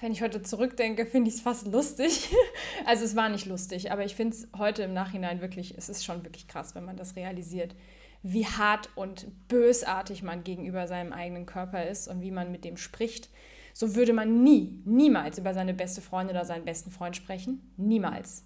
wenn 0.00 0.12
ich 0.12 0.22
heute 0.22 0.42
zurückdenke, 0.42 1.06
finde 1.06 1.28
ich 1.28 1.36
es 1.36 1.40
fast 1.40 1.66
lustig. 1.66 2.28
also 2.86 3.04
es 3.04 3.16
war 3.16 3.28
nicht 3.28 3.46
lustig, 3.46 3.90
aber 3.90 4.04
ich 4.04 4.14
finde 4.14 4.36
es 4.36 4.48
heute 4.56 4.82
im 4.82 4.94
Nachhinein 4.94 5.40
wirklich, 5.40 5.76
es 5.76 5.88
ist 5.88 6.04
schon 6.04 6.24
wirklich 6.24 6.48
krass, 6.48 6.74
wenn 6.74 6.84
man 6.84 6.96
das 6.96 7.16
realisiert, 7.16 7.74
wie 8.22 8.46
hart 8.46 8.90
und 8.96 9.26
bösartig 9.48 10.22
man 10.22 10.44
gegenüber 10.44 10.86
seinem 10.86 11.12
eigenen 11.12 11.46
Körper 11.46 11.86
ist 11.86 12.08
und 12.08 12.20
wie 12.20 12.30
man 12.30 12.50
mit 12.50 12.64
dem 12.64 12.76
spricht. 12.76 13.28
So 13.72 13.94
würde 13.94 14.12
man 14.12 14.42
nie, 14.42 14.82
niemals 14.84 15.38
über 15.38 15.54
seine 15.54 15.74
beste 15.74 16.00
Freundin 16.00 16.36
oder 16.36 16.44
seinen 16.44 16.64
besten 16.64 16.90
Freund 16.90 17.16
sprechen. 17.16 17.72
Niemals. 17.76 18.44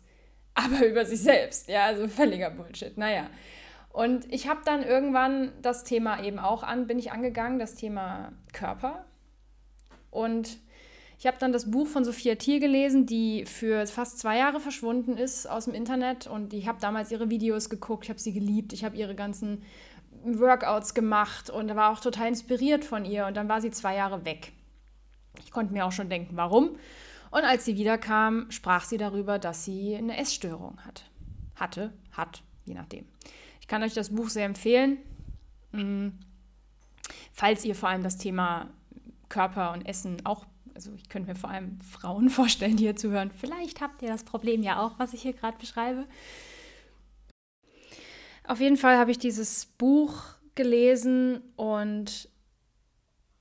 Aber 0.54 0.86
über 0.86 1.06
sich 1.06 1.22
selbst. 1.22 1.68
Ja, 1.68 1.86
also 1.86 2.06
völliger 2.08 2.50
Bullshit. 2.50 2.98
Naja. 2.98 3.30
Und 3.90 4.30
ich 4.32 4.48
habe 4.48 4.60
dann 4.64 4.82
irgendwann 4.82 5.52
das 5.60 5.84
Thema 5.84 6.22
eben 6.22 6.38
auch 6.38 6.62
an, 6.62 6.86
bin 6.86 6.98
ich 6.98 7.12
angegangen, 7.12 7.58
das 7.58 7.74
Thema 7.74 8.32
Körper. 8.52 9.04
Und 10.10 10.58
ich 11.22 11.26
habe 11.28 11.36
dann 11.38 11.52
das 11.52 11.70
Buch 11.70 11.86
von 11.86 12.04
Sophia 12.04 12.34
Thiel 12.34 12.58
gelesen, 12.58 13.06
die 13.06 13.46
für 13.46 13.86
fast 13.86 14.18
zwei 14.18 14.38
Jahre 14.38 14.58
verschwunden 14.58 15.16
ist 15.16 15.48
aus 15.48 15.66
dem 15.66 15.74
Internet. 15.74 16.26
Und 16.26 16.52
ich 16.52 16.66
habe 16.66 16.80
damals 16.80 17.12
ihre 17.12 17.30
Videos 17.30 17.70
geguckt, 17.70 18.02
ich 18.02 18.10
habe 18.10 18.18
sie 18.18 18.32
geliebt, 18.32 18.72
ich 18.72 18.82
habe 18.82 18.96
ihre 18.96 19.14
ganzen 19.14 19.62
Workouts 20.24 20.94
gemacht 20.94 21.48
und 21.48 21.76
war 21.76 21.92
auch 21.92 22.00
total 22.00 22.26
inspiriert 22.26 22.84
von 22.84 23.04
ihr. 23.04 23.24
Und 23.26 23.36
dann 23.36 23.48
war 23.48 23.60
sie 23.60 23.70
zwei 23.70 23.94
Jahre 23.94 24.24
weg. 24.24 24.50
Ich 25.44 25.52
konnte 25.52 25.72
mir 25.72 25.86
auch 25.86 25.92
schon 25.92 26.08
denken, 26.08 26.36
warum. 26.36 26.70
Und 27.30 27.44
als 27.44 27.66
sie 27.66 27.76
wiederkam, 27.76 28.50
sprach 28.50 28.82
sie 28.82 28.98
darüber, 28.98 29.38
dass 29.38 29.64
sie 29.64 29.94
eine 29.94 30.18
Essstörung 30.18 30.80
hat. 30.84 31.08
Hatte, 31.54 31.92
hat, 32.10 32.42
je 32.64 32.74
nachdem. 32.74 33.06
Ich 33.60 33.68
kann 33.68 33.84
euch 33.84 33.94
das 33.94 34.12
Buch 34.12 34.28
sehr 34.28 34.46
empfehlen, 34.46 34.98
mm, 35.70 36.08
falls 37.32 37.64
ihr 37.64 37.76
vor 37.76 37.90
allem 37.90 38.02
das 38.02 38.18
Thema 38.18 38.70
Körper 39.28 39.72
und 39.72 39.86
Essen 39.86 40.26
auch 40.26 40.46
also 40.74 40.92
ich 40.94 41.08
könnte 41.08 41.30
mir 41.30 41.34
vor 41.34 41.50
allem 41.50 41.78
Frauen 41.80 42.30
vorstellen, 42.30 42.76
die 42.76 42.84
hier 42.84 42.96
zuhören. 42.96 43.30
Vielleicht 43.30 43.80
habt 43.80 44.02
ihr 44.02 44.08
das 44.08 44.24
Problem 44.24 44.62
ja 44.62 44.80
auch, 44.80 44.98
was 44.98 45.14
ich 45.14 45.22
hier 45.22 45.32
gerade 45.32 45.58
beschreibe. 45.58 46.06
Auf 48.44 48.60
jeden 48.60 48.76
Fall 48.76 48.96
habe 48.96 49.10
ich 49.10 49.18
dieses 49.18 49.66
Buch 49.66 50.22
gelesen 50.54 51.40
und 51.56 52.28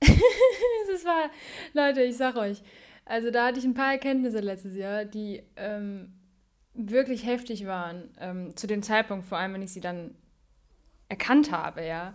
es 0.00 1.04
war, 1.04 1.30
Leute, 1.74 2.02
ich 2.02 2.16
sag 2.16 2.36
euch, 2.36 2.62
also 3.04 3.30
da 3.30 3.46
hatte 3.46 3.58
ich 3.58 3.64
ein 3.64 3.74
paar 3.74 3.92
Erkenntnisse 3.92 4.40
letztes 4.40 4.76
Jahr, 4.76 5.04
die 5.04 5.42
ähm, 5.56 6.14
wirklich 6.74 7.26
heftig 7.26 7.66
waren, 7.66 8.10
ähm, 8.20 8.56
zu 8.56 8.66
dem 8.66 8.82
Zeitpunkt, 8.82 9.26
vor 9.26 9.38
allem 9.38 9.54
wenn 9.54 9.62
ich 9.62 9.72
sie 9.72 9.80
dann 9.80 10.14
erkannt 11.08 11.50
habe, 11.50 11.84
ja 11.84 12.14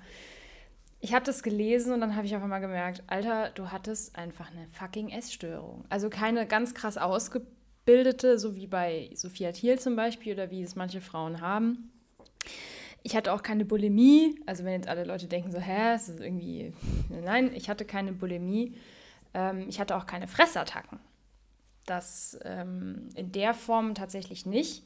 ich 0.99 1.13
habe 1.13 1.25
das 1.25 1.43
gelesen 1.43 1.93
und 1.93 2.01
dann 2.01 2.15
habe 2.15 2.25
ich 2.25 2.35
auf 2.35 2.41
einmal 2.41 2.61
gemerkt, 2.61 3.03
Alter, 3.07 3.49
du 3.51 3.71
hattest 3.71 4.15
einfach 4.15 4.51
eine 4.51 4.67
fucking 4.71 5.09
Essstörung. 5.09 5.85
Also 5.89 6.09
keine 6.09 6.47
ganz 6.47 6.73
krass 6.73 6.97
ausgebildete, 6.97 8.39
so 8.39 8.55
wie 8.55 8.67
bei 8.67 9.09
Sophia 9.13 9.51
Thiel 9.51 9.77
zum 9.77 9.95
Beispiel 9.95 10.33
oder 10.33 10.49
wie 10.49 10.63
es 10.63 10.75
manche 10.75 11.01
Frauen 11.01 11.39
haben. 11.39 11.91
Ich 13.03 13.15
hatte 13.15 13.31
auch 13.31 13.43
keine 13.43 13.63
Bulimie. 13.63 14.41
Also 14.47 14.63
wenn 14.63 14.73
jetzt 14.73 14.87
alle 14.87 15.03
Leute 15.03 15.27
denken 15.27 15.51
so, 15.51 15.59
hä, 15.59 15.95
ist 15.95 16.09
das 16.09 16.19
irgendwie... 16.19 16.73
Nein, 17.09 17.51
ich 17.53 17.69
hatte 17.69 17.85
keine 17.85 18.11
Bulimie. 18.11 18.75
Ähm, 19.33 19.69
ich 19.69 19.79
hatte 19.79 19.95
auch 19.95 20.07
keine 20.07 20.27
Fressattacken. 20.27 20.99
Das 21.85 22.37
ähm, 22.43 23.09
in 23.15 23.31
der 23.31 23.53
Form 23.53 23.93
tatsächlich 23.93 24.45
nicht 24.45 24.83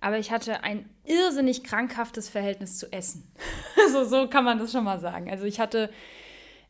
aber 0.00 0.18
ich 0.18 0.30
hatte 0.30 0.64
ein 0.64 0.88
irrsinnig 1.04 1.64
krankhaftes 1.64 2.28
Verhältnis 2.28 2.78
zu 2.78 2.92
Essen. 2.92 3.26
also 3.84 4.04
so 4.04 4.28
kann 4.28 4.44
man 4.44 4.58
das 4.58 4.72
schon 4.72 4.84
mal 4.84 5.00
sagen. 5.00 5.30
Also 5.30 5.44
ich 5.44 5.60
hatte, 5.60 5.90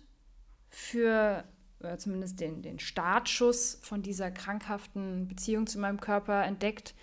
für, 0.69 1.43
oder 1.79 1.97
zumindest 1.97 2.39
den, 2.39 2.61
den 2.61 2.79
Startschuss 2.79 3.79
von 3.81 4.01
dieser 4.01 4.31
krankhaften 4.31 5.27
Beziehung 5.27 5.67
zu 5.67 5.79
meinem 5.79 5.99
Körper 5.99 6.43
entdeckt. 6.45 6.93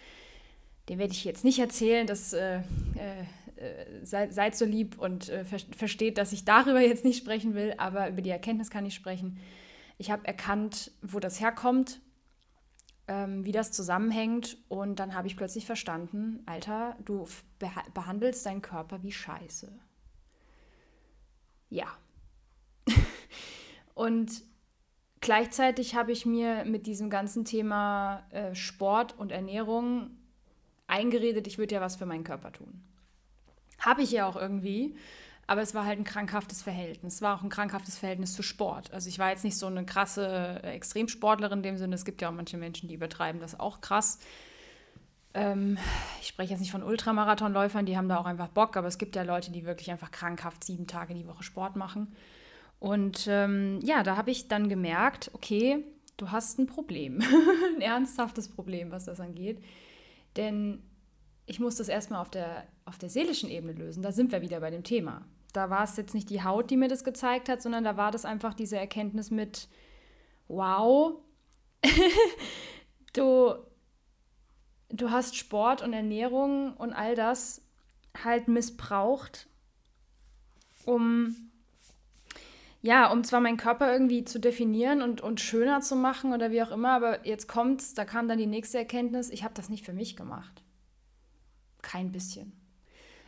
Den 0.88 0.98
werde 0.98 1.12
ich 1.12 1.24
jetzt 1.24 1.44
nicht 1.44 1.58
erzählen, 1.58 2.06
das 2.06 2.32
äh, 2.32 2.58
äh, 2.58 3.24
seid, 4.02 4.32
seid, 4.32 4.56
so 4.56 4.64
lieb 4.64 4.98
und 4.98 5.28
äh, 5.28 5.44
ver 5.44 5.58
versteht, 5.76 6.18
dass 6.18 6.32
ich 6.32 6.44
darüber 6.44 6.80
jetzt 6.80 7.04
nicht 7.04 7.18
sprechen 7.18 7.54
will, 7.54 7.74
aber 7.78 8.08
über 8.08 8.22
die 8.22 8.30
Erkenntnis 8.30 8.70
kann 8.70 8.86
ich 8.86 8.94
sprechen. 8.94 9.38
Ich 9.98 10.10
habe 10.10 10.26
erkannt, 10.26 10.92
wo 11.02 11.18
das 11.18 11.40
herkommt, 11.40 12.00
ähm, 13.08 13.44
wie 13.44 13.52
das 13.52 13.72
zusammenhängt 13.72 14.58
und 14.68 15.00
dann 15.00 15.14
habe 15.14 15.26
ich 15.26 15.36
plötzlich 15.36 15.66
verstanden, 15.66 16.42
Alter, 16.46 16.96
du 17.04 17.26
beh 17.58 17.70
behandelst 17.94 18.46
deinen 18.46 18.62
Körper 18.62 19.02
wie 19.02 19.12
Scheiße. 19.12 19.72
Ja. 21.70 21.86
und 23.94 24.42
gleichzeitig 25.20 25.94
habe 25.94 26.12
ich 26.12 26.26
mir 26.26 26.64
mit 26.64 26.86
diesem 26.86 27.10
ganzen 27.10 27.44
Thema 27.44 28.26
äh, 28.30 28.54
Sport 28.54 29.18
und 29.18 29.32
Ernährung 29.32 30.10
eingeredet, 30.86 31.46
ich 31.46 31.58
würde 31.58 31.74
ja 31.74 31.80
was 31.80 31.96
für 31.96 32.06
meinen 32.06 32.24
Körper 32.24 32.52
tun. 32.52 32.82
Habe 33.78 34.02
ich 34.02 34.10
ja 34.10 34.26
auch 34.26 34.36
irgendwie. 34.36 34.96
Aber 35.46 35.62
es 35.62 35.74
war 35.74 35.86
halt 35.86 35.98
ein 35.98 36.04
krankhaftes 36.04 36.62
Verhältnis. 36.62 37.14
Es 37.14 37.22
war 37.22 37.34
auch 37.34 37.42
ein 37.42 37.48
krankhaftes 37.48 37.96
Verhältnis 37.96 38.34
zu 38.34 38.42
Sport. 38.42 38.92
Also 38.92 39.08
ich 39.08 39.18
war 39.18 39.30
jetzt 39.30 39.44
nicht 39.44 39.56
so 39.56 39.66
eine 39.66 39.86
krasse 39.86 40.60
äh, 40.62 40.72
Extremsportlerin 40.72 41.60
in 41.60 41.62
dem 41.62 41.76
Sinne. 41.78 41.94
Es 41.94 42.04
gibt 42.04 42.20
ja 42.20 42.28
auch 42.28 42.34
manche 42.34 42.58
Menschen, 42.58 42.88
die 42.88 42.94
übertreiben 42.94 43.40
das 43.40 43.58
auch 43.58 43.80
krass. 43.80 44.18
Ähm, 45.32 45.78
ich 46.20 46.28
spreche 46.28 46.50
jetzt 46.52 46.60
nicht 46.60 46.70
von 46.70 46.82
Ultramarathonläufern, 46.82 47.86
die 47.86 47.96
haben 47.96 48.08
da 48.08 48.18
auch 48.18 48.26
einfach 48.26 48.48
Bock, 48.48 48.76
aber 48.76 48.88
es 48.88 48.98
gibt 48.98 49.16
ja 49.16 49.22
Leute, 49.22 49.50
die 49.50 49.64
wirklich 49.64 49.90
einfach 49.90 50.10
krankhaft 50.10 50.64
sieben 50.64 50.86
Tage 50.86 51.14
die 51.14 51.26
Woche 51.26 51.42
Sport 51.42 51.76
machen. 51.76 52.14
Und 52.78 53.26
ähm, 53.28 53.80
ja, 53.82 54.02
da 54.02 54.16
habe 54.16 54.30
ich 54.30 54.48
dann 54.48 54.68
gemerkt, 54.68 55.30
okay, 55.32 55.84
du 56.16 56.30
hast 56.30 56.58
ein 56.58 56.66
Problem, 56.66 57.22
ein 57.76 57.80
ernsthaftes 57.80 58.48
Problem, 58.48 58.90
was 58.90 59.04
das 59.04 59.20
angeht. 59.20 59.62
Denn 60.36 60.82
ich 61.48 61.60
muss 61.60 61.76
das 61.76 61.88
erstmal 61.88 62.20
auf 62.20 62.30
der, 62.30 62.66
auf 62.84 62.98
der 62.98 63.08
seelischen 63.08 63.48
Ebene 63.48 63.72
lösen. 63.72 64.02
Da 64.02 64.12
sind 64.12 64.32
wir 64.32 64.42
wieder 64.42 64.60
bei 64.60 64.70
dem 64.70 64.84
Thema. 64.84 65.22
Da 65.54 65.70
war 65.70 65.82
es 65.82 65.96
jetzt 65.96 66.14
nicht 66.14 66.28
die 66.28 66.44
Haut, 66.44 66.70
die 66.70 66.76
mir 66.76 66.88
das 66.88 67.04
gezeigt 67.04 67.48
hat, 67.48 67.62
sondern 67.62 67.84
da 67.84 67.96
war 67.96 68.10
das 68.10 68.26
einfach 68.26 68.52
diese 68.52 68.76
Erkenntnis 68.76 69.30
mit, 69.30 69.68
wow, 70.46 71.14
du, 73.14 73.54
du 74.90 75.10
hast 75.10 75.36
Sport 75.36 75.80
und 75.80 75.94
Ernährung 75.94 76.74
und 76.74 76.92
all 76.92 77.14
das 77.14 77.62
halt 78.22 78.48
missbraucht, 78.48 79.48
um 80.84 81.34
ja, 82.80 83.10
um 83.10 83.24
zwar 83.24 83.40
meinen 83.40 83.56
Körper 83.56 83.92
irgendwie 83.92 84.24
zu 84.24 84.38
definieren 84.38 85.02
und, 85.02 85.20
und 85.20 85.40
schöner 85.40 85.80
zu 85.80 85.96
machen 85.96 86.32
oder 86.32 86.52
wie 86.52 86.62
auch 86.62 86.70
immer, 86.70 86.90
aber 86.90 87.26
jetzt 87.26 87.48
kommt's, 87.48 87.94
da 87.94 88.04
kam 88.04 88.28
dann 88.28 88.38
die 88.38 88.46
nächste 88.46 88.78
Erkenntnis, 88.78 89.30
ich 89.30 89.42
habe 89.42 89.54
das 89.54 89.68
nicht 89.68 89.84
für 89.84 89.92
mich 89.92 90.14
gemacht. 90.14 90.62
Kein 91.82 92.12
bisschen. 92.12 92.52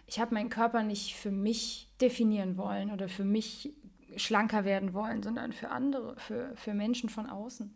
Ich 0.07 0.19
habe 0.19 0.35
meinen 0.35 0.51
Körper 0.51 0.83
nicht 0.83 1.15
für 1.15 1.31
mich 1.31 1.89
definieren 2.01 2.57
wollen 2.57 2.91
oder 2.91 3.09
für 3.09 3.25
mich 3.25 3.73
schlanker 4.17 4.65
werden 4.65 4.93
wollen, 4.93 5.23
sondern 5.23 5.53
für 5.53 5.71
andere, 5.71 6.17
für, 6.19 6.53
für 6.57 6.75
Menschen 6.75 7.09
von 7.09 7.27
außen, 7.31 7.73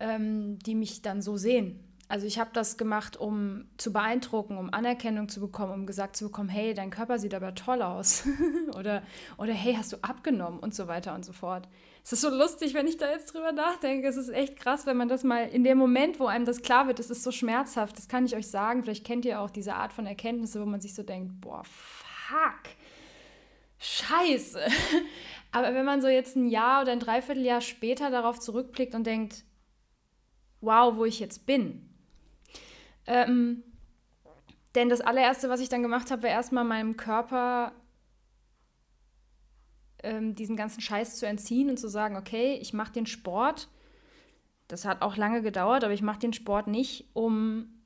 ähm, 0.00 0.58
die 0.58 0.74
mich 0.74 1.00
dann 1.02 1.22
so 1.22 1.36
sehen. 1.36 1.80
Also 2.08 2.26
ich 2.26 2.38
habe 2.38 2.50
das 2.54 2.78
gemacht, 2.78 3.18
um 3.18 3.66
zu 3.76 3.92
beeindrucken, 3.92 4.56
um 4.56 4.72
Anerkennung 4.72 5.28
zu 5.28 5.40
bekommen, 5.40 5.72
um 5.72 5.86
gesagt 5.86 6.16
zu 6.16 6.26
bekommen, 6.26 6.48
hey, 6.48 6.72
dein 6.72 6.90
Körper 6.90 7.18
sieht 7.18 7.34
aber 7.34 7.54
toll 7.54 7.82
aus. 7.82 8.24
oder, 8.78 9.02
oder 9.36 9.52
hey, 9.52 9.74
hast 9.74 9.92
du 9.92 9.98
abgenommen 10.00 10.58
und 10.58 10.74
so 10.74 10.88
weiter 10.88 11.14
und 11.14 11.24
so 11.24 11.34
fort. 11.34 11.68
Es 12.04 12.12
ist 12.12 12.20
so 12.22 12.30
lustig, 12.30 12.74
wenn 12.74 12.86
ich 12.86 12.96
da 12.96 13.10
jetzt 13.10 13.34
drüber 13.34 13.52
nachdenke. 13.52 14.08
Es 14.08 14.16
ist 14.16 14.30
echt 14.30 14.56
krass, 14.56 14.86
wenn 14.86 14.96
man 14.96 15.08
das 15.08 15.24
mal 15.24 15.48
in 15.48 15.64
dem 15.64 15.78
Moment, 15.78 16.18
wo 16.18 16.26
einem 16.26 16.44
das 16.44 16.62
klar 16.62 16.86
wird, 16.86 17.00
es 17.00 17.10
ist 17.10 17.22
so 17.22 17.30
schmerzhaft. 17.30 17.96
Das 17.98 18.08
kann 18.08 18.24
ich 18.24 18.34
euch 18.34 18.48
sagen. 18.48 18.82
Vielleicht 18.82 19.04
kennt 19.04 19.24
ihr 19.24 19.40
auch 19.40 19.50
diese 19.50 19.74
Art 19.74 19.92
von 19.92 20.06
Erkenntnisse, 20.06 20.60
wo 20.60 20.66
man 20.66 20.80
sich 20.80 20.94
so 20.94 21.02
denkt, 21.02 21.40
boah, 21.40 21.62
fuck, 21.64 22.74
scheiße. 23.78 24.60
Aber 25.52 25.74
wenn 25.74 25.84
man 25.84 26.00
so 26.00 26.08
jetzt 26.08 26.36
ein 26.36 26.48
Jahr 26.48 26.82
oder 26.82 26.92
ein 26.92 27.00
Dreivierteljahr 27.00 27.60
später 27.60 28.10
darauf 28.10 28.38
zurückblickt 28.38 28.94
und 28.94 29.06
denkt, 29.06 29.44
wow, 30.60 30.96
wo 30.96 31.04
ich 31.04 31.20
jetzt 31.20 31.46
bin. 31.46 31.88
Ähm, 33.06 33.62
denn 34.74 34.88
das 34.88 35.00
allererste, 35.00 35.48
was 35.48 35.60
ich 35.60 35.68
dann 35.68 35.82
gemacht 35.82 36.10
habe, 36.10 36.22
war 36.22 36.30
erstmal 36.30 36.64
meinem 36.64 36.96
Körper 36.96 37.72
ähm, 40.02 40.34
diesen 40.34 40.56
ganzen 40.56 40.80
Scheiß 40.80 41.16
zu 41.16 41.26
entziehen 41.26 41.70
und 41.70 41.78
zu 41.78 41.88
sagen, 41.88 42.16
okay, 42.16 42.54
ich 42.60 42.72
mache 42.72 42.92
den 42.92 43.06
Sport. 43.06 43.68
Das 44.68 44.84
hat 44.84 45.02
auch 45.02 45.16
lange 45.16 45.42
gedauert, 45.42 45.84
aber 45.84 45.94
ich 45.94 46.02
mache 46.02 46.18
den 46.18 46.32
Sport 46.32 46.68
nicht, 46.68 47.08
um 47.14 47.78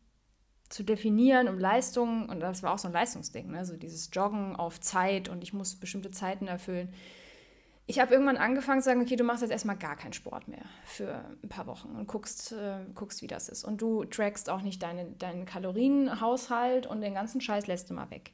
zu 0.68 0.82
definieren, 0.82 1.48
um 1.48 1.58
Leistungen, 1.58 2.28
und 2.28 2.40
das 2.40 2.62
war 2.62 2.72
auch 2.72 2.78
so 2.78 2.88
ein 2.88 2.94
Leistungsding, 2.94 3.50
ne? 3.50 3.64
so 3.64 3.76
dieses 3.76 4.08
Joggen 4.12 4.56
auf 4.56 4.80
Zeit 4.80 5.28
und 5.28 5.42
ich 5.42 5.52
muss 5.52 5.76
bestimmte 5.76 6.10
Zeiten 6.10 6.48
erfüllen. 6.48 6.92
Ich 7.86 7.98
habe 7.98 8.12
irgendwann 8.12 8.36
angefangen 8.36 8.80
zu 8.80 8.86
sagen, 8.86 9.02
okay, 9.02 9.16
du 9.16 9.24
machst 9.24 9.42
jetzt 9.42 9.50
erstmal 9.50 9.76
gar 9.76 9.96
keinen 9.96 10.12
Sport 10.12 10.48
mehr 10.48 10.64
für 10.84 11.24
ein 11.42 11.48
paar 11.48 11.66
Wochen 11.66 11.90
und 11.90 12.06
guckst, 12.06 12.52
äh, 12.52 12.78
guckst 12.94 13.22
wie 13.22 13.26
das 13.26 13.48
ist. 13.48 13.64
Und 13.64 13.82
du 13.82 14.04
trackst 14.04 14.48
auch 14.48 14.62
nicht 14.62 14.82
deine, 14.82 15.10
deinen 15.18 15.44
Kalorienhaushalt 15.44 16.86
und 16.86 17.00
den 17.00 17.14
ganzen 17.14 17.40
Scheiß 17.40 17.66
lässt 17.66 17.90
du 17.90 17.94
mal 17.94 18.10
weg. 18.10 18.32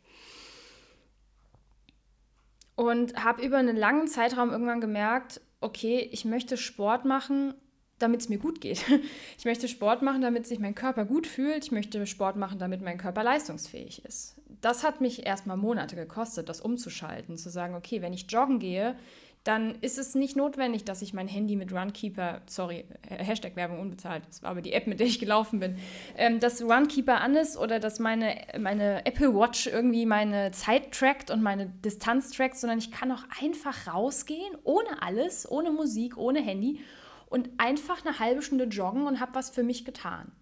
Und 2.79 3.25
habe 3.25 3.43
über 3.43 3.57
einen 3.57 3.77
langen 3.77 4.07
Zeitraum 4.07 4.51
irgendwann 4.51 4.81
gemerkt, 4.81 5.41
okay, 5.61 6.09
ich 6.13 6.25
möchte 6.25 6.57
Sport 6.57 7.05
machen, 7.05 7.55
damit 7.99 8.21
es 8.21 8.29
mir 8.29 8.39
gut 8.39 8.61
geht. 8.61 8.85
Ich 9.37 9.45
möchte 9.45 9.67
Sport 9.67 10.03
machen, 10.03 10.23
damit 10.23 10.47
sich 10.47 10.61
mein 10.61 10.77
Körper 10.77 11.05
gut 11.05 11.27
fühlt. 11.27 11.65
Ich 11.65 11.73
möchte 11.73 12.07
Sport 12.07 12.37
machen, 12.37 12.61
damit 12.61 12.81
mein 12.81 12.97
Körper 12.97 13.25
leistungsfähig 13.25 14.05
ist. 14.05 14.37
Das 14.61 14.85
hat 14.85 15.01
mich 15.01 15.27
erstmal 15.27 15.57
Monate 15.57 15.97
gekostet, 15.97 16.49
das 16.49 16.61
umzuschalten, 16.61 17.37
zu 17.37 17.51
sagen, 17.51 17.75
okay, 17.75 18.01
wenn 18.01 18.13
ich 18.13 18.31
joggen 18.31 18.61
gehe, 18.61 18.97
dann 19.45 19.77
ist 19.81 19.99
es 19.99 20.15
nicht 20.15 20.37
notwendig, 20.37 20.85
dass 20.85 21.01
ich 21.01 21.15
mein 21.15 21.29
Handy 21.29 21.57
mit 21.57 21.73
Runkeeper, 21.73 22.43
sorry, 22.47 22.85
Hashtag 23.09 23.57
Werbung 23.57 23.81
unbezahlt, 23.81 24.25
das 24.29 24.43
war 24.43 24.51
aber 24.51 24.63
die 24.63 24.73
App, 24.73 24.87
mit 24.87 25.01
der 25.01 25.07
ich 25.07 25.19
gelaufen 25.19 25.61
bin, 25.61 25.79
ähm, 26.17 26.41
dass 26.41 26.63
Runkeeper 26.63 27.21
an 27.21 27.35
ist 27.35 27.57
oder 27.57 27.79
dass 27.81 27.99
meine, 27.99 28.37
meine 28.59 29.07
Apple 29.07 29.35
Watch 29.35 29.67
irgendwie 29.67 30.07
meine 30.07 30.51
Zeit 30.51 30.93
trackt 30.93 31.31
und 31.31 31.43
meine 31.43 31.67
Distanz 31.67 32.31
trackt, 32.31 32.57
sondern 32.57 32.79
ich 32.79 32.91
kann 32.91 33.11
auch 33.13 33.25
einfach 33.41 33.93
rausgehen, 33.93 34.57
ohne 34.65 35.03
alles, 35.03 35.51
ohne 35.51 35.71
Musik, 35.71 36.17
ohne 36.17 36.41
Handy 36.41 36.81
und 37.27 37.51
einfach 37.59 38.05
eine 38.05 38.19
halbe 38.19 38.43
Stunde 38.43 38.65
joggen 38.65 39.07
und 39.07 39.21
habe 39.21 39.35
was 39.35 39.51
für 39.51 39.63
mich 39.63 39.85
getan. 39.85 40.33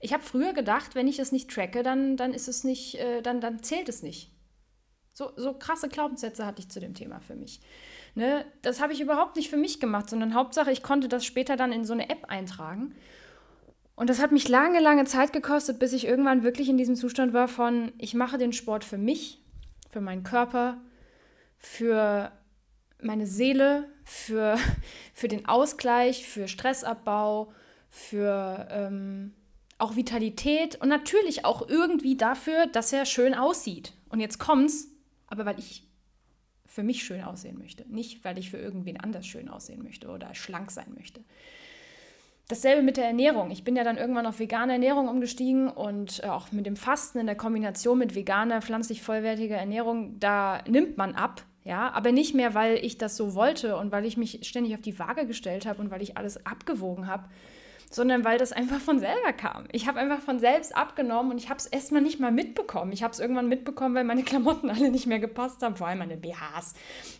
Ich 0.00 0.12
habe 0.12 0.22
früher 0.22 0.52
gedacht, 0.52 0.94
wenn 0.94 1.06
ich 1.06 1.18
es 1.18 1.32
nicht 1.32 1.50
tracke, 1.50 1.82
dann, 1.82 2.16
dann 2.16 2.34
ist 2.34 2.48
es 2.48 2.64
nicht, 2.64 2.96
äh, 2.96 3.22
dann, 3.22 3.40
dann 3.40 3.62
zählt 3.62 3.88
es 3.88 4.02
nicht. 4.02 4.32
So, 5.12 5.30
so 5.36 5.54
krasse 5.54 5.88
Glaubenssätze 5.88 6.46
hatte 6.46 6.60
ich 6.60 6.70
zu 6.70 6.80
dem 6.80 6.94
Thema 6.94 7.20
für 7.20 7.34
mich. 7.34 7.60
Ne? 8.14 8.44
Das 8.60 8.80
habe 8.80 8.92
ich 8.92 9.00
überhaupt 9.00 9.36
nicht 9.36 9.48
für 9.48 9.56
mich 9.56 9.80
gemacht, 9.80 10.10
sondern 10.10 10.34
Hauptsache, 10.34 10.70
ich 10.70 10.82
konnte 10.82 11.08
das 11.08 11.24
später 11.24 11.56
dann 11.56 11.72
in 11.72 11.84
so 11.84 11.92
eine 11.92 12.10
App 12.10 12.26
eintragen. 12.28 12.94
Und 13.94 14.10
das 14.10 14.20
hat 14.20 14.32
mich 14.32 14.48
lange, 14.48 14.80
lange 14.80 15.04
Zeit 15.04 15.32
gekostet, 15.32 15.78
bis 15.78 15.92
ich 15.92 16.06
irgendwann 16.06 16.42
wirklich 16.42 16.68
in 16.68 16.76
diesem 16.76 16.96
Zustand 16.96 17.32
war 17.32 17.48
von, 17.48 17.92
ich 17.98 18.14
mache 18.14 18.38
den 18.38 18.52
Sport 18.52 18.84
für 18.84 18.98
mich, 18.98 19.42
für 19.90 20.00
meinen 20.00 20.24
Körper, 20.24 20.78
für 21.58 22.32
meine 23.00 23.26
Seele, 23.26 23.88
für, 24.04 24.58
für 25.14 25.28
den 25.28 25.46
Ausgleich, 25.46 26.26
für 26.26 26.48
Stressabbau, 26.48 27.52
für 27.88 28.68
ähm, 28.70 29.34
auch 29.78 29.96
Vitalität 29.96 30.80
und 30.80 30.88
natürlich 30.88 31.44
auch 31.44 31.68
irgendwie 31.68 32.16
dafür, 32.16 32.66
dass 32.66 32.92
er 32.92 33.04
schön 33.04 33.34
aussieht. 33.34 33.92
Und 34.08 34.20
jetzt 34.20 34.38
kommt's, 34.38 34.88
aber 35.26 35.44
weil 35.44 35.58
ich 35.58 35.86
für 36.72 36.82
mich 36.82 37.04
schön 37.04 37.22
aussehen 37.22 37.58
möchte. 37.58 37.84
Nicht, 37.88 38.24
weil 38.24 38.38
ich 38.38 38.50
für 38.50 38.56
irgendwen 38.56 38.98
anders 38.98 39.26
schön 39.26 39.48
aussehen 39.48 39.82
möchte 39.82 40.08
oder 40.08 40.34
schlank 40.34 40.70
sein 40.70 40.94
möchte. 40.96 41.20
Dasselbe 42.48 42.82
mit 42.82 42.96
der 42.96 43.04
Ernährung. 43.04 43.50
Ich 43.50 43.62
bin 43.62 43.76
ja 43.76 43.84
dann 43.84 43.98
irgendwann 43.98 44.26
auf 44.26 44.38
vegane 44.38 44.72
Ernährung 44.72 45.08
umgestiegen 45.08 45.68
und 45.68 46.22
äh, 46.24 46.28
auch 46.28 46.50
mit 46.50 46.64
dem 46.66 46.76
Fasten 46.76 47.18
in 47.18 47.26
der 47.26 47.36
Kombination 47.36 47.98
mit 47.98 48.14
veganer, 48.14 48.62
pflanzlich 48.62 49.02
vollwertiger 49.02 49.56
Ernährung, 49.56 50.18
da 50.18 50.62
nimmt 50.66 50.96
man 50.96 51.14
ab. 51.14 51.42
Ja, 51.64 51.92
aber 51.92 52.10
nicht 52.10 52.34
mehr, 52.34 52.54
weil 52.54 52.76
ich 52.84 52.98
das 52.98 53.16
so 53.16 53.34
wollte 53.34 53.76
und 53.76 53.92
weil 53.92 54.04
ich 54.04 54.16
mich 54.16 54.40
ständig 54.42 54.74
auf 54.74 54.80
die 54.80 54.98
Waage 54.98 55.26
gestellt 55.26 55.64
habe 55.66 55.80
und 55.80 55.90
weil 55.90 56.02
ich 56.02 56.16
alles 56.16 56.44
abgewogen 56.44 57.06
habe, 57.06 57.28
sondern 57.94 58.24
weil 58.24 58.38
das 58.38 58.52
einfach 58.52 58.80
von 58.80 58.98
selber 58.98 59.32
kam. 59.32 59.64
Ich 59.72 59.86
habe 59.86 59.98
einfach 59.98 60.20
von 60.20 60.38
selbst 60.38 60.74
abgenommen 60.74 61.32
und 61.32 61.38
ich 61.38 61.50
habe 61.50 61.58
es 61.58 61.66
erstmal 61.66 62.02
nicht 62.02 62.20
mal 62.20 62.32
mitbekommen. 62.32 62.92
Ich 62.92 63.02
habe 63.02 63.12
es 63.12 63.20
irgendwann 63.20 63.48
mitbekommen, 63.48 63.94
weil 63.94 64.04
meine 64.04 64.22
Klamotten 64.24 64.70
alle 64.70 64.90
nicht 64.90 65.06
mehr 65.06 65.18
gepasst 65.18 65.62
haben, 65.62 65.76
vor 65.76 65.86
allem 65.86 65.98
meine 65.98 66.16
BHs. 66.16 66.74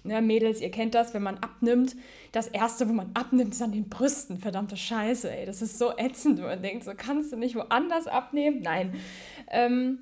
Ne, 0.04 0.22
Mädels, 0.22 0.60
ihr 0.60 0.70
kennt 0.70 0.94
das, 0.94 1.14
wenn 1.14 1.22
man 1.22 1.38
abnimmt. 1.38 1.96
Das 2.32 2.48
Erste, 2.48 2.88
wo 2.88 2.92
man 2.92 3.10
abnimmt, 3.14 3.54
ist 3.54 3.62
an 3.62 3.72
den 3.72 3.88
Brüsten. 3.88 4.38
Verdammte 4.38 4.76
Scheiße, 4.76 5.30
ey. 5.30 5.46
Das 5.46 5.62
ist 5.62 5.78
so 5.78 5.96
ätzend. 5.96 6.40
Man 6.40 6.62
denkt, 6.62 6.84
so 6.84 6.92
kannst 6.96 7.32
du 7.32 7.36
nicht 7.36 7.54
woanders 7.54 8.06
abnehmen. 8.06 8.60
Nein. 8.62 8.94
Ähm, 9.50 9.98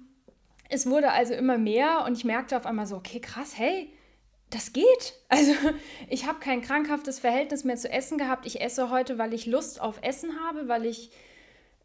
es 0.69 0.87
wurde 0.89 1.11
also 1.11 1.35
immer 1.35 1.59
mehr 1.59 2.05
und 2.07 2.17
ich 2.17 2.25
merkte 2.25 2.57
auf 2.57 2.65
einmal 2.65 2.87
so, 2.87 2.97
okay, 2.97 3.21
krass, 3.21 3.59
hey, 3.59 3.93
das 4.51 4.73
geht. 4.73 5.15
Also 5.33 5.53
ich 6.09 6.27
habe 6.27 6.41
kein 6.41 6.61
krankhaftes 6.61 7.21
Verhältnis 7.21 7.63
mehr 7.63 7.77
zu 7.77 7.89
Essen 7.89 8.19
gehabt. 8.19 8.47
Ich 8.47 8.61
esse 8.61 8.91
heute, 8.91 9.17
weil 9.17 9.33
ich 9.33 9.47
Lust 9.47 9.81
auf 9.81 10.03
Essen 10.03 10.41
habe, 10.45 10.67
weil 10.67 10.87
ich 10.87 11.13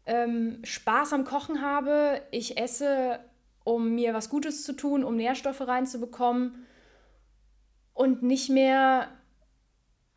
ähm, 0.04 0.58
Spaß 0.64 1.12
am 1.12 1.24
Kochen 1.24 1.62
habe. 1.62 2.22
Ich 2.32 2.58
esse, 2.58 3.20
um 3.62 3.94
mir 3.94 4.14
was 4.14 4.30
Gutes 4.30 4.64
zu 4.64 4.72
tun, 4.72 5.04
um 5.04 5.16
Nährstoffe 5.16 5.60
reinzubekommen. 5.60 6.66
Und 7.94 8.24
nicht 8.24 8.50
mehr, 8.50 9.08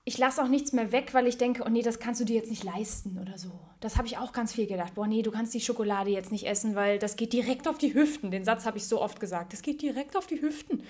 ich 0.06 0.18
lasse 0.18 0.44
auch 0.44 0.48
nichts 0.48 0.74
mehr 0.74 0.92
weg, 0.92 1.14
weil 1.14 1.28
ich 1.28 1.38
denke, 1.38 1.64
oh 1.66 1.70
nee, 1.70 1.84
das 1.84 2.00
kannst 2.00 2.20
du 2.20 2.26
dir 2.26 2.38
jetzt 2.38 2.50
nicht 2.50 2.64
leisten 2.64 3.20
oder 3.22 3.38
so. 3.38 3.52
Das 3.80 3.96
habe 3.98 4.08
ich 4.08 4.18
auch 4.18 4.34
ganz 4.34 4.54
viel 4.54 4.66
gedacht. 4.66 4.96
Boah, 4.96 5.08
nee, 5.08 5.22
du 5.22 5.32
kannst 5.32 5.54
die 5.54 5.62
Schokolade 5.62 6.10
jetzt 6.10 6.32
nicht 6.32 6.48
essen, 6.48 6.76
weil 6.76 6.98
das 6.98 7.16
geht 7.16 7.32
direkt 7.32 7.68
auf 7.68 7.78
die 7.78 7.94
Hüften. 7.94 8.32
Den 8.32 8.44
Satz 8.44 8.66
habe 8.66 8.78
ich 8.78 8.88
so 8.88 9.00
oft 9.00 9.20
gesagt. 9.20 9.54
Das 9.54 9.62
geht 9.62 9.84
direkt 9.84 10.18
auf 10.18 10.26
die 10.26 10.42
Hüften. 10.42 10.84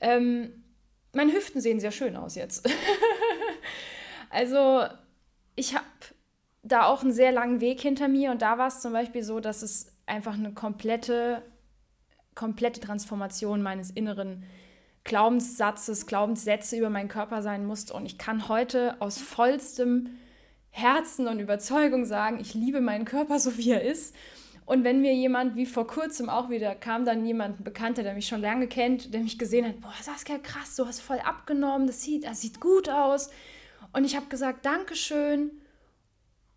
Ähm, 0.00 0.64
meine 1.12 1.32
Hüften 1.32 1.60
sehen 1.60 1.80
sehr 1.80 1.92
schön 1.92 2.16
aus 2.16 2.34
jetzt. 2.34 2.68
also 4.30 4.84
ich 5.56 5.74
habe 5.74 5.84
da 6.62 6.84
auch 6.86 7.02
einen 7.02 7.12
sehr 7.12 7.32
langen 7.32 7.60
Weg 7.60 7.80
hinter 7.80 8.08
mir 8.08 8.30
und 8.30 8.42
da 8.42 8.58
war 8.58 8.68
es 8.68 8.80
zum 8.80 8.92
Beispiel 8.92 9.22
so, 9.22 9.40
dass 9.40 9.62
es 9.62 9.92
einfach 10.06 10.34
eine 10.34 10.52
komplette, 10.52 11.42
komplette 12.34 12.80
Transformation 12.80 13.62
meines 13.62 13.90
inneren 13.90 14.44
Glaubenssatzes, 15.04 16.06
Glaubenssätze 16.06 16.76
über 16.76 16.90
meinen 16.90 17.08
Körper 17.08 17.42
sein 17.42 17.66
musste. 17.66 17.94
Und 17.94 18.06
ich 18.06 18.18
kann 18.18 18.48
heute 18.48 19.00
aus 19.00 19.18
vollstem 19.18 20.10
Herzen 20.70 21.28
und 21.28 21.40
Überzeugung 21.40 22.04
sagen, 22.04 22.38
ich 22.40 22.54
liebe 22.54 22.80
meinen 22.80 23.04
Körper 23.04 23.38
so, 23.38 23.56
wie 23.56 23.70
er 23.70 23.82
ist. 23.82 24.14
Und 24.68 24.84
wenn 24.84 25.00
mir 25.00 25.14
jemand, 25.14 25.56
wie 25.56 25.64
vor 25.64 25.86
kurzem 25.86 26.28
auch 26.28 26.50
wieder, 26.50 26.74
kam 26.74 27.06
dann 27.06 27.24
jemand, 27.24 27.58
ein 27.58 27.64
Bekannter, 27.64 28.02
der 28.02 28.12
mich 28.12 28.28
schon 28.28 28.42
lange 28.42 28.66
kennt, 28.66 29.14
der 29.14 29.22
mich 29.22 29.38
gesehen 29.38 29.66
hat, 29.66 29.80
boah, 29.80 29.94
Saskia, 30.02 30.36
krass, 30.36 30.76
du 30.76 30.84
hast 30.84 31.00
voll 31.00 31.20
abgenommen, 31.20 31.86
das 31.86 32.02
sieht, 32.02 32.26
das 32.26 32.42
sieht 32.42 32.60
gut 32.60 32.90
aus. 32.90 33.30
Und 33.94 34.04
ich 34.04 34.14
habe 34.14 34.26
gesagt, 34.26 34.66
Dankeschön. 34.66 35.52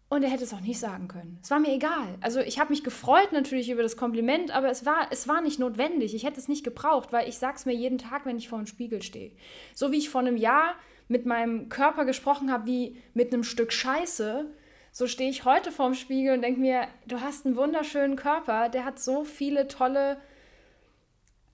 Und 0.09 0.23
er 0.23 0.29
hätte 0.29 0.43
es 0.43 0.53
auch 0.53 0.59
nicht 0.59 0.77
sagen 0.77 1.07
können. 1.07 1.39
Es 1.41 1.51
war 1.51 1.61
mir 1.61 1.73
egal. 1.73 2.17
Also 2.19 2.41
ich 2.41 2.59
habe 2.59 2.71
mich 2.71 2.83
gefreut 2.83 3.31
natürlich 3.31 3.69
über 3.69 3.81
das 3.81 3.95
Kompliment, 3.95 4.51
aber 4.51 4.69
es 4.69 4.85
war, 4.85 5.07
es 5.09 5.29
war 5.29 5.39
nicht 5.39 5.57
notwendig. 5.57 6.13
Ich 6.13 6.25
hätte 6.25 6.37
es 6.41 6.49
nicht 6.49 6.65
gebraucht, 6.65 7.13
weil 7.13 7.29
ich 7.29 7.37
sage 7.37 7.55
es 7.55 7.65
mir 7.65 7.73
jeden 7.73 7.97
Tag, 7.97 8.25
wenn 8.25 8.35
ich 8.35 8.49
vor 8.49 8.57
dem 8.57 8.67
Spiegel 8.67 9.01
stehe. 9.03 9.31
So 9.73 9.93
wie 9.93 9.99
ich 9.99 10.09
vor 10.09 10.19
einem 10.19 10.35
Jahr 10.35 10.75
mit 11.07 11.25
meinem 11.25 11.69
Körper 11.69 12.03
gesprochen 12.03 12.51
habe, 12.51 12.65
wie 12.65 12.97
mit 13.13 13.33
einem 13.33 13.45
Stück 13.45 13.71
Scheiße, 13.71 14.51
so 14.91 15.07
stehe 15.07 15.29
ich 15.29 15.45
heute 15.45 15.71
vorm 15.71 15.93
Spiegel 15.93 16.33
und 16.33 16.41
denke 16.41 16.59
mir, 16.59 16.87
du 17.07 17.21
hast 17.21 17.45
einen 17.45 17.55
wunderschönen 17.55 18.15
Körper, 18.17 18.69
der 18.69 18.85
hat 18.85 18.99
so 18.99 19.23
viele 19.23 19.67
tolle 19.67 20.17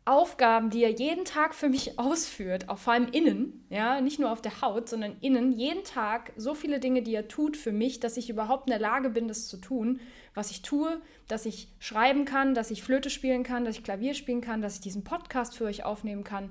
Aufgaben, 0.06 0.70
die 0.70 0.84
er 0.84 0.90
jeden 0.90 1.26
Tag 1.26 1.54
für 1.54 1.70
mich 1.70 2.00
ausführt, 2.00 2.70
auch 2.70 2.80
vor 2.80 2.94
allem 2.94 3.10
innen, 3.12 3.66
ja, 3.70 4.02
nicht 4.02 4.20
nur 4.20 4.32
auf 4.32 4.42
der 4.42 4.62
Haut, 4.62 4.90
sondern 4.90 5.18
innen, 5.22 5.52
jeden 5.52 5.84
Tag 5.84 6.32
so 6.38 6.56
viele 6.56 6.80
Dinge, 6.80 7.04
die 7.04 7.14
er 7.14 7.28
tut 7.28 7.58
für 7.58 7.72
mich, 7.72 8.00
dass 8.00 8.18
ich 8.18 8.30
überhaupt 8.30 8.68
in 8.68 8.72
der 8.72 8.80
Lage 8.80 9.10
bin, 9.10 9.28
das 9.28 9.48
zu 9.48 9.58
tun, 9.58 10.00
was 10.34 10.50
ich 10.50 10.62
tue, 10.62 11.02
dass 11.28 11.46
ich 11.46 11.68
schreiben 11.80 12.26
kann, 12.26 12.56
dass 12.56 12.72
ich 12.72 12.84
Flöte 12.84 13.10
spielen 13.10 13.44
kann, 13.44 13.66
dass 13.66 13.78
ich 13.78 13.84
Klavier 13.84 14.14
spielen 14.14 14.42
kann, 14.42 14.62
dass 14.62 14.76
ich 14.76 14.82
diesen 14.82 15.04
Podcast 15.04 15.58
für 15.58 15.66
euch 15.66 15.84
aufnehmen 15.84 16.24
kann. 16.24 16.50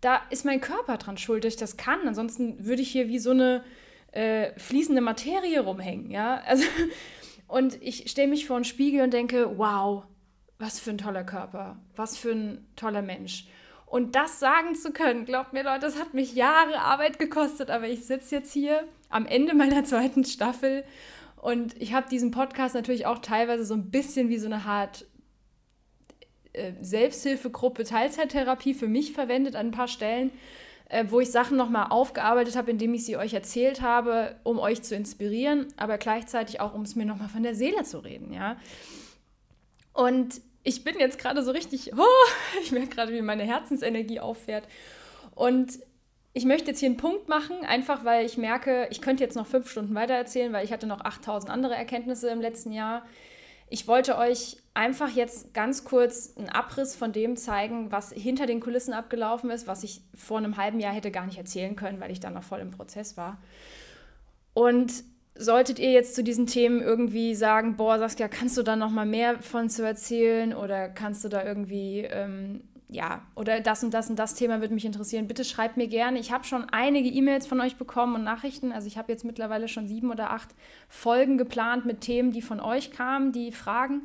Da 0.00 0.22
ist 0.30 0.44
mein 0.44 0.60
Körper 0.60 0.96
dran 0.96 1.18
schuld, 1.18 1.44
dass 1.44 1.54
ich 1.54 1.60
das 1.60 1.76
kann. 1.76 2.06
Ansonsten 2.06 2.64
würde 2.64 2.82
ich 2.82 2.90
hier 2.90 3.08
wie 3.08 3.18
so 3.18 3.30
eine 3.30 3.62
äh, 4.16 4.58
fließende 4.58 5.02
Materie 5.02 5.60
rumhängen, 5.60 6.10
ja. 6.10 6.42
Also, 6.46 6.64
Und 7.48 7.80
ich 7.82 8.10
stehe 8.10 8.26
mich 8.26 8.46
vor 8.46 8.56
einen 8.56 8.64
Spiegel 8.64 9.02
und 9.02 9.12
denke, 9.12 9.58
wow, 9.58 10.04
was 10.58 10.80
für 10.80 10.90
ein 10.90 10.98
toller 10.98 11.22
Körper, 11.22 11.76
was 11.94 12.16
für 12.16 12.32
ein 12.32 12.66
toller 12.76 13.02
Mensch. 13.02 13.46
Und 13.84 14.16
das 14.16 14.40
sagen 14.40 14.74
zu 14.74 14.92
können, 14.92 15.26
glaubt 15.26 15.52
mir 15.52 15.62
Leute, 15.62 15.80
das 15.80 16.00
hat 16.00 16.14
mich 16.14 16.34
Jahre 16.34 16.80
Arbeit 16.80 17.18
gekostet, 17.18 17.70
aber 17.70 17.88
ich 17.88 18.04
sitze 18.04 18.34
jetzt 18.34 18.52
hier 18.52 18.84
am 19.10 19.26
Ende 19.26 19.54
meiner 19.54 19.84
zweiten 19.90 20.24
Staffel 20.24 20.84
und 21.36 21.80
ich 21.80 21.92
habe 21.92 22.08
diesen 22.08 22.32
Podcast 22.32 22.74
natürlich 22.74 23.06
auch 23.06 23.18
teilweise 23.18 23.64
so 23.64 23.74
ein 23.74 23.90
bisschen 23.90 24.28
wie 24.28 24.38
so 24.38 24.46
eine 24.46 24.64
Art 24.64 25.04
äh, 26.52 26.72
Selbsthilfegruppe, 26.80 27.84
Teilzeittherapie 27.84 28.74
für 28.74 28.88
mich 28.88 29.12
verwendet 29.12 29.54
an 29.54 29.68
ein 29.68 29.72
paar 29.72 29.88
Stellen, 29.88 30.32
wo 31.08 31.20
ich 31.20 31.30
Sachen 31.30 31.56
nochmal 31.56 31.88
aufgearbeitet 31.90 32.56
habe, 32.56 32.70
indem 32.70 32.94
ich 32.94 33.04
sie 33.04 33.16
euch 33.16 33.34
erzählt 33.34 33.82
habe, 33.82 34.36
um 34.44 34.58
euch 34.58 34.82
zu 34.82 34.94
inspirieren, 34.94 35.66
aber 35.76 35.98
gleichzeitig 35.98 36.60
auch, 36.60 36.74
um 36.74 36.82
es 36.82 36.94
mir 36.94 37.04
nochmal 37.04 37.28
von 37.28 37.42
der 37.42 37.54
Seele 37.54 37.82
zu 37.82 37.98
reden, 37.98 38.32
ja. 38.32 38.56
Und 39.92 40.40
ich 40.62 40.84
bin 40.84 40.98
jetzt 40.98 41.18
gerade 41.18 41.42
so 41.42 41.50
richtig, 41.50 41.92
oh, 41.96 42.04
ich 42.62 42.72
merke 42.72 42.88
gerade, 42.88 43.12
wie 43.12 43.22
meine 43.22 43.44
Herzensenergie 43.44 44.20
auffährt. 44.20 44.68
Und 45.34 45.78
ich 46.32 46.44
möchte 46.44 46.68
jetzt 46.68 46.80
hier 46.80 46.88
einen 46.88 46.98
Punkt 46.98 47.28
machen, 47.28 47.64
einfach 47.64 48.04
weil 48.04 48.26
ich 48.26 48.36
merke, 48.36 48.88
ich 48.90 49.00
könnte 49.00 49.24
jetzt 49.24 49.36
noch 49.36 49.46
fünf 49.46 49.70
Stunden 49.70 49.94
weiter 49.94 50.14
erzählen, 50.14 50.52
weil 50.52 50.64
ich 50.64 50.72
hatte 50.72 50.86
noch 50.86 51.00
8000 51.00 51.50
andere 51.50 51.74
Erkenntnisse 51.74 52.28
im 52.28 52.40
letzten 52.40 52.72
Jahr. 52.72 53.06
Ich 53.68 53.88
wollte 53.88 54.16
euch 54.16 54.58
einfach 54.74 55.10
jetzt 55.10 55.54
ganz 55.54 55.84
kurz 55.84 56.36
einen 56.36 56.48
Abriss 56.48 56.94
von 56.94 57.12
dem 57.12 57.36
zeigen, 57.36 57.90
was 57.90 58.12
hinter 58.12 58.46
den 58.46 58.60
Kulissen 58.60 58.92
abgelaufen 58.92 59.50
ist, 59.50 59.66
was 59.66 59.82
ich 59.82 60.02
vor 60.14 60.38
einem 60.38 60.56
halben 60.56 60.78
Jahr 60.78 60.92
hätte 60.92 61.10
gar 61.10 61.26
nicht 61.26 61.38
erzählen 61.38 61.74
können, 61.74 62.00
weil 62.00 62.12
ich 62.12 62.20
dann 62.20 62.34
noch 62.34 62.44
voll 62.44 62.60
im 62.60 62.70
Prozess 62.70 63.16
war. 63.16 63.38
Und 64.54 65.04
solltet 65.34 65.78
ihr 65.78 65.90
jetzt 65.90 66.14
zu 66.14 66.22
diesen 66.22 66.46
Themen 66.46 66.80
irgendwie 66.80 67.34
sagen, 67.34 67.76
boah, 67.76 67.98
Saskia, 67.98 68.28
kannst 68.28 68.56
du 68.56 68.62
da 68.62 68.76
noch 68.76 68.90
mal 68.90 69.06
mehr 69.06 69.40
von 69.40 69.68
zu 69.68 69.84
erzählen 69.84 70.54
oder 70.54 70.88
kannst 70.88 71.24
du 71.24 71.28
da 71.28 71.44
irgendwie 71.44 72.00
ähm, 72.00 72.62
ja, 72.88 73.26
oder 73.34 73.60
das 73.60 73.82
und 73.82 73.92
das 73.92 74.08
und 74.08 74.16
das 74.16 74.34
Thema 74.34 74.60
würde 74.60 74.74
mich 74.74 74.84
interessieren, 74.84 75.26
bitte 75.26 75.44
schreibt 75.44 75.76
mir 75.76 75.88
gerne. 75.88 76.20
Ich 76.20 76.30
habe 76.30 76.44
schon 76.44 76.68
einige 76.70 77.08
E-Mails 77.08 77.46
von 77.46 77.60
euch 77.60 77.76
bekommen 77.76 78.14
und 78.14 78.22
Nachrichten. 78.24 78.70
Also 78.70 78.86
ich 78.86 78.96
habe 78.96 79.10
jetzt 79.10 79.24
mittlerweile 79.24 79.66
schon 79.66 79.88
sieben 79.88 80.10
oder 80.10 80.30
acht 80.30 80.50
Folgen 80.88 81.36
geplant 81.36 81.84
mit 81.84 82.00
Themen, 82.00 82.30
die 82.30 82.42
von 82.42 82.60
euch 82.60 82.92
kamen, 82.92 83.32
die 83.32 83.50
Fragen. 83.50 84.02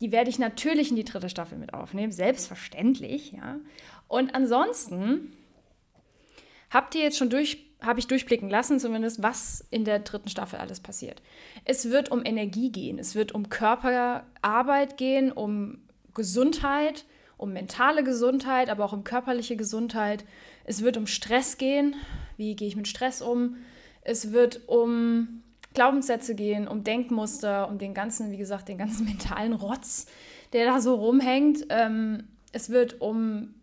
Die 0.00 0.10
werde 0.10 0.30
ich 0.30 0.38
natürlich 0.38 0.90
in 0.90 0.96
die 0.96 1.04
dritte 1.04 1.28
Staffel 1.28 1.58
mit 1.58 1.72
aufnehmen, 1.72 2.10
selbstverständlich, 2.10 3.32
ja. 3.32 3.60
Und 4.08 4.34
ansonsten 4.34 5.32
habt 6.70 6.94
ihr 6.96 7.02
jetzt 7.02 7.18
schon 7.18 7.30
durch, 7.30 7.58
habe 7.80 8.00
ich 8.00 8.08
durchblicken 8.08 8.50
lassen, 8.50 8.80
zumindest, 8.80 9.22
was 9.22 9.64
in 9.70 9.84
der 9.84 10.00
dritten 10.00 10.30
Staffel 10.30 10.58
alles 10.58 10.80
passiert. 10.80 11.22
Es 11.64 11.90
wird 11.90 12.10
um 12.10 12.24
Energie 12.24 12.72
gehen, 12.72 12.98
es 12.98 13.14
wird 13.14 13.32
um 13.32 13.50
Körperarbeit 13.50 14.96
gehen, 14.96 15.30
um 15.30 15.78
Gesundheit, 16.14 17.04
um 17.40 17.54
mentale 17.54 18.04
Gesundheit, 18.04 18.68
aber 18.68 18.84
auch 18.84 18.92
um 18.92 19.02
körperliche 19.02 19.56
Gesundheit. 19.56 20.26
Es 20.64 20.82
wird 20.82 20.98
um 20.98 21.06
Stress 21.06 21.56
gehen. 21.56 21.96
Wie 22.36 22.54
gehe 22.54 22.68
ich 22.68 22.76
mit 22.76 22.86
Stress 22.86 23.22
um? 23.22 23.56
Es 24.02 24.32
wird 24.32 24.68
um 24.68 25.42
Glaubenssätze 25.72 26.34
gehen, 26.34 26.68
um 26.68 26.84
Denkmuster, 26.84 27.68
um 27.68 27.78
den 27.78 27.94
ganzen, 27.94 28.30
wie 28.30 28.36
gesagt, 28.36 28.68
den 28.68 28.76
ganzen 28.76 29.04
mentalen 29.06 29.54
Rotz, 29.54 30.04
der 30.52 30.66
da 30.66 30.80
so 30.82 30.94
rumhängt. 30.94 31.64
Ähm, 31.70 32.24
es 32.52 32.68
wird 32.68 33.00
um 33.00 33.54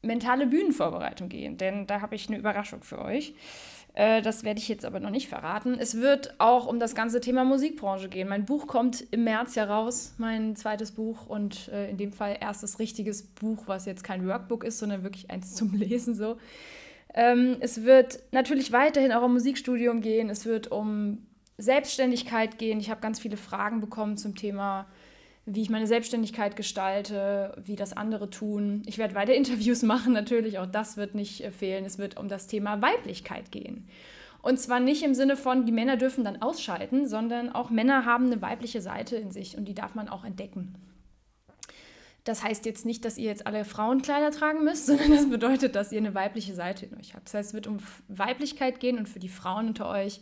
mentale 0.00 0.46
Bühnenvorbereitung 0.46 1.28
gehen, 1.28 1.56
denn 1.56 1.88
da 1.88 2.02
habe 2.02 2.14
ich 2.14 2.28
eine 2.28 2.38
Überraschung 2.38 2.84
für 2.84 3.00
euch. 3.00 3.34
Äh, 3.94 4.22
das 4.22 4.42
werde 4.42 4.58
ich 4.58 4.68
jetzt 4.68 4.84
aber 4.84 5.00
noch 5.00 5.10
nicht 5.10 5.28
verraten. 5.28 5.76
Es 5.78 5.96
wird 6.00 6.34
auch 6.38 6.66
um 6.66 6.80
das 6.80 6.94
ganze 6.94 7.20
Thema 7.20 7.44
Musikbranche 7.44 8.08
gehen. 8.08 8.28
Mein 8.28 8.44
Buch 8.44 8.66
kommt 8.66 9.04
im 9.12 9.24
März 9.24 9.54
ja 9.54 9.64
raus, 9.64 10.14
mein 10.18 10.56
zweites 10.56 10.92
Buch 10.92 11.26
und 11.26 11.68
äh, 11.68 11.88
in 11.90 11.96
dem 11.96 12.12
Fall 12.12 12.36
erstes 12.40 12.78
richtiges 12.78 13.22
Buch, 13.22 13.64
was 13.66 13.86
jetzt 13.86 14.02
kein 14.02 14.26
Workbook 14.26 14.64
ist, 14.64 14.78
sondern 14.78 15.04
wirklich 15.04 15.30
eins 15.30 15.54
zum 15.54 15.72
Lesen 15.76 16.14
so. 16.14 16.36
Ähm, 17.14 17.56
es 17.60 17.84
wird 17.84 18.18
natürlich 18.32 18.72
weiterhin 18.72 19.12
auch 19.12 19.22
um 19.22 19.34
Musikstudium 19.34 20.00
gehen. 20.00 20.28
Es 20.28 20.44
wird 20.44 20.72
um 20.72 21.24
Selbstständigkeit 21.56 22.58
gehen. 22.58 22.80
Ich 22.80 22.90
habe 22.90 23.00
ganz 23.00 23.20
viele 23.20 23.36
Fragen 23.36 23.80
bekommen 23.80 24.16
zum 24.16 24.34
Thema 24.34 24.86
wie 25.46 25.62
ich 25.62 25.70
meine 25.70 25.86
Selbstständigkeit 25.86 26.56
gestalte, 26.56 27.54
wie 27.62 27.76
das 27.76 27.94
andere 27.94 28.30
tun. 28.30 28.82
Ich 28.86 28.98
werde 28.98 29.14
weiter 29.14 29.34
Interviews 29.34 29.82
machen, 29.82 30.12
natürlich, 30.12 30.58
auch 30.58 30.66
das 30.66 30.96
wird 30.96 31.14
nicht 31.14 31.42
äh, 31.42 31.50
fehlen. 31.50 31.84
Es 31.84 31.98
wird 31.98 32.16
um 32.16 32.28
das 32.28 32.46
Thema 32.46 32.80
Weiblichkeit 32.80 33.52
gehen. 33.52 33.88
Und 34.42 34.58
zwar 34.58 34.78
nicht 34.78 35.02
im 35.02 35.14
Sinne 35.14 35.36
von, 35.36 35.64
die 35.64 35.72
Männer 35.72 35.96
dürfen 35.96 36.22
dann 36.22 36.42
ausschalten, 36.42 37.08
sondern 37.08 37.50
auch 37.50 37.70
Männer 37.70 38.04
haben 38.04 38.26
eine 38.26 38.42
weibliche 38.42 38.82
Seite 38.82 39.16
in 39.16 39.30
sich 39.30 39.56
und 39.56 39.64
die 39.64 39.74
darf 39.74 39.94
man 39.94 40.08
auch 40.08 40.24
entdecken. 40.24 40.74
Das 42.24 42.42
heißt 42.42 42.64
jetzt 42.66 42.86
nicht, 42.86 43.04
dass 43.04 43.18
ihr 43.18 43.26
jetzt 43.26 43.46
alle 43.46 43.64
Frauenkleider 43.64 44.30
tragen 44.30 44.64
müsst, 44.64 44.86
sondern 44.86 45.12
das 45.12 45.28
bedeutet, 45.28 45.74
dass 45.74 45.92
ihr 45.92 45.98
eine 45.98 46.14
weibliche 46.14 46.54
Seite 46.54 46.86
in 46.86 46.98
euch 46.98 47.14
habt. 47.14 47.26
Das 47.26 47.34
heißt, 47.34 47.48
es 47.48 47.54
wird 47.54 47.66
um 47.66 47.78
Weiblichkeit 48.08 48.80
gehen 48.80 48.98
und 48.98 49.08
für 49.08 49.18
die 49.18 49.28
Frauen 49.28 49.68
unter 49.68 49.88
euch 49.88 50.20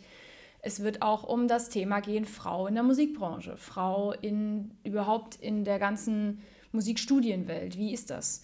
es 0.65 0.81
wird 0.81 1.01
auch 1.01 1.23
um 1.23 1.49
das 1.49 1.69
Thema 1.69 1.99
gehen, 1.99 2.23
Frau 2.23 2.67
in 2.67 2.73
der 2.73 2.83
Musikbranche, 2.83 3.57
Frau 3.57 4.13
in 4.13 4.71
überhaupt 4.85 5.35
in 5.35 5.65
der 5.65 5.77
ganzen 5.77 6.41
Musikstudienwelt. 6.71 7.77
Wie 7.77 7.93
ist 7.93 8.09
das? 8.09 8.43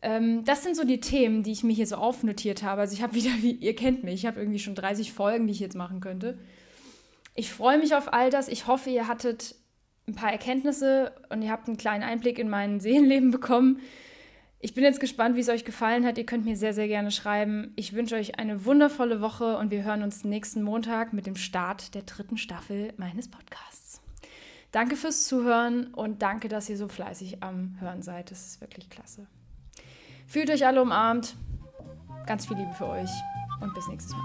Ähm, 0.00 0.44
das 0.46 0.62
sind 0.62 0.76
so 0.76 0.84
die 0.84 1.00
Themen, 1.00 1.42
die 1.42 1.52
ich 1.52 1.64
mir 1.64 1.74
hier 1.74 1.86
so 1.86 1.96
aufnotiert 1.96 2.62
habe. 2.62 2.80
Also 2.80 2.94
ich 2.94 3.02
habe 3.02 3.14
wieder, 3.14 3.30
wie 3.40 3.52
ihr 3.52 3.76
kennt 3.76 4.02
mich, 4.02 4.14
ich 4.14 4.26
habe 4.26 4.40
irgendwie 4.40 4.58
schon 4.58 4.74
30 4.74 5.12
Folgen, 5.12 5.46
die 5.46 5.52
ich 5.52 5.60
jetzt 5.60 5.76
machen 5.76 6.00
könnte. 6.00 6.38
Ich 7.34 7.52
freue 7.52 7.78
mich 7.78 7.94
auf 7.94 8.14
all 8.14 8.30
das. 8.30 8.48
Ich 8.48 8.66
hoffe, 8.66 8.88
ihr 8.88 9.06
hattet 9.06 9.54
ein 10.08 10.14
paar 10.14 10.32
Erkenntnisse 10.32 11.12
und 11.28 11.42
ihr 11.42 11.50
habt 11.50 11.68
einen 11.68 11.76
kleinen 11.76 12.02
Einblick 12.02 12.38
in 12.38 12.48
mein 12.48 12.80
Seelenleben 12.80 13.30
bekommen. 13.30 13.80
Ich 14.60 14.74
bin 14.74 14.82
jetzt 14.82 14.98
gespannt, 14.98 15.36
wie 15.36 15.40
es 15.40 15.48
euch 15.48 15.64
gefallen 15.64 16.04
hat. 16.04 16.18
Ihr 16.18 16.26
könnt 16.26 16.44
mir 16.44 16.56
sehr, 16.56 16.74
sehr 16.74 16.88
gerne 16.88 17.12
schreiben. 17.12 17.72
Ich 17.76 17.92
wünsche 17.92 18.16
euch 18.16 18.40
eine 18.40 18.64
wundervolle 18.64 19.20
Woche 19.20 19.56
und 19.56 19.70
wir 19.70 19.84
hören 19.84 20.02
uns 20.02 20.24
nächsten 20.24 20.62
Montag 20.62 21.12
mit 21.12 21.26
dem 21.26 21.36
Start 21.36 21.94
der 21.94 22.02
dritten 22.02 22.36
Staffel 22.36 22.92
meines 22.96 23.28
Podcasts. 23.28 24.00
Danke 24.72 24.96
fürs 24.96 25.26
Zuhören 25.28 25.94
und 25.94 26.22
danke, 26.22 26.48
dass 26.48 26.68
ihr 26.68 26.76
so 26.76 26.88
fleißig 26.88 27.42
am 27.42 27.76
Hören 27.78 28.02
seid. 28.02 28.32
Das 28.32 28.46
ist 28.46 28.60
wirklich 28.60 28.90
klasse. 28.90 29.26
Fühlt 30.26 30.50
euch 30.50 30.66
alle 30.66 30.82
umarmt. 30.82 31.36
Ganz 32.26 32.46
viel 32.46 32.56
Liebe 32.56 32.74
für 32.74 32.88
euch 32.88 33.10
und 33.60 33.72
bis 33.74 33.86
nächstes 33.86 34.12
Mal. 34.12 34.24